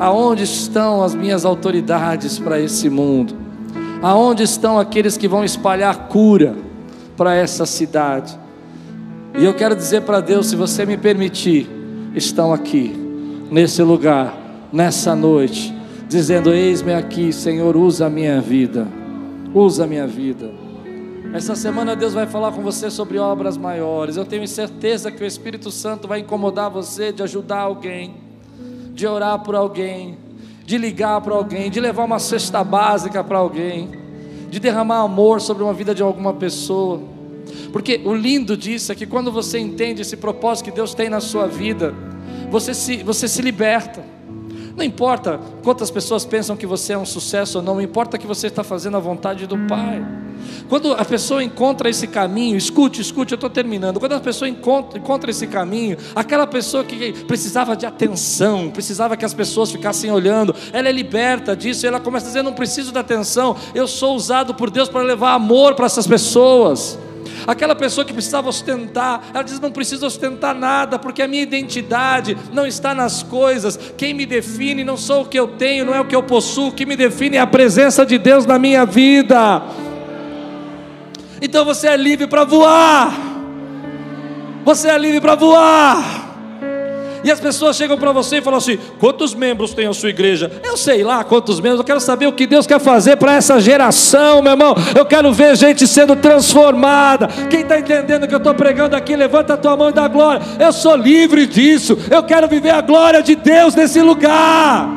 Aonde 0.00 0.42
estão 0.42 1.02
as 1.02 1.14
minhas 1.14 1.44
autoridades 1.44 2.38
para 2.38 2.60
esse 2.60 2.90
mundo? 2.90 3.34
Aonde 4.02 4.42
estão 4.42 4.78
aqueles 4.78 5.16
que 5.16 5.28
vão 5.28 5.44
espalhar 5.44 6.08
cura 6.08 6.56
para 7.16 7.34
essa 7.34 7.64
cidade? 7.64 8.36
E 9.38 9.44
eu 9.44 9.54
quero 9.54 9.76
dizer 9.76 10.02
para 10.02 10.20
Deus, 10.20 10.48
se 10.48 10.56
você 10.56 10.84
me 10.84 10.96
permitir, 10.96 11.70
estão 12.14 12.52
aqui, 12.52 12.92
nesse 13.50 13.80
lugar, 13.82 14.36
nessa 14.72 15.14
noite, 15.14 15.74
dizendo: 16.08 16.52
Eis-me 16.52 16.94
aqui, 16.94 17.32
Senhor, 17.32 17.76
usa 17.76 18.06
a 18.06 18.10
minha 18.10 18.40
vida, 18.40 18.88
usa 19.54 19.84
a 19.84 19.86
minha 19.86 20.06
vida. 20.06 20.69
Essa 21.32 21.54
semana 21.54 21.94
Deus 21.94 22.12
vai 22.12 22.26
falar 22.26 22.52
com 22.52 22.62
você 22.62 22.90
sobre 22.90 23.18
obras 23.18 23.56
maiores. 23.56 24.16
Eu 24.16 24.24
tenho 24.24 24.46
certeza 24.48 25.10
que 25.10 25.22
o 25.22 25.26
Espírito 25.26 25.70
Santo 25.70 26.08
vai 26.08 26.20
incomodar 26.20 26.68
você 26.70 27.12
de 27.12 27.22
ajudar 27.22 27.60
alguém 27.60 28.30
de 29.00 29.06
orar 29.06 29.38
por 29.38 29.54
alguém, 29.54 30.18
de 30.66 30.76
ligar 30.76 31.22
para 31.22 31.34
alguém, 31.34 31.70
de 31.70 31.80
levar 31.80 32.04
uma 32.04 32.18
cesta 32.18 32.62
básica 32.62 33.24
para 33.24 33.38
alguém, 33.38 33.88
de 34.50 34.60
derramar 34.60 35.00
amor 35.00 35.40
sobre 35.40 35.62
uma 35.62 35.72
vida 35.72 35.94
de 35.94 36.02
alguma 36.02 36.34
pessoa. 36.34 37.00
Porque 37.72 38.02
o 38.04 38.14
lindo 38.14 38.58
disso 38.58 38.92
é 38.92 38.94
que 38.94 39.06
quando 39.06 39.32
você 39.32 39.58
entende 39.58 40.02
esse 40.02 40.18
propósito 40.18 40.66
que 40.66 40.70
Deus 40.70 40.92
tem 40.92 41.08
na 41.08 41.18
sua 41.18 41.46
vida, 41.46 41.94
você 42.50 42.74
se, 42.74 42.98
você 42.98 43.26
se 43.26 43.40
liberta. 43.40 44.04
Não 44.80 44.86
importa 44.86 45.38
quantas 45.62 45.90
pessoas 45.90 46.24
pensam 46.24 46.56
que 46.56 46.64
você 46.64 46.94
é 46.94 46.98
um 46.98 47.04
sucesso 47.04 47.58
ou 47.58 47.62
não, 47.62 47.82
importa 47.82 48.16
que 48.16 48.26
você 48.26 48.46
está 48.46 48.64
fazendo 48.64 48.96
a 48.96 49.00
vontade 49.00 49.46
do 49.46 49.58
Pai. 49.68 50.02
Quando 50.70 50.94
a 50.94 51.04
pessoa 51.04 51.44
encontra 51.44 51.90
esse 51.90 52.06
caminho, 52.06 52.56
escute, 52.56 52.98
escute, 52.98 53.32
eu 53.32 53.34
estou 53.34 53.50
terminando. 53.50 54.00
Quando 54.00 54.14
a 54.14 54.20
pessoa 54.20 54.48
encontra, 54.48 54.98
encontra 54.98 55.30
esse 55.30 55.46
caminho, 55.46 55.98
aquela 56.16 56.46
pessoa 56.46 56.82
que 56.82 57.12
precisava 57.24 57.76
de 57.76 57.84
atenção, 57.84 58.70
precisava 58.70 59.18
que 59.18 59.24
as 59.26 59.34
pessoas 59.34 59.70
ficassem 59.70 60.10
olhando, 60.10 60.54
ela 60.72 60.88
é 60.88 60.92
liberta 60.92 61.54
disso, 61.54 61.86
ela 61.86 62.00
começa 62.00 62.24
a 62.24 62.28
dizer: 62.28 62.42
não 62.42 62.54
preciso 62.54 62.90
da 62.90 63.00
atenção, 63.00 63.54
eu 63.74 63.86
sou 63.86 64.16
usado 64.16 64.54
por 64.54 64.70
Deus 64.70 64.88
para 64.88 65.02
levar 65.02 65.34
amor 65.34 65.74
para 65.74 65.84
essas 65.84 66.06
pessoas. 66.06 66.98
Aquela 67.46 67.74
pessoa 67.74 68.04
que 68.04 68.12
precisava 68.12 68.48
ostentar, 68.48 69.22
ela 69.32 69.42
diz: 69.42 69.60
não 69.60 69.70
preciso 69.70 70.06
ostentar 70.06 70.54
nada, 70.54 70.98
porque 70.98 71.22
a 71.22 71.28
minha 71.28 71.42
identidade 71.42 72.36
não 72.52 72.66
está 72.66 72.94
nas 72.94 73.22
coisas. 73.22 73.78
Quem 73.96 74.14
me 74.14 74.26
define 74.26 74.84
não 74.84 74.96
sou 74.96 75.22
o 75.22 75.26
que 75.26 75.38
eu 75.38 75.48
tenho, 75.48 75.84
não 75.84 75.94
é 75.94 76.00
o 76.00 76.04
que 76.04 76.16
eu 76.16 76.22
possuo, 76.22 76.68
o 76.68 76.72
que 76.72 76.86
me 76.86 76.96
define 76.96 77.36
é 77.36 77.40
a 77.40 77.46
presença 77.46 78.04
de 78.04 78.18
Deus 78.18 78.46
na 78.46 78.58
minha 78.58 78.84
vida. 78.84 79.62
Então 81.42 81.64
você 81.64 81.88
é 81.88 81.96
livre 81.96 82.26
para 82.26 82.44
voar. 82.44 83.12
Você 84.64 84.88
é 84.88 84.98
livre 84.98 85.20
para 85.20 85.34
voar. 85.34 86.29
E 87.22 87.30
as 87.30 87.38
pessoas 87.38 87.76
chegam 87.76 87.98
para 87.98 88.12
você 88.12 88.38
e 88.38 88.42
falam 88.42 88.58
assim: 88.58 88.78
quantos 88.98 89.34
membros 89.34 89.74
tem 89.74 89.86
a 89.86 89.92
sua 89.92 90.08
igreja? 90.08 90.50
Eu 90.64 90.76
sei 90.76 91.02
lá 91.02 91.22
quantos 91.24 91.60
membros, 91.60 91.80
eu 91.80 91.84
quero 91.84 92.00
saber 92.00 92.26
o 92.26 92.32
que 92.32 92.46
Deus 92.46 92.66
quer 92.66 92.80
fazer 92.80 93.16
para 93.16 93.34
essa 93.34 93.60
geração, 93.60 94.42
meu 94.42 94.52
irmão. 94.52 94.74
Eu 94.96 95.04
quero 95.04 95.32
ver 95.32 95.56
gente 95.56 95.86
sendo 95.86 96.16
transformada. 96.16 97.28
Quem 97.48 97.60
está 97.60 97.78
entendendo 97.78 98.26
que 98.26 98.34
eu 98.34 98.38
estou 98.38 98.54
pregando 98.54 98.96
aqui, 98.96 99.14
levanta 99.14 99.54
a 99.54 99.56
tua 99.56 99.76
mão 99.76 99.90
e 99.90 99.92
dá 99.92 100.08
glória. 100.08 100.42
Eu 100.58 100.72
sou 100.72 100.96
livre 100.96 101.46
disso, 101.46 101.96
eu 102.10 102.22
quero 102.22 102.48
viver 102.48 102.70
a 102.70 102.80
glória 102.80 103.22
de 103.22 103.34
Deus 103.34 103.74
nesse 103.74 104.00
lugar. 104.00 104.88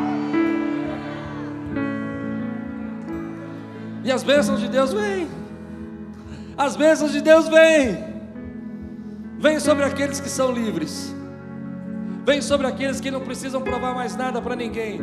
E 4.04 4.12
as 4.12 4.24
bênçãos 4.24 4.60
de 4.60 4.68
Deus 4.68 4.94
vêm. 4.94 5.28
As 6.58 6.76
bênçãos 6.76 7.12
de 7.12 7.22
Deus 7.22 7.48
vêm. 7.48 8.04
Vem 9.40 9.60
sobre 9.60 9.84
aqueles 9.84 10.20
que 10.20 10.30
são 10.30 10.52
livres. 10.52 11.13
Vem 12.26 12.42
sobre 12.42 12.68
aqueles 12.68 13.02
que 13.02 13.12
não 13.12 13.22
precisam 13.22 13.62
provar 13.62 13.94
mais 13.94 14.16
nada 14.16 14.42
para 14.42 14.56
ninguém. 14.56 15.02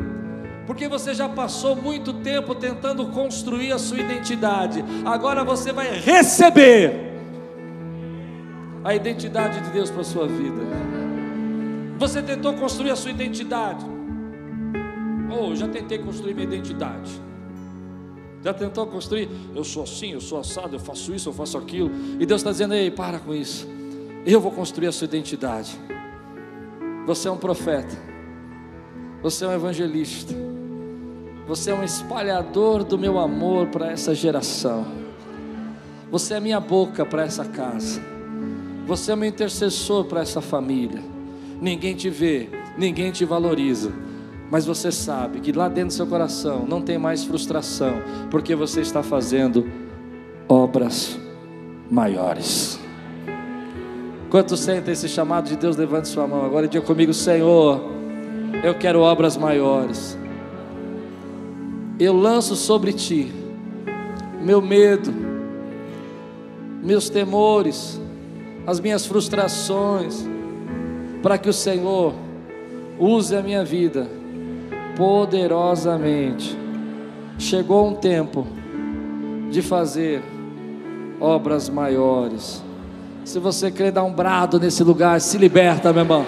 Porque 0.67 0.89
você 0.89 1.13
já 1.15 1.29
passou 1.29 1.77
muito 1.77 2.13
tempo 2.15 2.55
tentando 2.55 3.07
construir 3.09 3.73
a 3.73 3.79
sua 3.79 3.99
identidade. 3.99 4.85
Agora 5.05 5.45
você 5.45 5.73
vai 5.73 5.99
receber 5.99 7.11
a 8.83 8.95
identidade 8.95 9.61
de 9.61 9.71
Deus 9.71 9.91
para 9.91 10.01
a 10.01 10.05
sua 10.05 10.27
vida. 10.27 10.63
Você 11.99 12.23
tentou 12.23 12.55
construir 12.55 12.91
a 12.91 12.97
sua 12.97 13.11
identidade. 13.11 13.85
Ou 15.31 15.51
oh, 15.51 15.57
já 15.57 15.69
tentei 15.69 15.99
construir 15.99 16.35
minha 16.35 16.47
identidade. 16.47 17.11
Já 18.43 18.55
tentou 18.55 18.87
construir? 18.87 19.29
Eu 19.55 19.65
sou 19.65 19.83
assim, 19.83 20.13
eu 20.13 20.21
sou 20.21 20.41
assado, 20.41 20.75
eu 20.75 20.81
faço 20.81 21.15
isso, 21.15 21.29
eu 21.29 21.33
faço 21.33 21.59
aquilo. 21.59 21.91
E 22.19 22.25
Deus 22.25 22.41
está 22.41 22.51
dizendo: 22.51 22.73
ei, 22.73 22.91
para 22.91 23.19
com 23.19 23.35
isso. 23.35 23.69
Eu 24.25 24.41
vou 24.41 24.51
construir 24.51 24.87
a 24.87 24.93
sua 24.93 25.05
identidade. 25.05 25.79
Você 27.11 27.27
é 27.27 27.31
um 27.33 27.37
profeta. 27.37 27.93
Você 29.21 29.45
é 29.45 29.49
um 29.49 29.53
evangelista. 29.53 30.33
Você 31.49 31.73
é 31.73 31.75
um 31.75 31.83
espalhador 31.83 32.85
do 32.85 32.97
meu 32.97 33.19
amor 33.19 33.67
para 33.67 33.91
essa 33.91 34.15
geração. 34.15 34.87
Você 36.09 36.35
é 36.35 36.41
minha 36.41 36.61
boca 36.61 37.05
para 37.05 37.25
essa 37.25 37.45
casa. 37.45 38.01
Você 38.87 39.11
é 39.11 39.17
meu 39.17 39.29
intercessor 39.29 40.05
para 40.05 40.21
essa 40.21 40.41
família. 40.41 41.03
Ninguém 41.61 41.97
te 41.97 42.09
vê, 42.09 42.49
ninguém 42.79 43.11
te 43.11 43.25
valoriza 43.25 43.93
mas 44.49 44.67
você 44.67 44.91
sabe 44.91 45.39
que 45.39 45.53
lá 45.53 45.69
dentro 45.69 45.91
do 45.91 45.93
seu 45.93 46.07
coração 46.09 46.67
não 46.67 46.83
tem 46.83 46.99
mais 46.99 47.23
frustração, 47.23 48.03
porque 48.33 48.53
você 48.57 48.81
está 48.81 49.01
fazendo 49.01 49.65
obras 50.49 51.17
maiores. 51.89 52.80
Quanto 54.31 54.57
sente 54.57 54.89
esse 54.93 55.09
chamado 55.09 55.49
de 55.49 55.57
Deus? 55.57 55.77
Levante 55.77 56.07
sua 56.07 56.25
mão 56.25 56.45
agora 56.45 56.67
e 56.67 56.69
diga 56.69 56.87
comigo: 56.87 57.13
Senhor, 57.13 57.81
eu 58.63 58.75
quero 58.75 59.01
obras 59.01 59.37
maiores. 59.37 60.17
Eu 61.99 62.17
lanço 62.17 62.55
sobre 62.55 62.93
ti 62.93 63.33
meu 64.41 64.63
medo, 64.63 65.13
meus 66.83 67.11
temores, 67.11 68.01
as 68.67 68.81
minhas 68.81 69.05
frustrações, 69.05 70.25
para 71.23 71.37
que 71.37 71.49
o 71.49 71.53
Senhor 71.53 72.15
use 72.99 73.35
a 73.35 73.43
minha 73.43 73.65
vida 73.65 74.07
poderosamente. 74.97 76.57
Chegou 77.37 77.89
um 77.89 77.95
tempo 77.95 78.47
de 79.51 79.61
fazer 79.61 80.23
obras 81.21 81.69
maiores. 81.69 82.70
Se 83.25 83.39
você 83.39 83.71
quer 83.71 83.93
dar 83.93 84.03
um 84.03 84.13
brado 84.13 84.59
nesse 84.59 84.83
lugar, 84.83 85.21
se 85.21 85.39
liberta, 85.39 85.93
meu 85.93 86.03
irmão. 86.03 86.27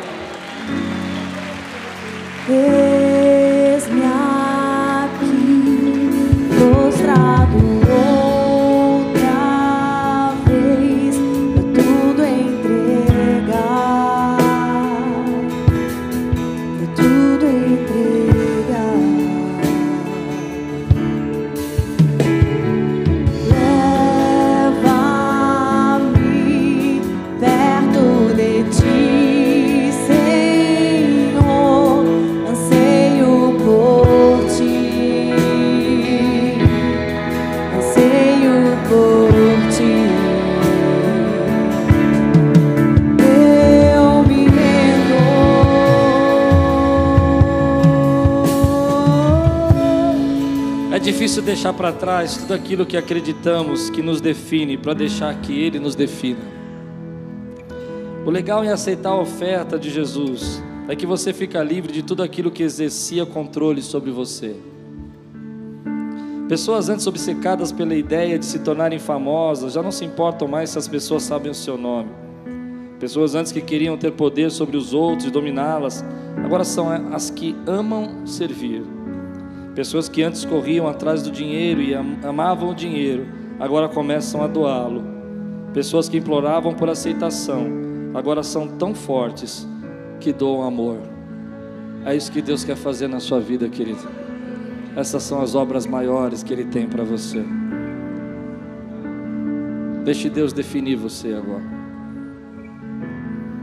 Difícil 51.22 51.44
deixar 51.44 51.72
para 51.72 51.92
trás 51.92 52.36
tudo 52.36 52.52
aquilo 52.52 52.84
que 52.84 52.96
acreditamos 52.96 53.88
que 53.88 54.02
nos 54.02 54.20
define, 54.20 54.76
para 54.76 54.92
deixar 54.92 55.32
que 55.40 55.56
Ele 55.56 55.78
nos 55.78 55.94
defina. 55.94 56.40
O 58.26 58.30
legal 58.30 58.64
em 58.64 58.70
aceitar 58.70 59.10
a 59.10 59.20
oferta 59.20 59.78
de 59.78 59.88
Jesus 59.88 60.60
é 60.88 60.96
que 60.96 61.06
você 61.06 61.32
fica 61.32 61.62
livre 61.62 61.92
de 61.92 62.02
tudo 62.02 62.24
aquilo 62.24 62.50
que 62.50 62.64
exercia 62.64 63.24
controle 63.24 63.82
sobre 63.82 64.10
você. 64.10 64.56
Pessoas 66.48 66.88
antes 66.88 67.06
obcecadas 67.06 67.70
pela 67.70 67.94
ideia 67.94 68.36
de 68.36 68.44
se 68.44 68.58
tornarem 68.58 68.98
famosas 68.98 69.74
já 69.74 69.82
não 69.82 69.92
se 69.92 70.04
importam 70.04 70.48
mais 70.48 70.70
se 70.70 70.78
as 70.78 70.88
pessoas 70.88 71.22
sabem 71.22 71.52
o 71.52 71.54
seu 71.54 71.78
nome. 71.78 72.10
Pessoas 72.98 73.36
antes 73.36 73.52
que 73.52 73.60
queriam 73.60 73.96
ter 73.96 74.10
poder 74.10 74.50
sobre 74.50 74.76
os 74.76 74.92
outros 74.92 75.28
e 75.28 75.30
dominá-las, 75.30 76.04
agora 76.44 76.64
são 76.64 76.90
as 77.14 77.30
que 77.30 77.54
amam 77.64 78.26
servir. 78.26 79.01
Pessoas 79.74 80.08
que 80.08 80.22
antes 80.22 80.44
corriam 80.44 80.86
atrás 80.86 81.22
do 81.22 81.30
dinheiro 81.30 81.80
e 81.80 81.94
amavam 81.94 82.70
o 82.70 82.74
dinheiro, 82.74 83.26
agora 83.58 83.88
começam 83.88 84.42
a 84.42 84.46
doá-lo. 84.46 85.02
Pessoas 85.72 86.08
que 86.08 86.18
imploravam 86.18 86.74
por 86.74 86.90
aceitação, 86.90 87.66
agora 88.14 88.42
são 88.42 88.68
tão 88.68 88.94
fortes 88.94 89.66
que 90.20 90.32
doam 90.32 90.62
amor. 90.62 90.98
É 92.04 92.14
isso 92.14 92.30
que 92.30 92.42
Deus 92.42 92.64
quer 92.64 92.76
fazer 92.76 93.08
na 93.08 93.18
sua 93.18 93.40
vida, 93.40 93.68
querido. 93.68 94.06
Essas 94.94 95.22
são 95.22 95.40
as 95.40 95.54
obras 95.54 95.86
maiores 95.86 96.42
que 96.42 96.52
Ele 96.52 96.64
tem 96.64 96.86
para 96.86 97.02
você. 97.02 97.42
Deixe 100.04 100.28
Deus 100.28 100.52
definir 100.52 100.96
você 100.96 101.32
agora. 101.32 101.62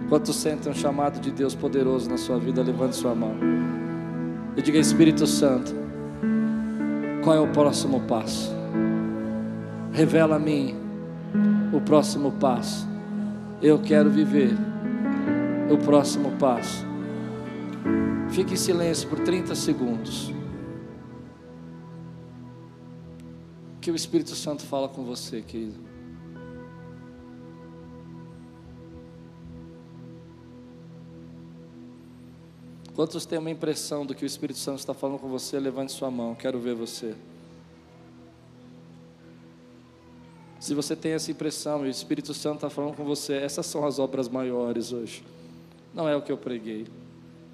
Quantos 0.08 0.38
sentem 0.38 0.72
um 0.72 0.76
chamado 0.76 1.20
de 1.20 1.30
Deus 1.30 1.54
poderoso 1.54 2.10
na 2.10 2.18
sua 2.18 2.40
vida, 2.40 2.64
levante 2.64 2.96
sua 2.96 3.14
mão. 3.14 3.36
E 4.58 4.62
diga, 4.62 4.80
Espírito 4.80 5.28
Santo, 5.28 5.89
qual 7.24 7.36
é 7.36 7.40
o 7.40 7.52
próximo 7.52 8.02
passo? 8.02 8.52
Revela 9.92 10.38
a 10.38 10.40
mim 10.40 10.76
o 11.74 11.82
próximo 11.82 12.32
passo. 12.34 12.88
Eu 13.62 13.80
quero 13.80 14.10
viver 14.10 14.56
o 15.70 15.78
próximo 15.78 16.32
passo. 16.38 16.86
Fique 18.30 18.54
em 18.54 18.58
silêncio 18.58 19.10
por 19.10 19.20
30 19.20 19.54
segundos. 19.56 20.34
Que 23.82 23.92
o 23.92 23.96
Espírito 23.96 24.36
Santo 24.36 24.64
fala 24.64 24.88
com 24.88 25.04
você, 25.04 25.42
querido. 25.42 25.89
Quantos 33.00 33.26
têm 33.26 33.40
uma 33.40 33.50
impressão 33.50 34.06
do 34.06 34.14
que 34.14 34.26
o 34.26 34.28
Espírito 34.28 34.60
Santo 34.60 34.80
está 34.80 34.94
falando 34.94 35.20
com 35.20 35.30
você? 35.30 35.58
Levante 35.58 35.94
sua 35.94 36.12
mão, 36.12 36.36
quero 36.36 36.60
ver 36.60 36.76
você. 36.76 37.16
Se 40.60 40.74
você 40.74 40.98
tem 40.98 41.14
essa 41.14 41.32
impressão 41.32 41.86
e 41.86 41.88
o 41.88 41.90
Espírito 41.90 42.34
Santo 42.34 42.56
está 42.56 42.70
falando 42.70 42.98
com 42.98 43.06
você, 43.06 43.36
essas 43.36 43.66
são 43.68 43.86
as 43.86 44.00
obras 44.00 44.28
maiores 44.28 44.92
hoje. 44.92 45.24
Não 45.94 46.10
é 46.10 46.16
o 46.18 46.22
que 46.22 46.30
eu 46.30 46.38
preguei, 46.38 46.88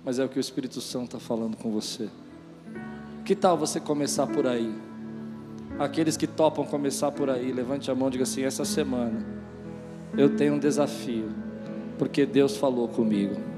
mas 0.04 0.18
é 0.18 0.26
o 0.26 0.30
que 0.30 0.40
o 0.40 0.42
Espírito 0.42 0.82
Santo 0.82 1.16
está 1.16 1.20
falando 1.20 1.56
com 1.56 1.72
você. 1.72 2.10
Que 3.24 3.36
tal 3.36 3.56
você 3.56 3.80
começar 3.80 4.26
por 4.26 4.48
aí? 4.48 4.74
Aqueles 5.78 6.18
que 6.18 6.26
topam 6.26 6.66
começar 6.66 7.12
por 7.12 7.30
aí, 7.30 7.52
levante 7.52 7.92
a 7.92 7.94
mão 7.94 8.08
e 8.08 8.14
diga 8.14 8.24
assim: 8.24 8.42
essa 8.42 8.66
semana 8.66 9.24
eu 10.18 10.36
tenho 10.36 10.56
um 10.56 10.60
desafio, 10.60 11.30
porque 12.00 12.26
Deus 12.26 12.58
falou 12.58 12.88
comigo. 12.88 13.54